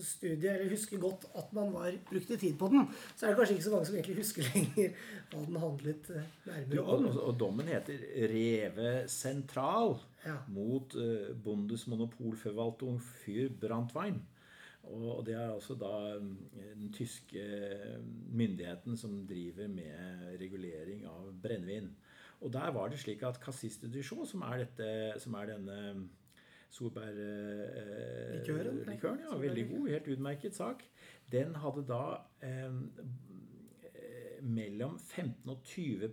studiet, 0.00 0.48
eller 0.54 0.72
husker 0.72 1.02
godt 1.02 1.26
at 1.36 1.52
man 1.52 1.74
var, 1.74 1.92
brukte 2.08 2.38
tid 2.40 2.56
på 2.58 2.70
den. 2.72 2.88
Så 3.16 3.26
er 3.26 3.34
det 3.34 3.38
kanskje 3.38 3.58
ikke 3.58 3.66
så 3.68 3.74
mange 3.74 3.90
som 3.90 3.98
egentlig 3.98 4.16
husker 4.22 4.48
lenger 4.54 4.96
hva 5.30 5.44
den 5.44 5.60
handlet 5.66 6.10
eh, 6.14 6.32
nærmere 6.48 6.82
og, 6.86 6.94
om. 6.96 7.18
og, 7.18 7.38
dommen 7.40 7.68
heter 7.68 8.08
Reve 8.32 8.96
Sentral 9.08 9.96
Ja. 10.24 10.38
mot 10.48 10.94
uh, 10.96 11.34
Bundesmonopolverwaltung 11.36 12.96
für 13.00 13.50
Brandwein. 13.60 14.22
Og 14.92 15.26
det 15.26 15.34
er 15.34 15.52
altså 15.52 15.74
da 15.80 16.18
mm, 16.20 16.36
den 16.80 16.92
tyske 16.92 17.40
myndigheten 18.32 18.96
som 19.00 19.26
driver 19.26 19.68
med 19.68 20.36
regulering 20.40 21.06
av 21.08 21.32
brennevin. 21.42 21.88
Og 22.40 22.52
der 22.52 22.70
var 22.76 22.88
det 22.92 22.98
slik 23.00 23.22
at 23.24 23.40
Cassis 23.40 23.78
de 23.80 23.88
Dijon, 23.92 24.26
som 24.26 24.42
er, 24.44 24.66
som 25.18 25.34
er 25.40 25.46
denne 25.54 26.08
solbærlikøren, 26.74 28.80
Likøren, 28.88 29.20
ja, 29.22 29.36
veldig 29.38 29.68
god, 29.70 29.88
helt 29.88 30.08
utmerket 30.16 30.56
sak, 30.56 30.82
den 31.32 31.54
hadde 31.62 31.84
da 31.88 32.04
eh, 32.42 32.72
mellom 34.42 34.98
15 34.98 35.50
og 35.50 35.62
20 35.64 36.10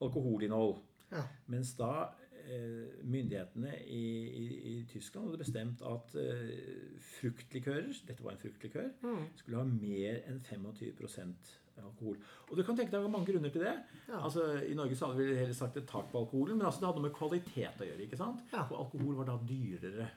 alkoholinnhold. 0.00 0.76
Ja. 1.12 1.22
Mens 1.46 1.74
da 1.78 2.06
eh, 2.06 2.21
myndighetene 3.04 3.72
i, 3.86 4.02
i, 4.28 4.44
i 4.72 4.74
Tyskland 4.90 5.26
hadde 5.28 5.40
bestemt 5.42 5.82
at 5.86 6.14
eh, 6.20 7.00
fruktlikører 7.18 7.90
dette 8.08 8.24
var 8.24 8.34
en 8.36 8.42
fruktlikør, 8.42 8.88
Mm. 9.02 9.24
skulle 9.36 9.58
ha 9.58 9.64
mer 9.64 10.20
enn 10.28 10.40
25% 10.44 11.52
alkohol. 11.82 12.18
Og 12.50 12.56
du 12.56 12.62
kan 12.62 12.76
tenke 12.76 12.92
deg 12.92 13.08
mange 13.10 13.26
grunner 13.32 13.50
til 13.50 13.64
det. 13.64 13.74
Ja. 14.08 14.20
Altså, 14.24 14.44
I 14.68 14.74
Norge 14.76 14.96
så 14.96 15.06
hadde 15.10 15.24
vi 15.24 15.36
heller 15.38 15.56
sagt 15.56 15.76
et 15.80 15.86
tak 15.88 16.10
på 16.12 16.18
alkoholen, 16.20 16.58
men 16.58 16.66
altså, 16.66 16.80
det 16.82 16.88
hadde 16.90 17.00
noe 17.00 17.08
med 17.08 17.16
kvalitet 17.16 17.80
å 17.80 17.88
gjøre. 17.88 18.02
ikke 18.06 18.20
sant? 18.20 18.42
Ja. 18.52 18.66
Og 18.70 18.78
alkohol 18.84 19.16
var 19.22 19.30
da 19.32 19.38
dyrere. 19.48 20.08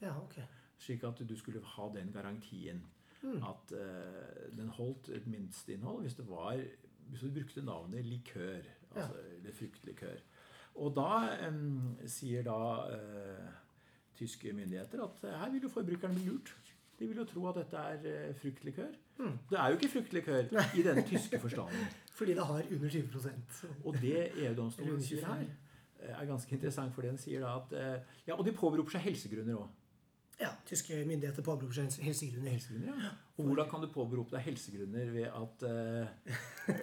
ja, 0.00 0.14
ok. 0.22 0.38
Slik 0.84 1.04
at 1.06 1.20
du 1.28 1.36
skulle 1.36 1.60
ha 1.62 1.88
den 1.94 2.10
garantien. 2.12 2.82
Mm. 3.22 3.38
At 3.46 3.70
uh, 3.72 4.50
den 4.56 4.68
holdt 4.68 5.08
et 5.08 5.26
minsteinnhold 5.26 6.02
hvis 6.04 6.16
det 6.18 6.26
var 6.28 6.58
Hvis 7.08 7.20
du 7.22 7.30
brukte 7.30 7.62
navnet 7.64 8.04
likør. 8.04 8.64
Altså 8.94 9.14
eller 9.38 9.52
fruktlikør. 9.52 10.18
Og 10.74 10.94
da 10.96 11.10
sier 12.10 12.42
da 12.46 12.58
eh, 12.90 13.50
tyske 14.18 14.52
myndigheter 14.52 15.02
at 15.04 15.26
eh, 15.26 15.36
her 15.40 15.52
vil 15.52 15.66
jo 15.66 15.70
forbrukeren 15.70 16.16
bli 16.16 16.26
lurt. 16.26 16.54
De 16.98 17.06
vil 17.10 17.18
jo 17.18 17.26
tro 17.26 17.46
at 17.50 17.60
dette 17.60 17.76
er 17.92 18.08
eh, 18.10 18.32
fruktlikør. 18.38 18.90
Mm. 19.18 19.36
Det 19.50 19.58
er 19.60 19.68
jo 19.68 19.78
ikke 19.78 19.92
fruktlikør 19.92 20.40
i 20.74 20.82
den 20.82 21.04
tyske 21.06 21.40
forstanden. 21.40 21.86
Fordi 22.18 22.34
det 22.34 22.46
har 22.46 22.66
under 22.76 22.88
20% 22.88 23.64
Og 23.86 24.00
det 24.02 24.18
EU-domstolen 24.46 25.02
sier 25.02 25.26
her, 25.26 25.46
er 26.04 26.26
ganske 26.28 26.52
interessant, 26.54 26.94
for 26.94 27.02
den 27.02 27.16
sier 27.18 27.40
da 27.40 27.56
at 27.56 28.02
Ja, 28.26 28.34
og 28.34 28.44
de 28.46 28.52
påberoper 28.52 28.96
seg 28.96 29.06
helsegrunner 29.08 29.62
òg. 29.62 29.70
Ja, 30.40 30.48
tyske 30.66 30.96
myndigheter 31.06 31.44
påberoper 31.46 31.76
seg 31.76 32.02
helsegrunner. 32.02 32.50
Helsegrunner, 32.56 32.96
ja. 33.04 33.10
Og 33.38 33.44
hvordan 33.46 33.68
kan 33.70 33.80
du 33.84 33.86
påberope 33.94 34.34
deg 34.34 34.42
helsegrunner 34.48 35.12
ved 35.14 35.28
at 35.30 35.62
eh, 35.68 36.32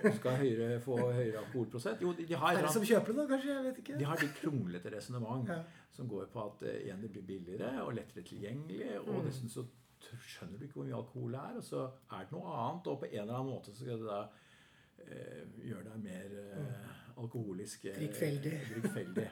du 0.06 0.08
skal 0.16 0.38
høyere, 0.40 0.80
få 0.84 0.96
høyere 1.12 1.42
alkoholprosent? 1.42 2.02
Jo, 2.06 2.14
de, 2.16 2.26
de, 2.30 2.38
har, 2.40 2.56
Er 2.56 2.62
det 2.68 2.72
som 2.78 2.86
kjøper 2.88 3.12
det, 3.12 3.18
da, 3.20 3.26
kanskje? 3.34 3.52
Jeg 3.58 3.66
vet 3.68 3.82
ikke. 3.84 3.98
de 4.00 4.08
har 4.08 4.22
de 4.24 4.30
kronglete 4.40 4.94
resonnement 4.96 5.52
Ja. 5.52 5.60
som 5.92 6.08
går 6.08 6.30
på 6.32 6.46
at 6.48 6.64
igjen, 6.78 7.02
det 7.04 7.12
blir 7.12 7.28
billigere 7.28 7.74
og 7.84 7.94
lettere 7.98 8.24
tilgjengelig. 8.24 8.88
Og 9.02 9.14
Mm. 9.20 9.26
dessuten 9.28 9.50
så 9.58 9.66
skjønner 10.02 10.58
du 10.58 10.64
ikke 10.66 10.80
hvor 10.80 10.88
mye 10.88 10.96
alkohol 11.02 11.32
det 11.36 11.40
er, 11.44 11.58
og 11.58 11.64
så 11.64 11.82
er 12.16 12.24
det 12.24 12.32
noe 12.32 12.56
annet. 12.56 12.88
Og 12.88 13.00
på 13.04 13.06
en 13.12 13.20
eller 13.22 13.36
annen 13.36 13.52
måte 13.52 13.76
så 13.76 13.84
skal 13.84 14.00
det 14.00 14.08
da 14.08 14.22
eh, 15.02 15.44
gjøre 15.68 15.84
deg 15.92 16.04
mer 16.08 16.40
eh, 16.40 16.88
alkoholisk 17.18 17.84
Drikkfeldig. 17.84 19.30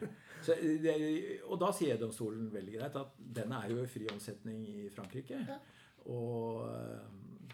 eh, 0.54 1.40
og 1.52 1.60
da 1.62 1.72
sier 1.76 1.98
domstolen 2.02 2.50
veldig 2.54 2.74
greit 2.80 2.96
at 2.96 3.08
den 3.36 3.52
er 3.52 3.70
jo 3.70 3.84
i 3.84 3.88
fri 3.88 4.08
omsetning 4.14 4.64
i 4.68 4.90
Frankrike. 4.90 5.40
Ja. 5.48 5.58
Og 6.06 6.66
eh, 6.70 7.54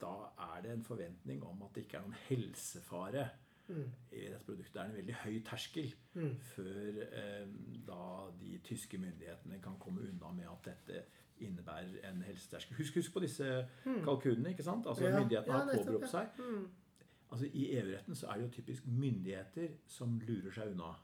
da 0.00 0.12
er 0.56 0.60
det 0.62 0.72
en 0.72 0.84
forventning 0.84 1.42
om 1.46 1.62
at 1.62 1.74
det 1.74 1.84
ikke 1.86 1.96
er 1.96 2.06
noen 2.08 2.20
helsefare 2.28 3.28
Mm. 3.66 3.86
i 4.12 4.18
dette 4.28 4.44
produktet. 4.44 4.74
Det 4.74 4.80
er 4.82 4.84
en 4.90 4.96
veldig 4.96 5.14
høy 5.22 5.38
terskel 5.46 5.94
Mm. 6.14 6.34
før 6.54 6.98
eh, 7.00 7.46
da 7.86 8.30
de 8.40 8.58
tyske 8.64 8.98
myndighetene 8.98 9.56
kan 9.62 9.78
komme 9.80 10.02
unna 10.02 10.32
med 10.36 10.44
at 10.52 10.66
dette 10.66 11.02
innebærer 11.40 12.10
en 12.10 12.20
helseterskel. 12.22 12.76
Husk, 12.76 12.94
husk 12.94 13.12
på 13.14 13.20
disse 13.24 13.66
kalkunene. 14.04 14.50
ikke 14.50 14.62
sant? 14.62 14.86
Altså 14.86 15.04
Mm. 15.06 15.10
Ja, 15.14 15.18
Myndighetene 15.20 15.52
har 15.52 15.70
ja, 15.72 15.78
påberopt 15.82 16.10
seg. 16.10 16.28
Mm. 17.34 17.36
Altså 17.36 17.50
I 17.52 17.66
EU-retten 17.78 18.14
så 18.14 18.26
er 18.30 18.38
det 18.38 18.46
jo 18.46 18.54
typisk 18.60 18.86
myndigheter 18.86 19.68
som 19.86 20.18
lurer 20.28 20.52
seg 20.54 20.70
unna. 20.72 20.94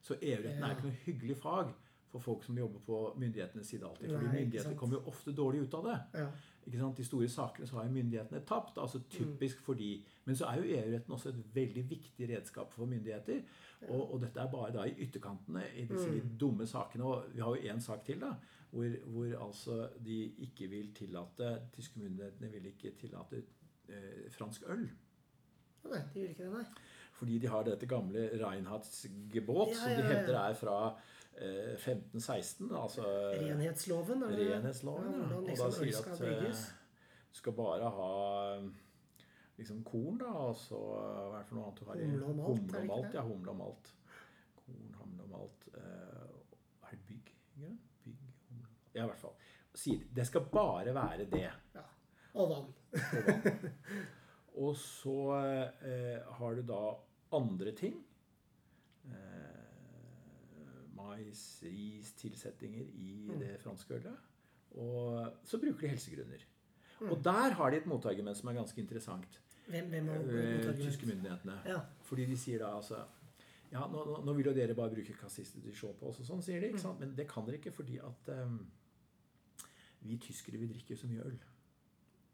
Så 0.00 0.14
EU-retten 0.22 0.62
er 0.62 0.76
ikke 0.76 0.88
noe 0.88 1.00
hyggelig 1.04 1.36
fag 1.36 1.72
for 2.10 2.18
folk 2.18 2.42
som 2.42 2.56
jobber 2.58 2.80
på 2.82 3.00
myndighetenes 3.22 3.66
side 3.70 3.84
alltid. 3.86 4.08
Fordi 4.10 4.30
myndighetene 4.32 4.76
kommer 4.76 4.96
jo 4.96 5.02
ofte 5.12 5.32
dårlig 5.32 5.60
ut 5.62 5.74
av 5.78 5.84
det. 5.84 5.98
Ja. 6.18 6.30
Ikke 6.66 6.78
sant? 6.80 6.96
De 6.98 7.04
store 7.06 7.28
sakene 7.30 7.66
så 7.66 7.76
har 7.76 7.84
jo 7.86 7.92
myndighetene 7.94 8.40
tapt. 8.46 8.78
altså 8.78 9.00
typisk 9.10 9.60
fordi, 9.62 10.04
Men 10.24 10.36
så 10.36 10.46
er 10.46 10.56
jo 10.58 10.62
EU-retten 10.78 11.14
også 11.14 11.28
et 11.28 11.54
veldig 11.54 11.84
viktig 11.90 12.28
redskap 12.28 12.72
for 12.72 12.86
myndigheter. 12.86 13.42
Og, 13.88 14.14
og 14.14 14.20
dette 14.20 14.40
er 14.40 14.50
bare 14.50 14.72
da 14.72 14.84
i 14.84 14.96
ytterkantene 15.06 15.62
i 15.76 15.84
disse 15.84 16.08
Mm. 16.08 16.14
litt 16.14 16.40
dumme 16.40 16.66
sakene. 16.66 17.04
Og 17.04 17.24
vi 17.34 17.40
har 17.40 17.56
jo 17.56 17.72
én 17.74 17.80
sak 17.80 18.04
til, 18.04 18.20
da, 18.20 18.34
hvor, 18.70 18.88
hvor 19.06 19.46
altså 19.46 19.88
de 20.04 20.32
ikke 20.38 20.68
vil 20.70 20.92
tillate 20.94 21.60
Tyske 21.72 22.00
myndighetene 22.00 22.50
vil 22.50 22.66
ikke 22.66 22.90
tillate 22.98 23.42
eh, 23.88 24.30
fransk 24.30 24.62
øl. 24.68 24.88
Nei, 25.84 26.00
de 26.14 26.20
gjør 26.20 26.28
ikke 26.34 26.44
det, 26.44 26.52
nei. 26.52 26.64
Fordi 27.20 27.38
de 27.38 27.46
har 27.52 27.62
dette 27.64 27.86
gamle 27.86 28.26
Reinhardsgebot, 28.40 29.68
Ja, 29.68 29.74
som 29.80 29.90
de 29.96 30.02
hevder 30.08 30.36
er 30.40 30.54
fra 30.54 30.76
eh, 31.36 31.74
1516. 31.76 32.70
Altså 32.76 33.02
Renhetsloven. 33.40 34.22
er 34.22 34.36
det- 34.36 34.50
renhetsloven. 34.54 35.10
Ja, 35.12 35.36
og 35.36 35.48
liksom 35.48 35.70
da 35.70 35.76
sier 35.76 35.90
de 35.90 35.96
at 36.12 36.20
eh, 36.20 36.52
du 37.32 37.36
skal 37.40 37.52
bare 37.52 37.90
ha 37.90 38.60
liksom 39.58 39.82
korn, 39.84 40.18
da, 40.18 40.24
og 40.26 40.56
så 40.56 40.78
hva 40.80 41.34
er 41.34 41.38
det 41.42 41.46
for 41.48 41.54
noe 41.58 41.64
annet 41.66 41.80
du 41.80 41.84
har 41.84 41.96
Humle 42.00 42.24
og 42.24 42.36
malt, 42.36 42.58
Humle 42.60 42.78
og 42.80 42.86
malt, 42.86 43.14
ja. 43.14 43.22
Humle 43.22 43.50
og 43.50 43.56
malt. 43.56 43.92
Korn, 44.56 44.94
humle 45.02 45.22
og 45.22 45.30
malt. 45.34 45.68
Uh, 45.74 46.86
er 46.88 46.90
det 46.96 47.02
bygg? 47.10 47.34
Grønn? 47.58 47.78
Bygg, 48.04 48.22
humle 48.48 48.66
Ja, 48.94 49.04
i 49.04 49.06
hvert 49.06 49.18
fall. 49.20 49.34
sier 49.74 49.98
de 49.98 50.08
det 50.16 50.26
skal 50.26 50.40
bare 50.52 50.94
være 50.94 51.26
det. 51.30 51.50
Ja. 51.74 51.84
Og 52.34 52.48
vann. 52.50 52.72
Og 52.92 53.26
vann. 53.26 53.70
Og 54.58 54.74
så 54.76 55.18
eh, 55.86 56.32
har 56.38 56.54
du 56.58 56.62
da 56.66 56.80
andre 57.36 57.72
ting. 57.76 58.00
Eh, 59.06 59.60
mais, 60.96 61.44
ris, 61.62 62.12
tilsetninger 62.18 62.82
i 62.82 63.12
det 63.40 63.54
franske 63.62 63.94
ølet. 63.94 64.26
Og 64.70 65.46
så 65.46 65.58
bruker 65.58 65.86
de 65.86 65.94
helsegrunner. 65.94 66.46
Og 67.00 67.22
der 67.24 67.54
har 67.56 67.70
de 67.70 67.76
et 67.80 67.86
motargument 67.86 68.36
som 68.36 68.48
er 68.48 68.58
ganske 68.58 68.80
interessant. 68.80 69.40
Hvem, 69.70 69.88
hvem 69.88 70.08
har 70.08 70.16
Eh, 70.16 70.76
tyske 70.76 71.06
myndighetene. 71.06 71.60
Ja. 71.66 71.80
Fordi 72.02 72.26
de 72.26 72.36
sier 72.36 72.58
da 72.58 72.76
altså 72.76 73.04
Ja, 73.72 73.86
nå, 73.86 74.22
nå, 74.24 74.32
vil 74.34 74.46
jo 74.46 74.52
dere 74.52 74.74
bare 74.74 74.90
bruke 74.90 75.14
kassister 75.14 75.60
til 75.62 75.70
å 75.70 75.76
se 75.78 75.92
på 75.94 76.08
oss 76.08 76.18
og 76.20 76.26
sånn, 76.26 76.40
sier 76.42 76.60
de. 76.60 76.72
ikke 76.72 76.82
sant? 76.82 76.98
Men 76.98 77.14
det 77.14 77.28
kan 77.30 77.44
dere 77.46 77.60
ikke 77.60 77.70
fordi 77.70 78.00
at 78.02 78.30
um, 78.34 78.56
vi 80.02 80.16
tyskere 80.18 80.58
vi 80.58 80.66
drikker 80.66 80.98
så 80.98 81.06
mye 81.06 81.22
øl. 81.22 81.36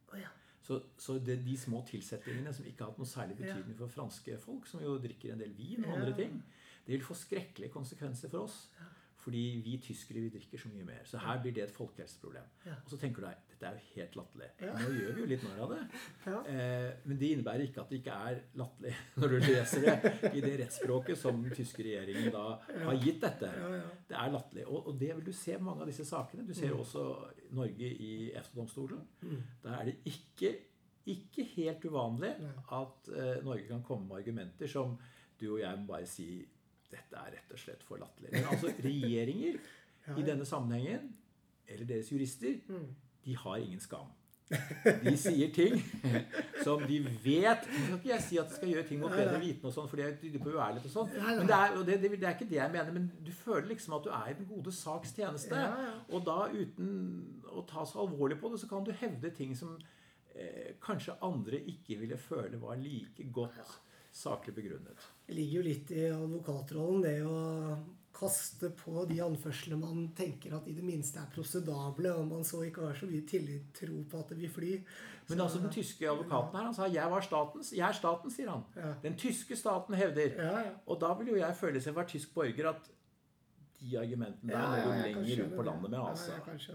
Oh, 0.09 0.17
ja. 0.17 0.31
Så, 0.67 0.81
så 0.99 1.15
det, 1.23 1.39
de 1.47 1.55
små 1.59 1.85
tilsetningene 1.87 2.51
som 2.55 2.67
ikke 2.67 2.83
har 2.83 2.91
hatt 2.91 2.99
noe 2.99 3.07
særlig 3.07 3.37
betydning 3.39 3.77
for 3.79 3.93
franske 3.93 4.39
folk, 4.43 4.67
som 4.67 4.83
jo 4.83 4.97
drikker 4.99 5.35
en 5.35 5.43
del 5.45 5.53
vin 5.55 5.85
og 5.87 5.93
andre 6.01 6.15
ting, 6.19 6.41
det 6.87 6.97
vil 6.97 7.05
få 7.07 7.15
skrekkelige 7.19 7.71
konsekvenser 7.75 8.33
for 8.33 8.49
oss. 8.49 8.57
Fordi 9.27 9.41
vi 9.65 9.73
tyskere 9.83 10.21
vi 10.23 10.29
drikker 10.31 10.61
så 10.63 10.69
mye 10.71 10.85
mer. 10.87 11.01
Så 11.11 11.19
her 11.19 11.41
blir 11.43 11.51
det 11.57 11.65
et 11.65 11.73
folkehelseproblem. 11.75 12.45
Ja. 12.69 12.77
Og 12.85 12.93
så 12.93 12.99
tenker 13.01 13.25
du 13.25 13.27
deg 13.27 13.43
dette 13.57 13.67
er 13.71 13.79
jo 13.79 13.87
helt 13.97 14.17
latterlig. 14.19 14.47
Ja. 14.61 14.73
Nå 14.77 14.89
gjør 14.93 15.15
vi 15.17 15.23
jo 15.23 15.27
litt 15.31 15.45
narr 15.47 15.61
av 15.65 15.71
det. 15.73 15.79
Ja. 16.27 16.41
Eh, 16.53 16.91
men 17.09 17.19
det 17.23 17.31
innebærer 17.33 17.65
ikke 17.65 17.81
at 17.83 17.91
det 17.91 17.99
ikke 18.03 18.19
er 18.29 18.41
latterlig 18.61 18.93
når 19.23 19.33
du 19.33 19.37
leser 19.47 19.87
det 19.87 20.33
i 20.37 20.43
det 20.45 20.53
rettsspråket 20.61 21.19
som 21.19 21.41
den 21.43 21.57
tyske 21.57 21.83
regjeringen 21.87 22.29
da 22.35 22.45
har 22.85 23.01
gitt 23.03 23.19
dette. 23.25 23.51
Ja, 23.63 23.71
ja. 23.81 23.89
Det 24.13 24.19
er 24.23 24.35
latterlig. 24.37 24.67
Og, 24.69 24.91
og 24.93 25.01
det 25.01 25.11
vil 25.17 25.25
du 25.27 25.33
se 25.41 25.57
mange 25.59 25.83
av 25.87 25.91
disse 25.91 26.07
sakene. 26.07 26.47
Du 26.47 26.55
ser 26.55 26.71
Mm. 26.77 26.81
også 26.85 27.05
Norge 27.57 27.89
i 28.07 28.13
EFTA-domstolen. 28.37 29.03
Der 29.65 29.73
er 29.81 29.89
det 29.91 29.97
ikke, 30.13 30.53
ikke 31.17 31.45
helt 31.57 31.85
uvanlig 31.89 32.35
at 32.77 33.09
eh, 33.17 33.39
Norge 33.47 33.67
kan 33.73 33.83
komme 33.89 34.07
med 34.11 34.21
argumenter 34.21 34.69
som 34.71 34.99
du 35.41 35.49
og 35.55 35.61
jeg 35.65 35.79
må 35.81 35.87
bare 35.95 36.07
si 36.09 36.29
dette 36.93 37.17
er 37.23 37.33
rett 37.39 37.53
og 37.57 37.59
slett 37.63 37.83
for 37.87 37.99
latterlig. 38.03 38.33
Men 38.37 38.51
altså 38.53 38.71
regjeringer 38.85 39.59
i 40.21 40.23
denne 40.27 40.45
sammenhengen, 40.47 41.11
eller 41.69 41.89
deres 41.89 42.13
jurister, 42.13 42.61
Mm. 42.69 42.87
de 43.27 43.35
har 43.37 43.57
ingen 43.59 43.81
skam. 43.83 44.13
De 45.03 45.17
sier 45.19 45.49
ting 45.51 45.73
som 46.65 46.79
de 46.87 47.01
vet 47.25 47.65
Nå 47.67 47.81
skal 47.81 47.97
ikke 47.97 48.11
jeg 48.13 48.23
si 48.23 48.37
at 48.39 48.47
de 48.47 48.55
skal 48.55 48.69
gjøre 48.71 48.85
ting 48.87 49.01
mot 49.03 49.11
bedre 49.11 49.41
vitende, 49.43 49.67
og 49.67 49.75
sånn, 49.75 49.89
for 49.91 49.99
det 49.99 50.13
tyder 50.21 50.39
på 50.45 50.53
uærlighet. 50.55 50.87
og 50.87 50.93
sånn. 50.93 51.11
Men 51.41 51.49
det 51.51 51.57
er, 51.57 51.75
og 51.81 51.83
det, 51.89 51.97
det, 52.05 52.11
det 52.21 52.29
er 52.29 52.37
ikke 52.37 52.47
det 52.53 52.61
jeg 52.61 52.71
mener. 52.77 52.93
Men 52.95 53.09
du 53.27 53.33
føler 53.35 53.67
liksom 53.73 53.97
at 53.99 54.07
du 54.07 54.13
er 54.15 54.31
i 54.31 54.37
den 54.39 54.47
gode 54.47 54.71
saks 54.77 55.17
tjeneste. 55.19 55.65
Og 56.15 56.23
da 56.29 56.37
uten 56.55 56.93
å 57.51 57.65
ta 57.67 57.83
så 57.91 58.05
alvorlig 58.05 58.39
på 58.39 58.53
det, 58.55 58.61
så 58.63 58.71
kan 58.71 58.87
du 58.87 58.93
hevde 59.01 59.33
ting 59.35 59.57
som 59.59 59.75
eh, 60.37 60.77
kanskje 60.87 61.19
andre 61.27 61.59
ikke 61.75 61.99
ville 62.05 62.21
føle 62.29 62.63
var 62.63 62.79
like 62.79 63.27
godt 63.35 63.59
saklig 64.17 64.55
begrunnet. 64.57 65.07
Det 65.27 65.37
ligger 65.37 65.61
jo 65.61 65.67
litt 65.67 65.93
i 65.93 66.09
advokatrollen, 66.09 67.05
det 67.05 67.19
å 67.27 67.39
kaste 68.17 68.71
på 68.73 69.05
de 69.11 69.19
anførslene 69.21 69.77
man 69.81 70.07
tenker 70.17 70.55
at 70.57 70.69
i 70.71 70.75
det 70.77 70.85
minste 70.85 71.21
er 71.21 71.29
prosedable, 71.35 72.15
om 72.17 72.31
man 72.33 72.47
så 72.49 72.63
ikke 72.65 72.87
har 72.87 72.97
så 72.97 73.09
mye 73.11 73.27
tillit 73.29 73.75
tro 73.77 73.99
på 74.09 74.23
at 74.23 74.33
det 74.33 74.39
vil 74.41 74.53
fly. 74.53 74.73
Men 75.29 75.43
altså 75.45 75.61
den 75.61 75.73
tyske 75.75 76.09
advokaten 76.09 76.57
her, 76.57 76.65
han 76.71 76.75
sa 76.75 76.87
'jeg 76.87 77.11
var 77.11 77.21
statens'. 77.21 77.73
'Jeg 77.75 77.89
er 77.89 77.93
staten', 77.93 78.31
sier 78.31 78.51
han. 78.51 78.65
Ja. 78.77 78.95
Den 79.03 79.17
tyske 79.17 79.57
staten 79.57 79.95
hevder. 79.95 80.33
Ja, 80.39 80.59
ja. 80.59 80.73
Og 80.87 81.01
da 81.01 81.15
vil 81.15 81.29
jo 81.29 81.37
jeg 81.37 81.57
føle 81.57 81.81
seg 81.81 81.95
være 81.95 82.09
tysk 82.09 82.35
borger 82.35 82.69
at 82.69 82.91
de 83.81 83.97
argumentene 84.01 84.53
der 84.53 84.59
Ja, 84.59 84.77
ja, 84.77 84.85
du 84.85 85.03
lenger 85.21 85.45
ut 85.47 85.53
på 85.57 85.63
landet 85.63 85.91
med. 85.91 85.99
ASA. 86.01 86.33
altså. 86.53 86.73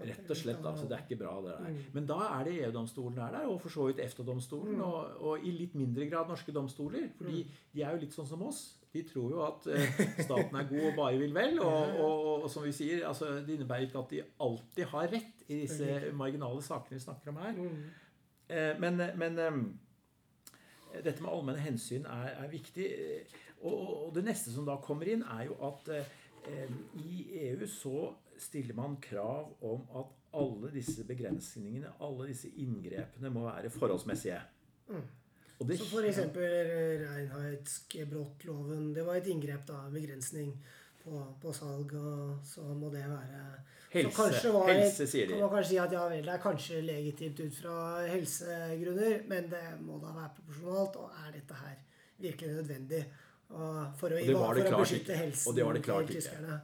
Rett 0.00 0.30
og 0.30 0.36
slett. 0.36 0.64
altså, 0.66 0.88
Det 0.88 0.92
er 0.98 1.02
ikke 1.08 1.18
bra, 1.24 1.34
det 1.42 1.54
Mm. 1.60 1.64
der. 1.74 1.82
Men 1.94 2.06
da 2.06 2.18
er 2.40 2.44
det 2.44 2.54
EU-domstolen 2.64 3.18
er 3.18 3.30
der, 3.30 3.46
og 3.46 3.60
for 3.60 3.68
så 3.68 3.86
vidt 3.86 3.98
EFTA-domstolen, 4.00 4.80
og, 4.80 5.20
og 5.20 5.44
i 5.46 5.50
litt 5.50 5.74
mindre 5.74 6.06
grad 6.10 6.28
norske 6.28 6.52
domstoler. 6.52 7.08
Fordi 7.16 7.42
Mm. 7.44 7.50
de 7.74 7.82
er 7.82 7.90
jo 7.92 7.96
litt 8.00 8.12
sånn 8.14 8.26
som 8.28 8.42
oss. 8.42 8.74
De 8.92 9.02
tror 9.02 9.30
jo 9.30 9.42
at 9.44 9.66
eh, 9.66 10.22
staten 10.24 10.56
er 10.56 10.68
god 10.68 10.86
og 10.90 10.96
bare 10.96 11.18
vil 11.18 11.34
vel. 11.34 11.58
Og, 11.60 11.98
og, 12.00 12.42
og, 12.44 12.50
som 12.50 12.62
vi 12.64 12.72
sier, 12.72 13.06
altså, 13.06 13.26
det 13.46 13.58
innebærer 13.58 13.86
ikke 13.86 13.98
at 13.98 14.10
de 14.10 14.22
alltid 14.40 14.84
har 14.86 15.08
rett 15.08 15.44
i 15.48 15.60
disse 15.60 16.12
marginale 16.14 16.62
sakene 16.62 16.96
vi 16.96 17.04
snakker 17.04 17.28
om 17.28 17.36
her. 17.36 17.52
Mm. 17.52 17.84
Eh, 18.48 18.78
Men, 18.80 18.96
men 19.18 19.38
eh, 19.38 21.02
dette 21.04 21.20
med 21.22 21.30
allmenne 21.30 21.60
hensyn 21.60 22.06
er, 22.06 22.30
er 22.44 22.48
viktig. 22.48 22.86
Og, 23.62 24.06
og- 24.06 24.14
det 24.14 24.24
neste 24.24 24.52
som 24.54 24.64
da 24.64 24.76
kommer 24.76 25.08
inn, 25.12 25.22
er 25.22 25.44
jo 25.50 25.56
at 25.68 25.88
i 27.04 27.26
EU 27.48 27.66
så 27.66 28.14
stiller 28.38 28.74
man 28.74 28.96
krav 29.02 29.56
om 29.60 29.86
at 29.98 30.14
alle 30.38 30.70
disse 30.72 31.04
begrensningene, 31.08 31.90
alle 32.04 32.28
disse 32.30 32.48
inngrepene, 32.60 33.30
må 33.30 33.46
være 33.48 33.70
forholdsmessige. 33.70 34.40
Og 35.58 35.66
det, 35.68 35.78
Så 35.78 35.88
for 35.90 36.06
eksempel 36.06 36.42
Reinheitsgebrottloven. 37.02 38.92
Det 38.94 39.06
var 39.06 39.18
et 39.18 39.26
inngrep, 39.26 39.66
da. 39.66 39.80
Begrensning 39.90 40.52
på, 41.02 41.24
på 41.42 41.52
salg, 41.52 41.94
og 41.98 42.38
så 42.46 42.62
må 42.74 42.90
det 42.94 43.04
være 43.08 43.42
Helse- 43.88 44.52
helse, 44.68 45.06
sier 45.08 45.26
de. 45.26 45.32
Kan 45.32 45.40
man 45.40 45.50
kanskje 45.54 45.70
si 45.70 45.76
at 45.80 45.92
ja 45.92 46.02
vel, 46.12 46.26
det 46.26 46.32
er 46.34 46.42
kanskje 46.42 46.80
legitimt 46.84 47.38
ut 47.40 47.54
fra 47.56 47.76
helsegrunner, 48.04 49.22
men 49.30 49.48
det 49.48 49.62
må 49.80 49.96
da 50.02 50.12
være 50.12 50.34
proporsjonalt, 50.36 50.98
og 51.00 51.22
er 51.24 51.32
dette 51.38 51.56
her 51.62 51.78
virkelig 52.20 52.50
nødvendig? 52.58 53.00
For 53.48 53.64
å, 53.64 53.84
for 53.96 54.12
å 54.12 54.80
beskytte 54.82 55.16
helsen 55.16 55.48
Og 55.50 55.56
det 55.56 55.64
var 55.64 55.78
det 55.78 55.84
klart 55.86 56.10
ikke. 56.10 56.20
tyskerne. 56.20 56.58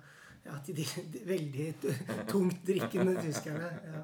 Ja, 0.45 0.59
til 0.67 0.77
de, 0.77 0.85
de 1.15 1.23
veldig 1.29 1.69
tungt 2.33 2.67
drikkende 2.67 3.15
tyskerne. 3.23 3.71
Ja. 3.95 4.03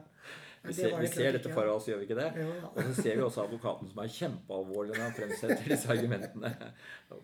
Vi 0.63 0.75
ser, 0.77 0.93
vi 1.01 1.09
ser 1.09 1.33
dette 1.39 1.53
for 1.57 1.69
oss, 1.73 1.87
gjør 1.89 2.03
vi 2.03 2.07
ikke 2.09 2.17
det? 2.19 2.27
Jo, 2.37 2.49
ja. 2.59 2.69
Og 2.75 2.83
så 2.91 3.03
ser 3.03 3.15
vi 3.17 3.23
også 3.25 3.47
advokaten 3.47 3.89
som 3.89 4.01
er 4.03 4.11
kjempealvorlig 4.13 4.93
når 4.93 5.07
han 5.07 5.15
fremsetter 5.17 5.71
disse 5.73 5.89
argumentene 5.93 6.51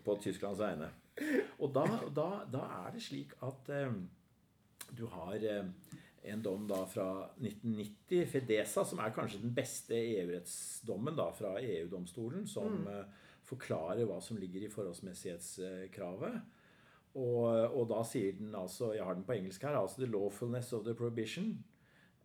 på 0.06 0.14
Tysklands 0.24 0.62
vegne. 0.62 0.88
Og 1.60 1.68
da, 1.76 1.84
da, 2.16 2.28
da 2.52 2.62
er 2.78 2.94
det 2.96 3.02
slik 3.04 3.34
at 3.44 3.68
eh, 3.76 3.92
du 4.96 5.04
har 5.12 5.36
eh, 5.36 5.68
en 6.32 6.42
dom 6.44 6.64
da 6.68 6.80
fra 6.88 7.10
1990, 7.36 8.24
Fedesa, 8.32 8.84
som 8.88 9.04
er 9.04 9.12
kanskje 9.16 9.42
den 9.44 9.52
beste 9.56 10.00
EU-rettsdommen 10.00 11.16
da 11.20 11.28
fra 11.36 11.56
EU-domstolen, 11.60 12.48
som 12.48 12.82
Mm. 12.86 13.04
Forklarer 13.46 14.06
hva 14.08 14.18
som 14.22 14.38
ligger 14.40 14.66
i 14.66 14.70
forholdsmessighetskravet. 14.72 16.40
Og, 17.16 17.44
og 17.72 17.86
da 17.88 18.02
sier 18.04 18.34
den 18.36 18.52
altså 18.54 18.90
Jeg 18.92 19.04
har 19.04 19.14
den 19.16 19.24
på 19.24 19.32
engelsk 19.32 19.62
her. 19.62 19.78
altså 19.78 20.02
The 20.02 20.10
lawfulness 20.12 20.72
of 20.76 20.84
the 20.84 20.94
prohibition 20.94 21.64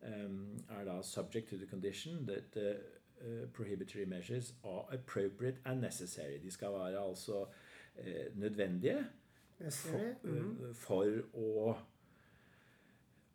um, 0.03 0.59
er 0.69 0.84
da 0.84 1.01
subject 1.01 1.49
to 1.49 1.57
the 1.57 1.67
condition 1.67 2.26
that 2.28 2.51
the 2.51 2.76
uh, 3.22 3.47
prohibitory 3.53 4.05
measures 4.05 4.53
are 4.63 4.86
appropriate 4.91 5.61
and 5.65 5.82
necessary. 5.82 6.41
De 6.43 6.51
skal 6.51 6.74
være 6.74 7.07
altså 7.07 7.45
uh, 7.45 8.39
nødvendige 8.39 9.05
for, 9.69 9.99
eh, 10.26 10.74
for 10.74 11.22
å 11.38 11.74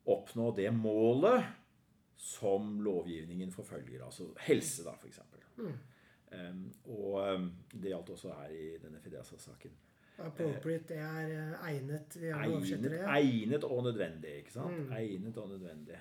oppnå 0.07 0.51
det 0.57 0.71
målet 0.75 1.45
som 2.17 2.81
lovgivningen 2.83 3.53
forfølger. 3.53 4.05
Altså 4.05 4.31
helse, 4.47 4.85
da, 4.87 4.97
f.eks. 4.97 5.21
Mm. 5.57 5.77
Um, 6.33 6.73
og 6.85 7.35
um, 7.35 7.53
det 7.73 7.93
gjaldt 7.93 8.11
også 8.11 8.33
her 8.35 8.49
i 8.51 8.79
denne 8.83 9.01
Fidesa-saken. 9.01 9.71
Appropriate, 10.19 10.95
er 10.95 11.29
eh, 11.29 11.69
egnet. 11.69 12.17
Egnet, 12.17 12.83
det. 12.83 13.01
egnet 13.05 13.65
og 13.65 13.83
nødvendig. 13.85 14.37
ikke 14.41 14.53
sant? 14.53 14.79
Mm. 14.79 14.93
Egnet 14.93 15.37
og 15.39 15.49
nødvendig. 15.49 15.99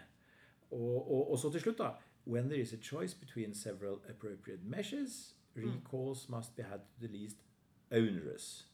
Og, 0.71 1.11
og, 1.11 1.31
og 1.31 1.39
så 1.39 1.51
til 1.51 1.61
slutt, 1.61 1.77
da. 1.77 1.89
When 2.27 2.49
there 2.49 2.61
is 2.61 2.73
a 2.73 2.77
choice 2.81 3.17
between 3.19 3.53
several 3.53 3.99
appropriate 4.09 4.63
measures, 4.63 5.35
Mm. 5.55 5.81
must 6.29 6.55
be 6.55 6.63
had 6.63 6.79
to 6.79 6.99
the 6.99 7.07
least 7.07 7.37
onerous. 7.91 8.67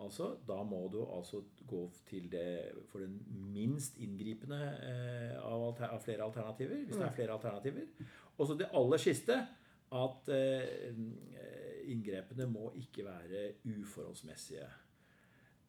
Altså, 0.00 0.36
da 0.48 0.62
må 0.62 0.88
du 0.92 1.04
altså 1.16 1.42
gå 1.68 1.90
til 2.06 2.32
det 2.32 2.72
for 2.88 2.98
den 2.98 3.20
minst 3.52 3.98
inngripende 3.98 4.58
eh, 4.82 5.36
av, 5.38 5.68
alter, 5.68 5.84
av 5.84 6.00
flere 6.02 6.24
alternativer. 6.24 6.80
Hvis 6.84 6.96
det 6.96 7.04
er 7.06 7.12
flere 7.14 7.32
alternativer. 7.36 7.84
Og 8.38 8.46
så 8.46 8.56
det 8.58 8.70
aller 8.74 8.96
siste 8.96 9.36
at 9.94 10.30
eh, 10.34 10.90
inngrepene 11.92 12.46
må 12.50 12.72
ikke 12.80 13.04
være 13.06 13.44
uforholdsmessige. 13.70 14.66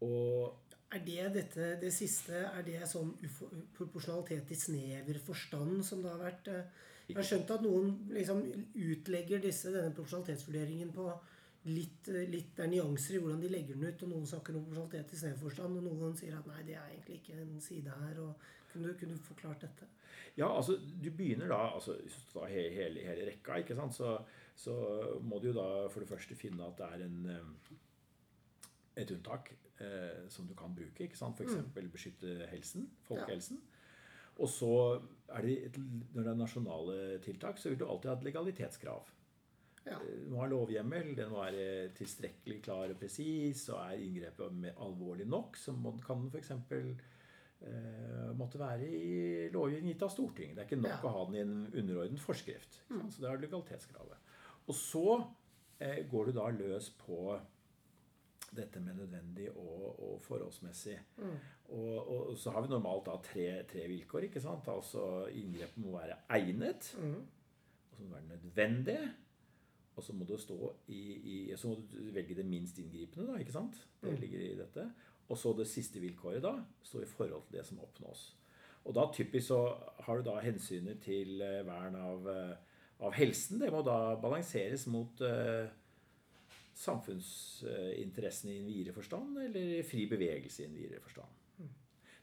Og 0.06 0.62
Er 0.96 1.02
det 1.06 1.30
dette, 1.34 1.70
det 1.82 1.92
siste, 1.94 2.34
er 2.46 2.64
det 2.66 2.86
sånn 2.88 3.14
proporsjonalitet 3.76 4.52
i 4.54 4.58
snever 4.60 5.20
forstand 5.24 5.82
som 5.86 6.04
det 6.04 6.12
har 6.14 6.22
vært? 6.22 6.48
eh, 6.48 6.84
Jeg 7.08 7.18
har 7.20 7.28
skjønt 7.30 7.52
at 7.54 7.64
noen 7.66 7.90
liksom 8.10 8.42
utlegger 8.74 9.42
disse, 9.44 9.72
denne 9.74 9.94
proporsjonalitetsvurderingen 9.94 10.94
på 10.96 11.10
litt, 11.66 12.08
litt 12.30 12.52
Det 12.56 12.64
er 12.64 12.70
nyanser 12.70 13.16
i 13.16 13.20
hvordan 13.22 13.42
de 13.42 13.50
legger 13.50 13.76
den 13.78 13.90
ut, 13.90 14.04
og 14.06 14.10
noen 14.10 14.28
snakker 14.30 14.56
om 14.56 14.66
proporsjonalitet 14.68 15.14
i 15.14 15.22
snever 15.22 15.42
forstand, 15.42 15.78
og 15.78 15.88
noen 15.90 16.18
sier 16.18 16.38
at 16.38 16.48
nei, 16.50 16.62
det 16.68 16.78
er 16.78 16.92
egentlig 16.92 17.22
ikke 17.22 17.40
en 17.42 17.62
side 17.62 17.98
her. 18.02 18.20
og 18.22 18.36
Kunne 18.76 18.92
du, 18.92 18.98
kunne 19.00 19.16
du 19.16 19.24
forklart 19.24 19.64
dette? 19.64 19.88
Ja, 20.36 20.50
altså 20.52 20.76
du 20.76 21.08
begynner 21.16 21.48
da 21.48 21.62
altså 21.78 21.96
tar 22.34 22.50
hele, 22.52 22.74
hele, 22.76 23.04
hele 23.08 23.30
rekka, 23.30 23.62
ikke 23.64 23.76
sant, 23.80 23.96
så, 23.96 24.18
så 24.60 24.74
må 25.24 25.40
du 25.40 25.48
jo 25.54 25.56
da 25.56 25.68
for 25.94 26.04
det 26.04 26.10
første 26.12 26.36
finne 26.36 26.68
at 26.68 26.76
det 26.82 26.90
er 26.92 27.06
en 27.08 27.22
eh, 27.32 27.78
et 29.04 29.12
unntak 29.12 29.50
eh, 29.84 30.26
som 30.32 30.48
du 30.48 30.54
kan 30.56 30.76
bruke. 30.76 31.04
ikke 31.08 31.18
sant? 31.20 31.40
F.eks. 31.40 31.56
beskytte 31.92 32.46
helsen, 32.52 32.86
folkehelsen. 33.08 33.58
Og 34.44 34.48
så 34.52 34.70
er 35.32 35.42
det, 35.48 35.78
når 36.14 36.22
det 36.24 36.32
er 36.32 36.40
nasjonale 36.40 36.96
tiltak, 37.24 37.60
så 37.60 37.72
vil 37.72 37.80
du 37.80 37.86
alltid 37.88 38.10
ha 38.12 38.16
et 38.18 38.24
legalitetskrav. 38.28 39.10
Ja. 39.86 40.00
Du 40.02 40.32
må 40.34 40.40
ha 40.42 40.48
lovhjemmel, 40.50 41.12
den 41.18 41.30
må 41.32 41.44
være 41.44 41.90
tilstrekkelig 41.96 42.62
klar 42.66 42.90
og 42.92 42.98
presis, 43.00 43.68
og 43.70 43.84
er 43.84 44.02
inngrepet 44.02 44.72
alvorlig 44.82 45.28
nok, 45.30 45.60
så 45.62 45.76
må- 45.76 46.00
kan 46.04 46.24
den 46.26 46.32
f.eks. 46.34 46.52
Eh, 47.62 48.32
måtte 48.38 48.60
være 48.60 48.86
i 48.92 49.50
lovgivning 49.54 49.94
gitt 49.94 50.04
av 50.06 50.12
Stortinget. 50.14 50.56
Det 50.58 50.64
er 50.66 50.68
ikke 50.70 50.82
nok 50.82 50.92
Ja. 50.92 51.10
å 51.10 51.14
ha 51.16 51.26
den 51.26 51.36
i 51.36 51.40
en 51.42 51.56
underordnet 51.74 52.20
forskrift. 52.22 52.82
Sant? 52.90 53.14
Så 53.14 53.22
det 53.24 53.30
er 53.32 53.38
legalitetskravet. 53.42 54.18
Og 54.68 54.76
så 54.76 55.06
eh, 55.80 56.04
går 56.12 56.26
du 56.26 56.32
da 56.36 56.50
løs 56.52 56.90
på 57.00 57.40
dette 58.56 58.80
med 58.80 58.96
nødvendig 59.00 59.50
og, 59.58 60.00
og 60.00 60.22
forholdsmessig. 60.24 60.98
Og, 61.20 62.08
og, 62.08 62.30
og 62.30 62.38
så 62.38 62.52
har 62.56 62.62
vi 62.64 62.70
normalt 62.72 63.08
da 63.10 63.16
tre, 63.26 63.48
tre 63.68 63.88
vilkår. 63.90 64.28
ikke 64.30 64.42
sant? 64.44 64.68
Altså 64.72 65.26
Inngrepet 65.34 65.78
må 65.84 65.96
være 65.98 66.20
egnet. 66.38 66.92
Og 67.02 67.98
så 67.98 68.04
må 68.04 68.06
det 68.06 68.14
være 68.16 68.30
nødvendig. 68.36 69.00
Og 69.96 70.04
så 70.04 70.14
må 70.14 70.26
det 70.28 70.40
stå 70.44 70.56
i, 70.92 71.02
i 71.34 71.56
Så 71.56 71.68
må 71.72 71.76
du 71.92 72.12
velge 72.14 72.36
det 72.36 72.46
minst 72.46 72.80
inngripende, 72.80 73.28
da. 73.32 73.40
ikke 73.40 73.52
sant? 73.56 73.80
Det 74.04 74.20
ligger 74.20 74.40
i 74.44 74.56
dette. 74.60 74.90
Og 75.30 75.40
så 75.42 75.54
det 75.58 75.68
siste 75.70 76.02
vilkåret 76.02 76.44
da 76.44 76.54
står 76.86 77.06
i 77.06 77.10
forhold 77.10 77.48
til 77.48 77.60
det 77.60 77.66
som 77.66 77.80
oppnås. 77.82 78.28
Og 78.86 78.94
da 78.94 79.08
typisk 79.14 79.48
så 79.48 79.62
har 80.06 80.20
du 80.20 80.28
da 80.28 80.36
hensynet 80.44 81.02
til 81.02 81.42
eh, 81.42 81.64
vern 81.66 81.96
av, 81.98 82.28
eh, 82.30 82.76
av 83.02 83.16
helsen. 83.18 83.58
Det 83.64 83.72
må 83.74 83.82
da 83.86 84.14
balanseres 84.22 84.86
mot 84.94 85.24
eh, 85.26 85.66
samfunnsinteressene 86.76 88.54
i 88.54 88.60
en 88.60 88.70
videre 88.70 88.94
forstand, 88.94 89.40
eller 89.48 89.82
fri 89.88 90.06
bevegelse 90.12 90.64
i 90.64 90.68
en 90.70 90.78
videre 90.78 91.02
forstand. 91.02 91.42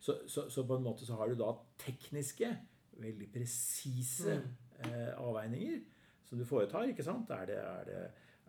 Så, 0.03 0.16
så, 0.26 0.48
så 0.50 0.64
på 0.66 0.76
en 0.76 0.82
måte 0.82 1.07
så 1.07 1.14
har 1.14 1.30
du 1.30 1.36
da 1.38 1.53
tekniske, 1.78 2.48
veldig 3.03 3.28
presise 3.32 4.34
eh, 4.82 5.12
avveininger 5.14 5.78
som 6.26 6.40
du 6.40 6.44
foretar. 6.44 6.88
ikke 6.90 7.07
sant? 7.07 7.30
Er 7.30 7.46
det, 7.46 7.59
er 7.59 7.84
det, 7.86 8.00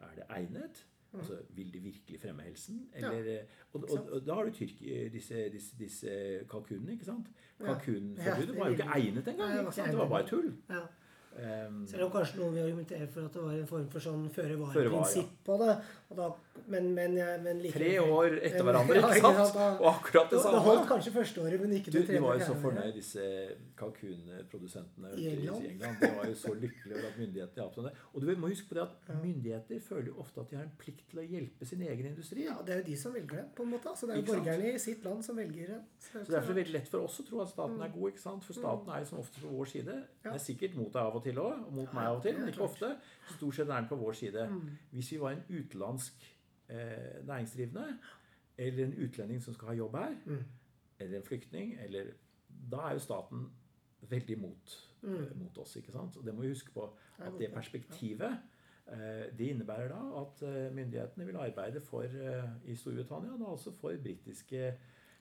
er 0.01 0.15
det 0.17 0.25
egnet? 0.33 0.81
Altså, 1.13 1.37
Vil 1.53 1.73
det 1.73 1.83
virkelig 1.83 2.19
fremme 2.21 2.41
helsen? 2.41 2.89
Eller, 2.93 3.31
ja, 3.33 3.39
og, 3.73 3.83
og, 3.89 4.09
og 4.11 4.25
da 4.25 4.33
har 4.33 4.49
du 4.49 4.51
tyrk, 4.55 4.79
disse, 5.13 5.49
disse, 5.53 5.75
disse 5.79 6.09
kalkunene. 6.49 6.91
ikke 6.95 7.05
sant? 7.05 7.29
Kalkunforbudet 7.61 8.57
var 8.57 8.67
jo 8.67 8.77
ikke 8.79 8.89
egnet 8.97 9.27
engang. 9.27 9.49
Nei, 9.49 9.57
det 9.57 9.63
var 9.63 9.71
ikke 9.71 9.77
sant? 9.77 9.91
Det 9.91 10.01
var 10.01 10.11
bare 10.15 10.27
tull. 10.27 10.51
Ja. 10.69 10.83
Um, 11.33 11.79
Selv 11.89 12.03
om 12.05 12.11
kanskje 12.13 12.37
noen 12.37 12.53
vil 12.53 12.61
argumentere 12.67 13.07
for 13.09 13.25
at 13.25 13.33
det 13.33 13.41
var 13.41 13.53
en 13.57 13.69
form 13.69 13.85
for 13.89 14.05
sånn 14.05 14.27
Føre 14.35 14.53
føre-var-prinsipp 14.53 15.31
på 15.47 15.55
det. 15.63 15.71
Og 16.09 16.19
da, 16.19 16.27
men, 16.67 16.93
men, 16.95 17.15
men 17.43 17.59
like, 17.61 17.73
tre 17.75 17.99
år 17.99 18.37
etter 18.39 18.59
Ja, 18.61 18.63
hverandre, 18.67 18.95
ja, 19.01 19.09
ikke 19.17 19.31
sant? 19.35 19.53
Da- 19.57 19.69
Og 19.81 19.87
akkurat 19.89 20.29
det 20.31 20.37
Det 20.37 20.43
samme. 20.45 20.59
holdt 20.67 20.87
kanskje 20.87 21.11
første 21.15 21.41
året, 21.41 21.59
men 21.61 21.71
ikke 21.79 21.91
Du, 21.91 21.97
det 21.99 22.07
de 22.13 22.21
var 22.23 22.37
jo 22.39 22.45
så 22.45 22.55
fornøyd, 22.61 22.93
disse 22.93 23.23
kalkunprodusentene 23.79 25.11
I 25.17 25.23
i 25.23 25.27
England? 25.33 25.63
i 25.65 25.67
England. 25.73 25.97
De 26.01 26.09
var 26.17 26.25
jo 26.29 26.35
så 26.35 26.53
lykkelige 26.53 26.97
over 26.99 27.07
at 27.09 27.17
myndighetene 27.19 27.59
hjalp 27.63 27.75
dem. 27.75 27.89
Og 28.13 28.21
du 28.21 28.35
må 28.43 28.47
huske 28.53 28.67
på 28.69 28.77
det 28.77 28.83
at 28.85 29.11
myndigheter 29.23 29.79
føler 29.87 30.07
jo 30.11 30.15
ofte 30.23 30.41
at 30.43 30.49
de 30.51 30.55
har 30.59 30.63
en 30.67 30.75
plikt 30.79 31.09
til 31.11 31.19
å 31.23 31.25
hjelpe 31.27 31.65
sin 31.69 31.81
egen 31.87 32.09
industri. 32.11 32.45
Ja, 32.47 32.55
det 32.65 32.75
er 32.75 32.81
jo 32.81 32.87
de 32.91 32.97
som 33.03 33.13
velger 33.17 33.41
det, 33.41 33.45
på 33.57 33.63
en 33.67 33.73
måte. 33.73 33.89
Altså, 33.93 34.07
det 34.07 34.13
er 34.13 34.17
jo 34.17 34.23
Ikke 34.23 34.33
sant? 34.33 34.45
borgerne 34.45 34.73
i 34.73 34.83
sitt 34.85 35.03
land 35.09 35.25
som 35.25 35.35
velger 35.41 35.67
det. 35.73 35.79
Så 35.99 36.13
det 36.19 36.25
Så 36.27 36.31
Derfor 36.37 36.51
er 36.51 36.53
det 36.53 36.61
veldig 36.63 36.75
lett 36.77 36.87
for 36.93 36.99
oss 37.07 37.19
å 37.19 37.27
tro 37.29 37.41
at 37.43 37.49
staten 37.53 37.81
er 37.81 37.91
god. 37.97 38.07
ikke 38.13 38.23
sant? 38.23 38.43
For 38.47 38.53
staten 38.53 38.93
er 38.93 38.99
jo 39.03 39.05
som 39.11 39.19
oftest 39.19 39.41
på 39.45 39.53
vår 39.57 39.65
side. 39.73 39.93
Mm. 39.93 40.07
Ja. 40.23 40.29
Den 40.29 40.33
er 40.39 40.43
sikkert 40.47 40.75
mot 40.79 40.91
deg 40.93 41.01
av 41.03 41.15
og 41.15 41.23
til 41.23 41.35
òg, 41.43 41.67
og 41.67 41.73
mot 41.73 41.93
meg 41.93 42.05
av 42.07 42.17
og 42.17 42.23
til, 42.23 42.37
men 42.39 42.47
ikke 42.53 42.63
ofte. 42.69 42.93
Stort 43.37 43.55
sett 43.55 43.67
er 43.69 43.75
den 43.79 43.87
på 43.89 43.95
vår 43.95 44.11
side. 44.13 44.47
Mm. 44.49 44.69
Hvis 44.91 45.11
vi 45.11 45.19
var 45.19 45.31
en 45.31 45.43
utenlandsk 45.49 46.13
eh, 46.69 47.25
næringsdrivende, 47.25 47.97
eller 48.57 48.85
en 48.85 48.93
utlending 49.03 49.41
som 49.41 49.53
skal 49.53 49.67
ha 49.67 49.73
jobb 49.75 49.95
her, 49.95 50.15
Mm. 50.25 50.43
eller 50.99 51.17
en 51.17 51.23
flyktning, 51.23 51.77
eller 51.79 52.05
Da 52.71 52.77
er 52.77 52.93
jo 52.93 52.99
staten 52.99 53.49
veldig 54.09 54.37
mot, 54.39 54.89
Mm. 55.03 55.15
eh, 55.23 55.35
mot 55.37 55.57
oss. 55.57 55.75
ikke 55.75 55.91
sant? 55.91 56.17
Og 56.17 56.25
det 56.25 56.33
må 56.35 56.41
vi 56.41 56.47
huske 56.47 56.71
på 56.71 56.89
at 57.19 57.33
det 57.39 57.51
perspektivet 57.53 58.37
eh, 58.87 59.31
det 59.37 59.47
innebærer 59.49 59.87
da 59.89 60.21
at 60.21 60.43
eh, 60.43 60.73
myndighetene 60.75 61.25
vil 61.25 61.35
arbeide 61.35 61.81
for 61.81 62.03
i 62.65 62.75
Storbritannia 62.75 63.37
da 63.39 63.45
altså 63.51 63.71
for 63.71 63.89
britiske 64.03 64.73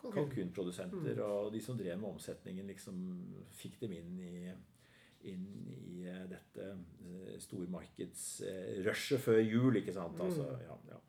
Kalkun. 0.03 0.13
kalkunprodusenter. 0.29 1.15
Mm. 1.15 1.21
Og 1.23 1.53
de 1.53 1.61
som 1.61 1.79
drev 1.79 1.99
med 1.99 2.09
omsetningen, 2.09 2.67
liksom 2.67 3.27
fikk 3.51 3.81
dem 3.81 3.93
inn 3.93 4.19
i, 4.21 4.53
inn 5.31 5.47
i 5.69 6.05
eh, 6.09 6.25
dette 6.29 6.71
eh, 6.71 7.32
stormarkedsrushet 7.43 9.23
før 9.23 9.41
jul, 9.43 9.79
ikke 9.81 9.95
sant. 9.97 10.17
Mm. 10.19 10.27
Altså, 10.27 10.49
ja, 10.65 10.79
ja. 10.93 11.01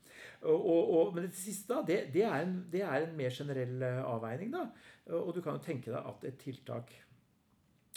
Og, 0.43 0.67
og, 0.67 1.13
men 1.15 1.29
det 1.29 1.38
siste, 1.39 1.69
da, 1.71 1.84
det, 1.88 2.09
det, 2.13 2.23
er 2.27 2.43
en, 2.43 2.57
det 2.71 2.81
er 2.84 3.05
en 3.05 3.15
mer 3.15 3.31
generell 3.31 3.84
eh, 3.86 4.01
avveining, 4.03 4.51
da. 4.51 4.67
Og 5.15 5.31
du 5.36 5.41
kan 5.43 5.57
jo 5.57 5.63
tenke 5.63 5.91
deg 5.91 6.09
at 6.09 6.25
et 6.27 6.39
tiltak 6.39 6.91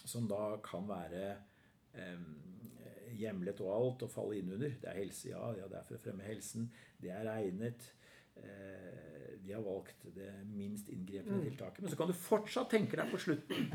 som 0.07 0.29
da 0.31 0.57
kan 0.63 0.87
være 0.87 1.25
eh, 1.99 2.23
hjemlet 3.19 3.61
og 3.65 3.73
alt 3.75 4.07
og 4.07 4.13
falle 4.13 4.39
inn 4.39 4.53
under. 4.55 4.77
Det 4.81 4.91
er 4.91 5.01
helse, 5.01 5.31
ja. 5.33 5.43
ja. 5.59 5.67
Det 5.71 5.81
er 5.81 5.89
for 5.89 5.99
å 5.99 6.03
fremme 6.03 6.27
helsen. 6.27 6.71
Det 7.03 7.13
er 7.15 7.31
egnet. 7.35 7.91
Eh, 8.37 9.35
de 9.43 9.55
har 9.55 9.65
valgt 9.65 10.07
det 10.15 10.31
minst 10.51 10.89
inngripende 10.93 11.43
tiltaket. 11.47 11.83
Men 11.83 11.93
så 11.93 11.99
kan 11.99 12.11
du 12.11 12.17
fortsatt 12.19 12.71
tenke 12.73 12.99
deg 12.99 13.11
på 13.13 13.21
slutten 13.23 13.71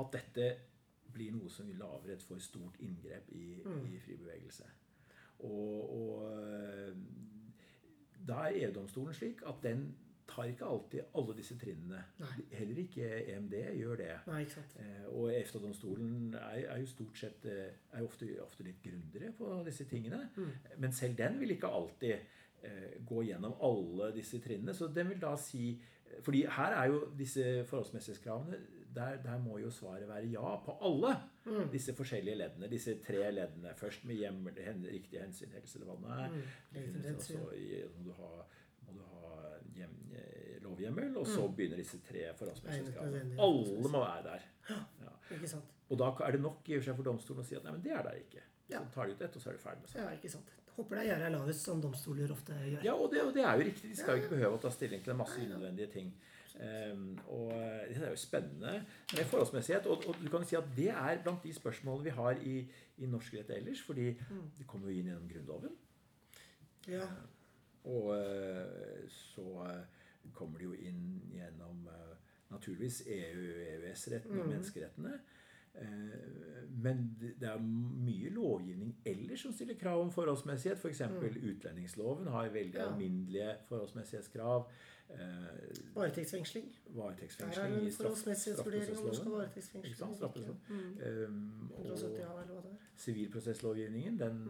at 0.00 0.14
dette 0.16 0.48
blir 1.14 1.34
noe 1.34 1.50
som 1.50 1.68
vil 1.68 1.80
lage 1.80 2.12
et 2.12 2.22
for 2.22 2.42
stort 2.42 2.80
inngrep 2.82 3.30
i, 3.32 3.60
i 3.94 3.98
fri 4.02 4.16
bevegelse. 4.20 4.66
Og, 5.44 5.94
og 5.98 6.32
eh, 6.32 6.96
da 8.28 8.46
er 8.48 8.64
EU-domstolen 8.64 9.14
slik 9.14 9.42
at 9.46 9.62
den 9.62 9.88
tar 10.28 10.48
ikke 10.48 10.64
alltid 10.64 11.00
alle 11.14 11.36
disse 11.36 11.56
trinnene. 11.60 12.00
Nei. 12.18 12.44
Heller 12.56 12.78
ikke 12.84 13.08
EMD 13.34 13.56
gjør 13.78 13.98
det. 14.00 14.12
Nei. 14.26 14.42
Eh, 14.80 15.02
Og 15.12 15.34
EFTA-domstolen 15.34 16.34
er, 16.34 16.62
er 16.72 16.78
jo 16.80 16.86
stort 16.86 17.18
sett 17.20 17.44
eh, 17.50 17.74
er 17.92 18.00
jo 18.00 18.08
ofte, 18.08 18.30
ofte 18.44 18.64
litt 18.66 18.80
grundigere 18.82 19.32
på 19.36 19.50
disse 19.66 19.84
tingene. 19.90 20.22
Men 20.78 20.92
selv 20.92 21.18
den 21.18 21.36
vil 21.40 21.56
ikke 21.56 21.68
alltid 21.68 22.14
eh, 22.14 22.94
gå 23.06 23.26
gjennom 23.28 23.58
alle 23.68 24.14
disse 24.16 24.40
trinnene. 24.40 24.74
Så 24.74 24.88
den 24.88 25.12
vil 25.12 25.20
da 25.22 25.34
si 25.40 25.74
fordi 26.22 26.44
her 26.46 26.76
er 26.78 26.84
jo 26.92 26.98
disse 27.18 27.64
forholdsmessighetskravene 27.66 28.58
der, 28.94 29.16
der 29.24 29.38
må 29.42 29.58
jo 29.58 29.70
svaret 29.74 30.08
være 30.08 30.28
ja 30.32 30.54
på 30.64 30.76
alle 30.86 31.14
disse 31.72 31.94
forskjellige 31.96 32.38
leddene. 32.40 32.70
Disse 32.70 32.96
tre 33.04 33.30
leddene. 33.34 33.74
Først 33.78 34.04
med 34.08 34.20
hjem, 34.20 34.42
hen, 34.56 34.86
riktig 34.90 35.20
hensyn, 35.20 35.52
helse 35.56 35.78
eller 35.78 35.90
hva 35.92 35.96
det 36.04 36.18
er. 36.18 36.36
Riktig 36.78 37.10
Eh, 37.10 37.18
så 37.20 37.40
må 37.98 38.06
du 38.06 38.12
ha, 38.18 38.30
må 38.86 38.96
du 38.96 39.02
ha 39.10 39.52
hjem, 39.76 39.94
eh, 40.16 40.56
lovhjemmel, 40.64 41.16
og 41.20 41.26
så 41.28 41.46
begynner 41.48 41.82
disse 41.82 42.00
tre 42.06 42.26
forholdsmessighetskravene. 42.38 43.38
Alle 43.38 43.92
må 43.92 44.02
være 44.04 44.24
der. 44.30 44.48
Ja. 44.70 45.14
Ikke 45.36 45.48
sant. 45.48 45.70
Og 45.90 45.98
da 46.00 46.10
er 46.26 46.36
det 46.36 46.40
nok 46.40 46.68
i 46.68 46.76
og 46.76 46.82
for 46.82 46.90
seg 46.90 46.98
for 46.98 47.10
domstolen 47.10 47.44
å 47.44 47.46
si 47.46 47.56
at 47.58 47.64
nei, 47.66 47.72
men 47.76 47.82
det 47.84 47.92
er 47.92 48.04
der 48.06 48.20
ikke. 48.20 48.44
Så 48.70 48.84
tar 48.94 49.08
de 49.08 49.16
ut 49.16 49.24
ett, 49.24 49.36
og 49.36 49.42
så 49.42 49.50
er 49.50 49.56
du 49.58 49.60
ferdig 49.60 49.82
med 49.84 49.90
saken. 49.90 50.04
Ja, 50.06 50.18
ikke 50.18 50.30
sant. 50.32 50.52
Håper 50.74 50.98
det 50.98 51.02
er 51.04 51.08
gjerdet 51.12 51.26
er 51.28 51.34
lavest, 51.36 51.66
som 51.68 51.80
domstoler 51.82 52.32
ofte 52.34 52.54
gjør. 52.56 52.80
Ja, 52.82 52.94
og 52.98 53.12
det, 53.12 53.20
og 53.22 53.34
det 53.36 53.44
er 53.44 53.60
jo 53.60 53.66
riktig. 53.68 53.90
De 53.92 53.98
skal 53.98 54.16
jo 54.16 54.24
ikke 54.24 54.32
behøve 54.34 54.56
å 54.56 54.62
ta 54.64 54.72
stilling 54.74 55.04
til 55.04 55.12
en 55.14 55.20
masse 55.20 55.36
unødvendige 55.38 55.90
ting. 55.92 56.08
Ehm, 56.60 57.18
og 57.26 57.50
det 57.88 57.96
er 57.98 58.10
jo 58.12 58.16
spennende 58.20 58.84
med 59.16 59.24
forholdsmessighet. 59.30 59.86
Og, 59.90 60.04
og 60.08 60.14
du 60.22 60.28
kan 60.30 60.44
si 60.46 60.56
at 60.56 60.68
det 60.76 60.88
er 60.94 61.22
blant 61.24 61.42
de 61.42 61.52
spørsmålene 61.56 62.04
vi 62.04 62.10
har 62.14 62.38
i, 62.46 62.56
i 63.02 63.06
norsk 63.10 63.34
rett 63.40 63.50
ellers. 63.56 63.82
Fordi 63.82 64.10
det 64.58 64.66
kommer 64.70 64.90
jo 64.90 64.98
inn 65.00 65.10
gjennom 65.10 65.28
Grunnloven. 65.32 65.74
Ja. 66.88 67.08
Og 67.90 68.14
eh, 68.16 69.04
så 69.10 69.48
eh, 69.68 70.30
kommer 70.32 70.58
det 70.62 70.70
jo 70.70 70.74
inn 70.88 71.02
gjennom 71.34 71.88
eh, 71.92 72.16
naturligvis 72.54 73.02
EU, 73.06 73.44
EØS-retten 73.74 74.38
og 74.40 74.46
menneskerettene. 74.52 75.18
Eh, 75.74 76.64
Men 76.84 77.02
det 77.20 77.48
er 77.50 77.58
mye 77.60 78.30
lovgivning 78.32 78.94
ellers 79.06 79.42
som 79.44 79.52
stiller 79.52 79.74
krav 79.80 80.00
om 80.04 80.12
forholdsmessighet. 80.14 80.78
F.eks. 80.80 81.02
For 81.18 81.38
utlendingsloven 81.50 82.30
har 82.32 82.48
veldig 82.54 82.78
Ja. 82.80 82.88
alminnelige 82.92 83.56
forholdsmessighetskrav. 83.68 84.68
Eh, 85.10 85.94
Varetektsfengsling. 85.94 86.64
Der 86.64 87.02
er 87.02 87.04
Varetektsfengsling 87.04 87.74
det 87.74 87.86
en 87.86 87.92
forholdsmessighetsvurdering 87.92 88.98
om 88.98 89.08
du 89.08 89.14
skal 89.14 89.30
varetektsfengsle. 89.30 90.06
Mm. 90.68 91.28
Um, 91.28 91.72
og 91.74 91.98
sivilprosesslovgivningen 92.96 94.18
den 94.20 94.40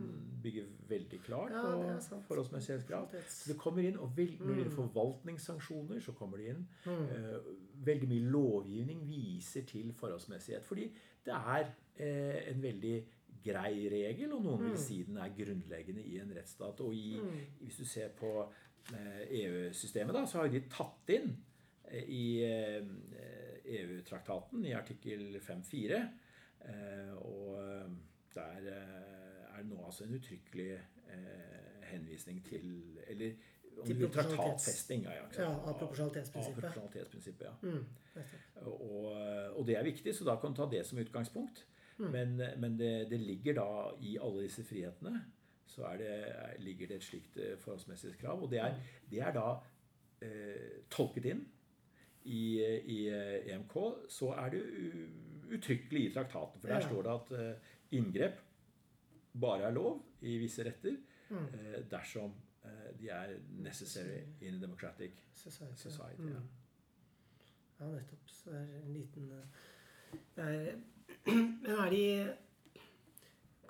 bygger 0.43 0.65
veldig 0.89 1.21
klart 1.21 1.53
Ja, 1.53 1.99
på 2.11 2.21
forholdsmessighetskrav. 2.29 3.09
Så 3.29 3.53
det 3.53 3.61
kommer 3.61 3.83
inn, 3.83 3.99
og 3.99 4.17
vel, 4.17 4.37
Når 4.41 4.47
det 4.47 4.57
gjelder 4.57 4.77
forvaltningssanksjoner, 4.77 6.01
så 6.01 6.13
kommer 6.13 6.37
det 6.37 6.47
inn. 6.47 6.69
Eh, 6.87 7.39
veldig 7.87 8.09
mye 8.09 8.31
lovgivning 8.31 9.09
viser 9.09 9.63
til 9.63 9.93
forholdsmessighet. 9.93 10.65
Fordi 10.65 10.93
det 11.25 11.35
er 11.35 11.65
uh, 12.01 12.51
en 12.55 12.63
veldig 12.63 13.07
grei 13.45 13.89
regel, 13.93 14.33
og 14.33 14.45
noen 14.45 14.63
vil 14.71 14.79
si 14.81 15.03
den 15.03 15.17
er 15.21 15.33
grunnleggende 15.37 16.03
i 16.03 16.19
en 16.19 16.33
rettsstat. 16.37 16.81
Og 16.81 16.95
i, 16.95 17.21
hvis 17.61 17.77
du 17.77 17.85
ser 17.85 18.09
på 18.09 18.53
EU-systemet, 18.93 20.15
da, 20.15 20.27
så 20.29 20.43
har 20.43 20.51
de 20.53 20.61
tatt 20.69 21.13
inn 21.15 21.31
eh, 21.89 22.05
i 22.05 22.27
eh, 22.45 22.83
EU-traktaten 23.79 24.65
i 24.69 24.75
artikkel 24.77 25.39
5-4 25.41 25.97
eh, 25.97 27.15
Og 27.17 27.57
eh, 27.63 27.95
der 28.35 28.69
eh, 28.75 29.49
er 29.55 29.63
det 29.63 29.71
nå 29.71 29.81
altså 29.87 30.05
en 30.05 30.17
uttrykkelig 30.19 30.71
eh, 30.75 31.83
henvisning 31.93 32.43
til 32.45 33.01
Eller 33.09 33.53
om 33.75 33.87
Til 33.89 34.05
traktatfesting. 34.07 35.01
Ja, 35.03 35.25
ja, 35.35 35.49
av 35.51 35.73
proporsjonalitetsprinsippet. 35.81 36.63
Av 36.63 36.71
proporsjonalitetsprinsippet, 36.71 37.49
ja. 37.49 37.55
Mm. 37.63 38.69
Og 38.71 39.09
og 39.59 39.67
det 39.67 39.75
er 39.79 39.87
viktig, 39.87 40.15
så 40.15 40.27
da 40.29 40.37
kan 40.39 40.53
du 40.53 40.61
ta 40.61 40.69
det 40.71 40.85
som 40.87 40.99
utgangspunkt. 40.99 41.65
Mm. 41.99 42.11
Men, 42.11 42.43
men 42.61 42.79
det, 42.79 43.11
det, 43.11 43.19
ligger 43.19 43.55
da 43.59 43.67
i 44.03 44.17
alle 44.23 44.45
disse 44.47 44.63
frihetene 44.67 45.25
så 45.67 45.91
det, 45.99 46.13
ligger 46.63 46.91
det 46.91 46.97
et 47.01 47.07
slikt 47.07 47.35
forholdsmessig 47.35 47.63
forholdsmessighetskrav. 47.65 48.43
Og 48.43 48.51
det 48.51 48.61
er, 48.63 48.79
det 49.11 49.21
er 49.21 49.33
da 49.35 49.47
eh, 50.23 50.81
tolket 50.93 51.31
inn 51.33 51.45
i, 52.25 52.63
i, 52.63 52.99
EMK. 53.53 53.77
Så 54.09 54.31
er 54.39 54.55
det 54.55 54.63
uttrykkelig 55.53 56.07
i 56.07 56.13
traktaten. 56.15 56.61
For 56.61 56.69
der 56.69 56.81
står 56.85 57.03
det 57.07 57.15
at 57.15 57.33
eh, 57.41 57.73
inngrep 57.99 58.41
bare 59.41 59.69
er 59.69 59.75
lov 59.75 60.03
i 60.23 60.37
visse 60.39 60.65
retter 60.67 60.97
mm. 61.31 61.47
eh, 61.47 61.79
dersom 61.91 62.35
eh, 62.65 62.91
de 63.01 63.11
er 63.11 63.37
necessary 63.59 64.23
in 64.41 64.55
a 64.55 64.67
democratic 64.67 65.11
society. 65.35 65.77
society 65.89 66.31
ja. 66.31 66.39
Mm. 66.39 66.49
ja, 67.81 67.91
nettopp. 67.97 68.29
Så 68.31 68.51
er 68.51 68.67
det 68.67 68.83
en 68.85 68.93
liten 68.93 69.33
det 70.37 70.45
er, 70.45 70.77
Men 71.63 71.71
er 71.71 71.91
de 71.91 72.05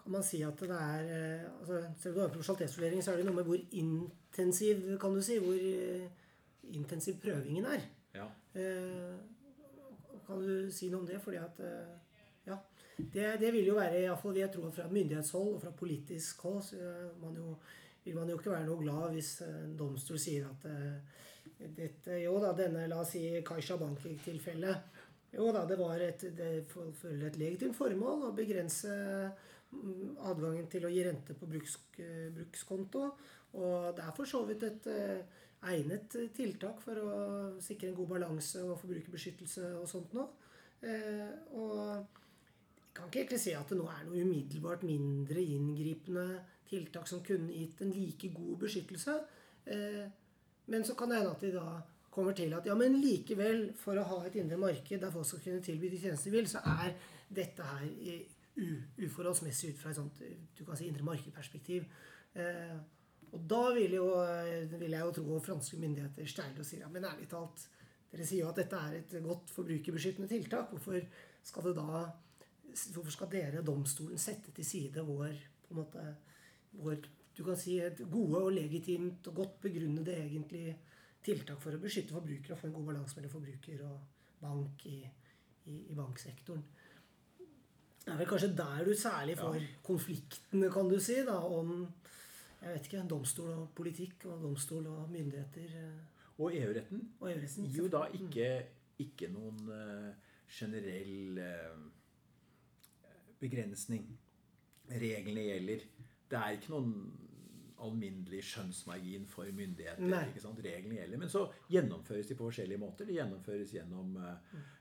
kan 0.05 0.13
man 0.13 0.25
si 0.25 0.43
at 0.45 0.61
det 0.61 0.71
er 0.71 1.07
eh, 1.09 1.45
altså, 1.61 1.85
Selv 1.99 2.13
om 2.13 2.15
du 2.15 2.21
har 2.21 2.33
proporsjonalitetsvurdering, 2.33 3.05
så 3.05 3.13
er 3.13 3.17
det 3.17 3.27
noe 3.27 3.39
med 3.39 3.47
hvor 3.49 3.61
intensiv 3.73 4.83
kan 5.01 5.15
du 5.15 5.23
si, 5.25 5.39
hvor 5.41 5.55
uh, 5.57 6.75
intensiv 6.77 7.17
prøvingen 7.23 7.65
er. 7.65 7.87
Ja. 8.15 8.27
Uh, 8.53 9.15
kan 10.27 10.43
du 10.45 10.69
si 10.73 10.91
noe 10.93 11.01
om 11.01 11.07
det? 11.09 11.21
Fordi 11.25 11.41
at 11.41 11.63
uh, 11.65 11.95
Ja. 12.45 12.59
Det, 12.97 13.41
det, 13.41 13.53
vil 13.53 13.67
jo 13.67 13.75
være, 13.75 14.03
iallfall 14.03 14.35
vil 14.35 14.45
jeg 14.45 14.53
tro, 14.53 14.69
fra 14.71 14.85
myndighetshold 14.91 15.55
og 15.55 15.63
fra 15.63 15.71
politisk 15.71 16.43
hold, 16.43 16.61
så 16.63 16.77
man 17.23 17.35
jo, 17.35 17.55
vil 18.05 18.15
man 18.15 18.29
jo 18.29 18.37
ikke 18.39 18.53
være 18.53 18.67
noe 18.69 18.83
glad 18.83 19.17
hvis 19.17 19.31
en 19.43 19.73
domstol 19.79 20.21
sier 20.21 20.45
at 20.47 20.69
dette, 21.75 22.21
jo 22.21 22.37
da, 22.43 22.53
denne, 22.55 22.85
la 22.87 23.01
oss 23.01 23.17
si 23.17 23.25
Kaisha 23.47 23.81
Bankvik-tilfellet 23.81 25.01
jo 25.35 25.51
da, 25.51 25.65
det 25.67 25.79
var 25.81 26.03
et, 26.03 26.23
det 26.37 26.51
følger 26.71 27.27
et 27.27 27.39
legitimt 27.39 27.77
formål 27.77 28.29
å 28.29 28.35
begrense 28.37 28.93
adgangen 30.29 30.67
til 30.71 30.87
å 30.87 30.93
gi 30.93 31.05
rente 31.07 31.37
på 31.39 31.49
bruks, 31.51 31.79
brukskonto. 32.35 33.05
Og 33.61 33.95
det 33.97 34.05
er 34.05 34.17
for 34.17 34.29
så 34.29 34.43
vidt 34.49 34.65
et 34.67 34.89
uh, 34.91 35.43
egnet 35.71 36.17
tiltak 36.37 36.83
for 36.83 36.99
å 37.01 37.13
sikre 37.63 37.91
en 37.91 37.99
god 37.99 38.17
balanse 38.17 38.65
og 38.65 38.81
forbrukerbeskyttelse 38.83 39.71
og 39.79 39.87
sånt 39.91 40.17
noe. 40.17 40.27
Uh, 40.85 41.31
og 41.57 41.79
jeg 41.79 42.97
kan 42.97 43.09
ikke 43.09 43.23
egentlig 43.23 43.43
si 43.43 43.55
at 43.57 43.71
det 43.71 43.79
nå 43.79 43.87
er 43.91 44.05
noe 44.07 44.27
umiddelbart 44.27 44.85
mindre 44.87 45.43
inngripende 45.43 46.29
tiltak 46.69 47.09
som 47.11 47.25
kunne 47.27 47.55
gitt 47.55 47.83
en 47.83 47.95
like 47.95 48.31
god 48.35 48.61
beskyttelse. 48.61 49.17
Men 50.71 50.85
så 50.87 50.95
kan 50.95 51.11
det 51.11 51.19
hende 51.19 51.33
at 51.35 51.43
de 51.43 51.51
da 51.57 51.65
kommer 52.15 52.37
til 52.37 52.55
at 52.55 52.67
ja, 52.69 52.77
men 52.79 53.01
likevel, 53.03 53.73
for 53.79 53.99
å 53.99 54.07
ha 54.07 54.21
et 54.29 54.39
indre 54.39 54.59
marked 54.61 55.03
der 55.03 55.13
folk 55.13 55.27
skal 55.27 55.43
kunne 55.49 55.65
tilby 55.67 55.91
de 55.91 55.99
tjenester 56.05 56.31
de 56.31 56.37
vil, 56.37 56.49
så 56.51 56.63
er 56.77 56.95
dette 57.35 57.67
her 57.67 57.87
uforholdsmessig 58.55 59.73
ut 59.73 59.81
fra 59.81 59.91
et 59.91 59.99
sånt 59.99 60.21
du 60.55 60.65
kan 60.65 60.79
si, 60.79 60.89
indre 60.89 61.07
markedperspektiv. 61.07 61.87
Eh, 62.35 62.77
og 63.35 63.47
da 63.51 63.63
vil, 63.75 63.97
jo, 63.99 64.11
vil, 64.77 64.93
jeg 64.95 65.01
jo 65.01 65.15
tro 65.17 65.39
at 65.39 65.47
franske 65.49 65.79
myndigheter 65.81 66.29
steiler 66.31 66.63
og 66.63 66.69
sier 66.69 66.85
ja, 66.85 66.91
men 66.93 67.09
ærlig 67.09 67.27
talt 67.31 67.69
Dere 68.15 68.27
sier 68.29 68.45
jo 68.45 68.51
at 68.53 68.59
dette 68.61 68.79
er 68.79 68.93
et 69.01 69.15
godt 69.25 69.51
forbrukerbeskyttende 69.51 70.29
tiltak. 70.31 70.69
Hvorfor 70.71 71.01
skal 71.43 71.65
det 71.67 71.73
da 71.81 72.05
Hvorfor 72.95 73.11
skal 73.11 73.31
dere, 73.31 73.63
domstolen, 73.67 74.19
sette 74.19 74.51
til 74.55 74.67
side 74.67 75.03
vår 75.07 75.35
på 75.65 75.75
en 75.75 75.81
måte, 75.81 76.05
vår 76.79 77.03
du 77.35 77.43
kan 77.43 77.59
si, 77.59 77.77
et 77.83 78.01
gode 78.11 78.41
og 78.47 78.53
legitimt 78.55 79.27
og 79.31 79.37
godt 79.41 79.61
begrunnede 79.67 80.15
egentlig 80.15 80.77
tiltak 81.25 81.61
for 81.63 81.75
å 81.75 81.83
beskytte 81.83 82.15
forbrukere 82.15 82.55
og 82.55 82.61
få 82.61 82.69
en 82.69 82.77
god 82.77 82.89
balanse 82.93 83.19
mellom 83.19 83.33
forbruker 83.33 83.83
og 83.89 84.43
bank 84.43 84.85
i, 84.91 85.01
i, 85.67 85.77
i, 85.89 85.95
banksektoren. 85.97 86.63
Det 88.05 88.13
er 88.13 88.19
vel 88.21 88.29
kanskje 88.29 88.51
der 88.57 88.85
du 88.85 88.93
særlig 89.01 89.37
får 89.39 89.55
ja. 89.57 89.69
konfliktene, 89.83 90.69
kan 90.73 90.89
du 90.91 90.99
si, 91.01 91.15
da, 91.25 91.39
om 91.41 91.87
jeg 92.65 92.73
vet 92.73 92.87
ikke, 92.89 93.03
domstol 93.09 93.51
og 93.53 93.65
politikk 93.77 94.27
og 94.33 94.43
domstol 94.43 94.87
og 94.93 95.11
myndigheter. 95.13 95.73
Eh. 95.81 96.29
Og 96.39 96.57
EU-retten 96.57 97.03
EU 97.21 97.33
gir 97.69 97.79
jo 97.79 97.89
da 97.93 98.07
ikke, 98.17 98.49
ikke 98.99 99.29
noen 99.33 99.69
uh, 99.69 100.33
generell 100.51 101.41
uh, 101.41 101.85
begrensning. 103.41 104.09
Reglene 104.91 105.45
gjelder. 105.47 105.85
Det 106.31 106.41
er 106.41 106.57
ikke 106.57 106.73
noen 106.73 106.95
alminnelig 107.85 108.41
skjønnsmargin 108.49 109.27
for 109.29 109.49
myndigheter. 109.53 110.33
Reglene 110.65 110.99
gjelder. 111.01 111.21
Men 111.21 111.33
så 111.33 111.47
gjennomføres 111.71 112.29
de 112.29 112.37
på 112.39 112.49
forskjellige 112.49 112.81
måter. 112.81 113.09
De 113.09 113.17
gjennomføres 113.19 113.73
gjennom 113.77 114.17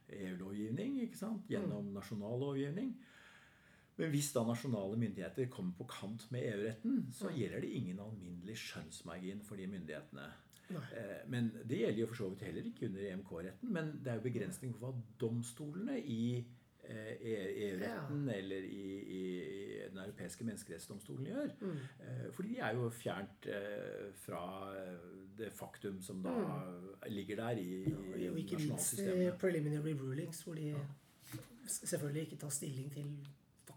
EU-lovgivning, 0.09 1.01
gjennom 1.49 1.89
mm. 1.89 1.93
nasjonal 1.99 2.39
lovgivning. 2.47 2.95
Men 3.99 4.09
hvis 4.13 4.31
da 4.33 4.41
nasjonale 4.47 4.97
myndigheter 4.97 5.51
kommer 5.53 5.75
på 5.77 5.85
kant 5.91 6.25
med 6.33 6.47
EU-retten, 6.47 7.03
så 7.13 7.29
mm. 7.29 7.35
gjelder 7.37 7.61
det 7.61 7.75
ingen 7.77 7.99
alminnelig 8.01 8.57
skjønnsmargin 8.63 9.43
for 9.45 9.61
de 9.61 9.69
myndighetene. 9.69 10.31
Nei. 10.73 10.81
men 11.29 11.49
det 11.69 11.81
gjelder 11.81 11.99
jo 11.99 12.05
for 12.07 12.17
så 12.17 12.27
vidt 12.31 12.45
heller 12.47 12.65
ikke 12.65 12.87
under 12.87 13.03
EMK-retten. 13.05 13.71
Men 13.75 13.89
det 14.01 14.09
er 14.09 14.17
jo 14.17 14.25
begrensning 14.25 14.71
for 14.73 14.87
hva 14.87 15.17
domstolene 15.21 15.99
i 16.01 16.23
EU-retten 16.83 18.29
eh, 18.29 18.33
e 18.33 18.35
ja. 18.35 18.39
eller 18.39 18.65
i, 18.67 18.87
i, 19.17 19.21
Den 19.89 19.99
europeiske 20.03 20.43
menneskerettsdomstolen 20.43 21.27
gjør. 21.27 21.53
Mm. 21.61 21.77
Eh, 22.07 22.25
fordi 22.33 22.55
de 22.55 22.59
er 22.59 22.73
jo 22.75 22.89
fjernt 22.89 23.47
eh, 23.47 24.09
fra 24.25 24.43
det 25.37 25.51
faktum 25.53 26.01
som 26.01 26.21
da 26.23 26.33
mm. 26.33 26.89
ligger 27.13 27.35
der 27.35 27.61
i, 27.61 27.69
i 28.17 28.25
ja, 28.25 28.33
ikke 28.35 28.59
minst 28.59 28.99
preliminary 29.39 29.93
rulings, 29.99 30.43
hvor 30.43 30.53
de 30.53 30.75
selvfølgelig 31.67 32.21
ikke 32.21 32.41
tar 32.43 32.49
stilling 32.49 32.91
til 32.93 33.07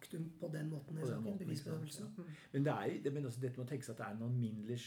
faktum 0.06 0.30
på 0.40 0.48
den 0.48 0.70
måten. 0.70 0.98
I 0.98 1.06
saken, 1.06 1.38
bevisbedømmelse. 1.38 2.02
Ja. 2.02 2.22
Mm. 2.22 2.30
Men, 2.52 2.64
det 2.64 2.72
er, 2.72 3.02
det, 3.04 3.12
men 3.12 3.26
også 3.26 3.40
dette 3.40 3.60
må 3.60 3.66
tenke 3.66 3.86
seg 3.86 3.94
at 3.94 3.98
det 3.98 4.06
er 4.06 4.16
en 4.16 4.22
alminnelig 4.22 4.78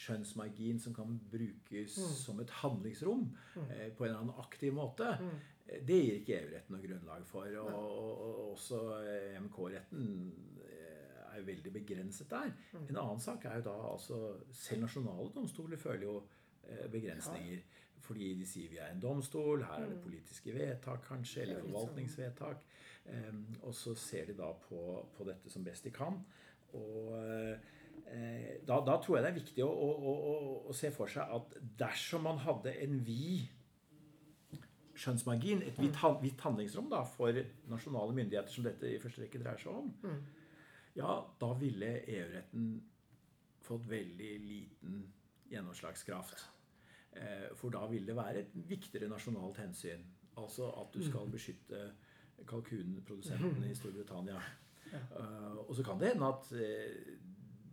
skjønnsmargin 0.00 0.80
som 0.80 0.94
kan 0.94 1.20
brukes 1.30 1.96
mm. 1.98 2.12
som 2.16 2.40
et 2.40 2.50
handlingsrom 2.62 3.26
mm. 3.28 3.70
på 3.96 4.04
en 4.04 4.08
eller 4.08 4.20
annen 4.20 4.38
aktiv 4.38 4.74
måte. 4.74 5.16
Mm. 5.20 5.40
Det 5.86 5.98
gir 6.00 6.20
ikke 6.20 6.38
EU-retten 6.40 6.74
noe 6.74 6.82
grunnlag 6.82 7.26
for. 7.26 7.50
Og, 7.62 7.74
og, 7.74 8.22
og 8.26 8.52
også 8.52 8.80
MK-retten 9.44 10.06
eh, 10.64 11.20
er 11.30 11.38
jo 11.38 11.46
veldig 11.46 11.72
begrenset 11.72 12.30
der. 12.30 12.54
Mm. 12.72 12.88
En 12.88 13.02
annen 13.04 13.22
sak 13.22 13.44
er 13.46 13.60
jo 13.60 13.68
da 13.68 13.76
altså 13.92 14.22
Selv 14.52 14.86
nasjonale 14.86 15.30
domstoler 15.34 15.78
føler 15.78 16.08
jo 16.08 16.16
begrensninger. 16.20 16.90
begrensninger. 16.90 17.62
Fordi 18.00 18.34
de 18.34 18.46
sier 18.48 18.70
vi 18.72 18.78
er 18.80 18.90
en 18.90 19.00
domstol, 19.02 19.62
her 19.62 19.84
er 19.84 19.90
det 19.90 19.98
mm. 19.98 20.02
politiske 20.02 20.54
vedtak 20.54 21.02
kanskje, 21.04 21.42
eller 21.44 21.60
sånn. 21.60 21.68
forvaltningsvedtak. 21.68 22.64
Um, 23.10 23.44
og 23.66 23.74
så 23.74 23.94
ser 23.98 24.28
de 24.28 24.36
da 24.38 24.50
på, 24.68 24.80
på, 25.16 25.26
dette 25.26 25.50
som 25.50 25.64
best 25.66 25.86
de 25.86 25.92
kan. 25.94 26.18
Og 26.78 27.14
uh, 27.14 27.54
da, 28.66 28.80
da, 28.86 28.98
tror 28.98 29.16
jeg 29.16 29.24
det 29.24 29.30
er 29.30 29.38
viktig 29.38 29.64
å, 29.64 29.70
å, 29.70 30.12
å, 30.12 30.34
å, 30.70 30.76
se 30.76 30.90
for 30.94 31.10
seg 31.10 31.30
at 31.30 31.56
dersom 31.78 32.24
man 32.26 32.40
hadde 32.42 32.74
en 32.82 33.00
vid 33.06 33.48
skjønnsmargin, 35.00 35.62
et 35.64 35.78
vidt, 35.80 35.98
vidt 36.20 36.44
handlingsrom 36.44 36.90
da, 36.92 37.04
for 37.08 37.36
nasjonale 37.70 38.14
myndigheter, 38.16 38.52
som 38.52 38.66
dette 38.66 38.88
i 38.88 39.00
første 39.00 39.24
rekke 39.24 39.40
dreier 39.40 39.62
seg 39.62 39.72
om, 39.72 39.90
mm. 40.04 40.18
ja, 40.98 41.14
da 41.40 41.50
ville 41.60 41.92
EU-retten 42.02 42.70
fått 43.64 43.86
veldig 43.88 44.32
liten 44.44 45.04
gjennomslagskraft. 45.50 46.44
Eh, 47.16 47.48
for 47.58 47.74
da 47.74 47.86
vil 47.90 48.06
det 48.06 48.16
være 48.18 48.44
et 48.44 48.56
viktigere 48.68 49.10
nasjonalt 49.10 49.58
hensyn. 49.62 50.04
Altså 50.38 50.68
at 50.82 50.92
du 50.94 51.02
skal 51.04 51.26
mm. 51.26 51.32
beskytte 51.34 51.80
kalkunprodusentene 52.48 53.70
i 53.70 53.76
Storbritannia. 53.78 54.40
Ja. 54.90 55.02
Uh, 55.14 55.58
og 55.68 55.74
så 55.78 55.84
kan 55.86 56.00
det 56.00 56.14
hende 56.14 56.26
at 56.26 56.48
uh, 56.50 57.30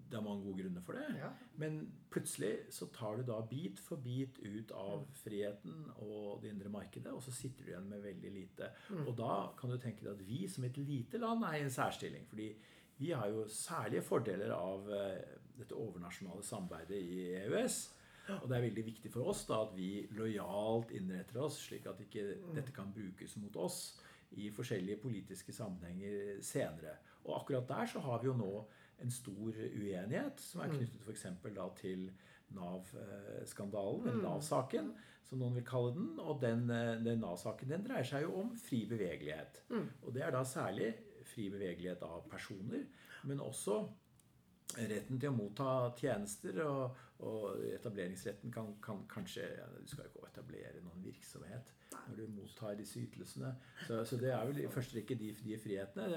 det 0.08 0.16
er 0.16 0.24
mange 0.24 0.46
gode 0.46 0.62
grunner 0.62 0.84
for 0.86 0.96
det. 0.96 1.06
Ja. 1.20 1.30
Men 1.60 1.80
plutselig 2.12 2.54
så 2.72 2.88
tar 2.96 3.20
du 3.20 3.26
da 3.28 3.42
bit 3.50 3.80
for 3.84 4.00
bit 4.00 4.40
ut 4.40 4.72
av 4.72 5.04
friheten 5.20 5.90
og 5.98 6.44
det 6.44 6.54
indre 6.54 6.72
markedet, 6.72 7.12
og 7.12 7.24
så 7.24 7.34
sitter 7.36 7.66
du 7.66 7.74
igjen 7.74 7.90
med 7.92 8.06
veldig 8.06 8.32
lite. 8.32 8.72
Mm. 8.90 9.04
Og 9.04 9.14
da 9.20 9.34
kan 9.60 9.74
du 9.74 9.78
tenke 9.82 10.06
deg 10.06 10.14
at 10.16 10.24
vi 10.28 10.46
som 10.52 10.68
et 10.68 10.80
lite 10.80 11.20
land 11.22 11.44
er 11.48 11.60
i 11.60 11.66
en 11.66 11.74
særstilling. 11.74 12.28
fordi 12.30 12.54
vi 12.98 13.12
har 13.12 13.28
jo 13.30 13.44
særlige 13.52 14.02
fordeler 14.02 14.52
av 14.56 14.88
uh, 14.90 15.20
dette 15.60 15.76
overnasjonale 15.76 16.44
samarbeidet 16.44 16.98
i 16.98 17.20
EØS. 17.44 17.78
Og 18.42 18.50
det 18.50 18.58
er 18.58 18.66
veldig 18.66 18.84
viktig 18.86 19.12
for 19.12 19.30
oss 19.32 19.46
da 19.48 19.62
at 19.64 19.76
vi 19.76 20.08
lojalt 20.18 20.92
innretter 20.96 21.40
oss, 21.46 21.62
slik 21.70 21.86
at 21.88 22.00
ikke 22.04 22.26
mm. 22.36 22.56
dette 22.58 22.74
kan 22.76 22.90
brukes 22.96 23.38
mot 23.40 23.56
oss 23.64 24.00
i 24.32 24.50
forskjellige 24.52 25.02
politiske 25.02 25.54
sammenhenger 25.56 26.42
senere. 26.44 26.98
Og 27.26 27.42
akkurat 27.42 27.70
der 27.70 27.86
så 27.94 28.00
har 28.04 28.22
vi 28.22 28.30
jo 28.30 28.36
nå 28.38 28.52
en 29.04 29.12
stor 29.14 29.54
uenighet 29.54 30.42
som 30.42 30.62
er 30.62 30.72
mm. 30.72 30.78
knyttet 30.78 31.06
f.eks. 31.06 31.26
til 31.82 32.10
Nav-skandalen, 32.56 34.08
eller 34.08 34.22
mm. 34.22 34.26
Nav-saken, 34.26 34.94
som 35.28 35.42
noen 35.42 35.58
vil 35.60 35.68
kalle 35.68 35.94
den. 35.96 36.10
Og 36.24 36.42
den, 36.42 36.68
den 37.06 37.22
Nav-saken 37.24 37.72
den 37.72 37.86
dreier 37.86 38.08
seg 38.08 38.26
jo 38.26 38.36
om 38.42 38.54
fri 38.60 38.86
bevegelighet. 38.90 39.62
Mm. 39.70 39.88
Og 40.04 40.16
det 40.16 40.26
er 40.26 40.34
da 40.36 40.44
særlig 40.48 40.94
fri 41.28 41.50
bevegelighet 41.52 42.04
av 42.08 42.24
personer, 42.32 42.86
men 43.28 43.44
også 43.44 43.82
retten 44.76 45.20
til 45.20 45.32
å 45.32 45.38
motta 45.38 45.72
tjenester 45.98 46.60
og, 46.66 47.00
og 47.26 47.64
etableringsretten 47.72 48.54
kan, 48.54 48.74
kan 48.84 49.06
kanskje 49.10 49.48
ja, 49.48 49.68
Du 49.80 49.90
skal 49.90 50.06
jo 50.06 50.12
ikke 50.12 50.32
etablere 50.34 50.84
noen 50.84 51.06
virksomhet 51.06 51.74
når 52.08 52.20
du 52.20 52.28
mottar 52.36 52.76
disse 52.78 53.00
ytelsene. 53.00 53.54
Så, 53.88 54.00
så 54.08 54.18
det 54.20 54.32
er 54.32 54.46
vel 54.48 54.62
i 54.62 54.70
første 54.72 54.98
rekke 54.98 55.16
de, 55.20 55.32
de 55.44 55.58
frihetene. 55.60 56.08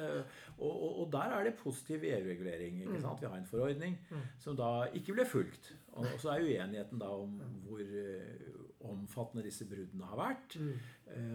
Og, 0.59 0.71
og, 0.71 0.99
og, 1.01 1.05
der 1.13 1.35
er 1.37 1.47
det 1.47 1.55
positiv 1.59 2.05
EU-regulering. 2.07 2.83
sant? 3.01 3.23
Vi 3.23 3.27
har 3.27 3.39
en 3.39 3.49
forordning 3.49 3.97
som 4.39 4.59
da 4.59 4.87
ikke 4.95 5.17
ble 5.17 5.27
fulgt. 5.27 5.73
Og, 5.93 6.07
så 6.23 6.35
er 6.35 6.47
uenigheten 6.47 7.01
da 7.03 7.11
om 7.15 7.39
hvor 7.67 7.83
uh, 7.83 8.91
omfattende 8.91 9.47
disse 9.47 9.67
bruddene 9.69 10.11
har 10.11 10.21
vært. 10.21 10.59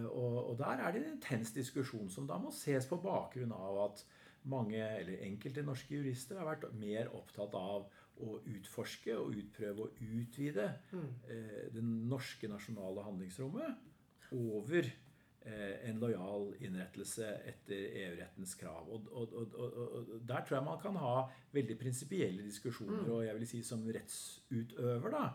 Og, 0.08 0.36
og, 0.50 0.54
der 0.58 0.84
er 0.84 0.92
det 0.94 1.02
en 1.02 1.16
intens 1.16 1.52
diskusjon 1.56 2.08
som 2.12 2.28
da 2.28 2.38
må 2.40 2.52
ses 2.54 2.88
på 2.88 3.00
bakgrunn 3.02 3.52
av 3.56 3.82
at 3.90 4.06
mange, 4.50 4.82
eller 4.82 5.24
enkelte 5.26 5.64
norske 5.66 5.96
jurister 5.96 6.40
har 6.40 6.48
vært 6.48 6.68
mer 6.78 7.10
opptatt 7.16 7.54
av 7.58 7.88
å 8.24 8.38
utforske 8.48 9.16
og 9.18 9.34
utprøve 9.36 9.88
og 9.88 9.98
utvide 10.00 10.68
mm. 10.92 11.08
eh, 11.32 11.64
det 11.74 11.82
norske 11.84 12.48
nasjonale 12.48 13.04
handlingsrommet 13.04 14.30
over 14.36 14.86
eh, 14.86 15.74
en 15.90 16.00
lojal 16.00 16.48
innrettelse 16.64 17.28
etter 17.50 17.98
EU-rettens 18.04 18.56
krav. 18.58 18.88
Og, 18.88 19.10
og, 19.12 19.36
og, 19.36 19.76
og, 19.82 20.14
Der 20.22 20.46
tror 20.46 20.58
jeg 20.58 20.68
man 20.70 20.80
kan 20.82 20.96
ha 21.02 21.16
veldig 21.52 21.76
prinsipielle 21.80 22.46
diskusjoner. 22.46 23.04
Mm. 23.04 23.12
Og 23.12 23.26
jeg 23.26 23.38
vil 23.40 23.50
si 23.52 23.62
som 23.66 23.84
rettsutøver, 23.98 25.12
da. 25.12 25.26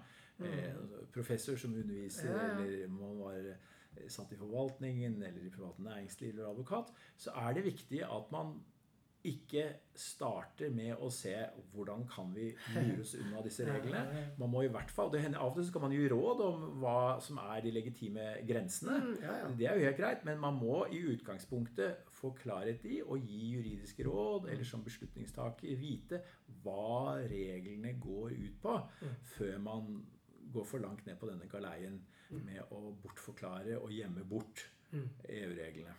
Mm. 0.41 0.47
Eh, 0.49 1.05
professor 1.13 1.59
som 1.61 1.77
underviser, 1.77 2.33
ja. 2.33 2.49
eller 2.57 2.89
man 2.89 3.21
var 3.21 3.53
satt 4.09 4.31
i 4.31 4.39
forvaltningen 4.39 5.19
eller 5.21 5.43
i 5.45 5.51
privat 5.51 5.79
næringsliv 5.83 6.33
eller 6.33 6.49
advokat, 6.49 6.91
så 7.19 7.33
er 7.43 7.53
det 7.57 7.65
viktig 7.67 7.99
at 8.07 8.31
man 8.33 8.55
ikke 9.27 9.63
starter 9.97 10.71
med 10.73 10.95
å 11.03 11.09
se 11.13 11.33
hvordan 11.73 12.03
kan 12.09 12.31
vi 12.33 12.47
mures 12.73 13.13
unna 13.19 13.41
disse 13.45 13.65
reglene. 13.67 14.23
Man 14.41 14.51
må 14.53 14.63
i 14.65 14.71
hvert 14.71 14.91
fall, 14.93 15.11
det 15.13 15.21
hender 15.23 15.41
Av 15.41 15.51
og 15.51 15.59
til 15.59 15.67
skal 15.67 15.83
man 15.83 15.93
gi 15.93 16.07
råd 16.09 16.41
om 16.45 16.63
hva 16.81 17.19
som 17.23 17.37
er 17.43 17.61
de 17.65 17.73
legitime 17.75 18.27
grensene. 18.47 18.97
Mm, 19.03 19.57
det 19.59 19.67
er 19.67 19.77
jo 19.77 19.85
helt 19.85 19.99
greit, 19.99 20.25
men 20.27 20.39
man 20.41 20.57
må 20.57 20.85
i 20.93 21.01
utgangspunktet 21.11 22.07
få 22.15 22.33
klarhet 22.37 22.85
i 22.89 23.01
og 23.03 23.21
gi 23.27 23.51
juridiske 23.57 24.05
råd, 24.07 24.49
eller 24.53 24.67
som 24.67 24.85
beslutningstaker 24.85 25.77
vite 25.81 26.21
hva 26.63 27.19
reglene 27.29 27.93
går 28.01 28.35
ut 28.37 28.57
på, 28.63 28.77
mm. 29.01 29.15
før 29.35 29.61
man 29.67 29.93
går 30.51 30.67
for 30.67 30.83
langt 30.83 31.05
ned 31.07 31.19
på 31.19 31.29
denne 31.29 31.47
galeien 31.51 32.01
mm. 32.31 32.41
med 32.47 32.73
å 32.75 32.91
bortforklare 33.03 33.77
og 33.79 33.93
gjemme 33.95 34.25
bort 34.27 34.65
EU-reglene. 34.91 35.95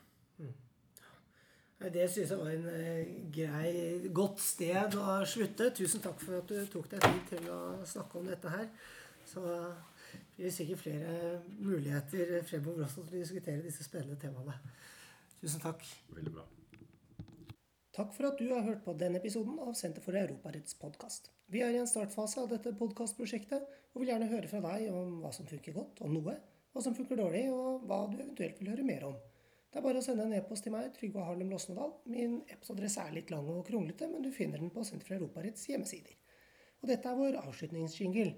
Det 1.90 2.04
syns 2.10 2.30
jeg 2.30 2.38
var 2.38 2.50
en 2.52 2.66
eh, 2.70 3.12
grei, 3.34 3.70
godt 4.14 4.42
sted 4.42 4.94
å 5.00 5.16
slutte. 5.26 5.72
Tusen 5.74 6.02
takk 6.04 6.20
for 6.22 6.38
at 6.38 6.50
du 6.50 6.60
tok 6.70 6.86
deg 6.92 7.02
tid 7.02 7.22
til 7.32 7.48
å 7.50 7.60
snakke 7.88 8.20
om 8.20 8.28
dette 8.30 8.52
her. 8.52 8.68
Så 9.26 9.42
blir 10.36 10.46
det 10.46 10.54
sikkert 10.54 10.84
flere 10.84 11.40
muligheter 11.58 12.38
fremover 12.46 12.86
også 12.86 13.06
til 13.06 13.18
å 13.18 13.22
diskutere 13.24 13.64
disse 13.66 13.86
spennende 13.86 14.18
temaene. 14.22 14.54
Tusen 15.40 15.62
takk. 15.62 15.82
Veldig 16.14 16.34
bra. 16.36 16.46
Takk 17.92 18.14
for 18.14 18.30
at 18.30 18.38
du 18.40 18.46
har 18.48 18.62
hørt 18.64 18.84
på 18.86 18.94
denne 18.96 19.18
episoden 19.20 19.58
av 19.60 19.74
Senter 19.76 20.04
for 20.04 20.16
Europaretts 20.16 20.78
podkast. 20.80 21.32
Vi 21.52 21.60
er 21.60 21.74
i 21.74 21.80
en 21.82 21.90
startfase 21.90 22.40
av 22.40 22.48
dette 22.48 22.72
podkastprosjektet 22.78 23.66
og 23.92 24.00
vil 24.00 24.14
gjerne 24.14 24.30
høre 24.30 24.48
fra 24.48 24.62
deg 24.64 24.86
om 24.94 25.18
hva 25.20 25.32
som 25.34 25.48
funker 25.50 25.74
godt, 25.76 26.00
om 26.06 26.14
noe, 26.14 26.38
hva 26.72 26.84
som 26.84 26.96
funker 26.96 27.20
dårlig, 27.20 27.42
og 27.52 27.84
hva 27.84 28.06
du 28.08 28.16
eventuelt 28.16 28.62
vil 28.62 28.70
høre 28.72 28.86
mer 28.86 29.04
om. 29.10 29.18
Det 29.72 29.80
er 29.80 29.84
bare 29.86 30.02
å 30.02 30.04
sende 30.04 30.26
en 30.28 30.34
e-post 30.36 30.66
til 30.66 30.74
meg, 30.74 30.90
Trygve 30.92 31.22
Harlem 31.24 31.48
Losnedal. 31.48 31.94
Min 32.12 32.34
e-postadresse 32.44 33.00
er 33.00 33.14
litt 33.16 33.30
lang 33.32 33.46
og 33.48 33.62
kronglete, 33.64 34.04
men 34.12 34.20
du 34.20 34.28
finner 34.34 34.60
den 34.60 34.68
på 34.74 34.84
Senter 34.84 35.08
for 35.08 35.16
Europaretts 35.16 35.64
hjemmesider. 35.70 36.12
Og 36.82 36.90
dette 36.90 37.08
er 37.08 37.16
vår 37.16 37.38
avslutningsjingle. 37.40 38.34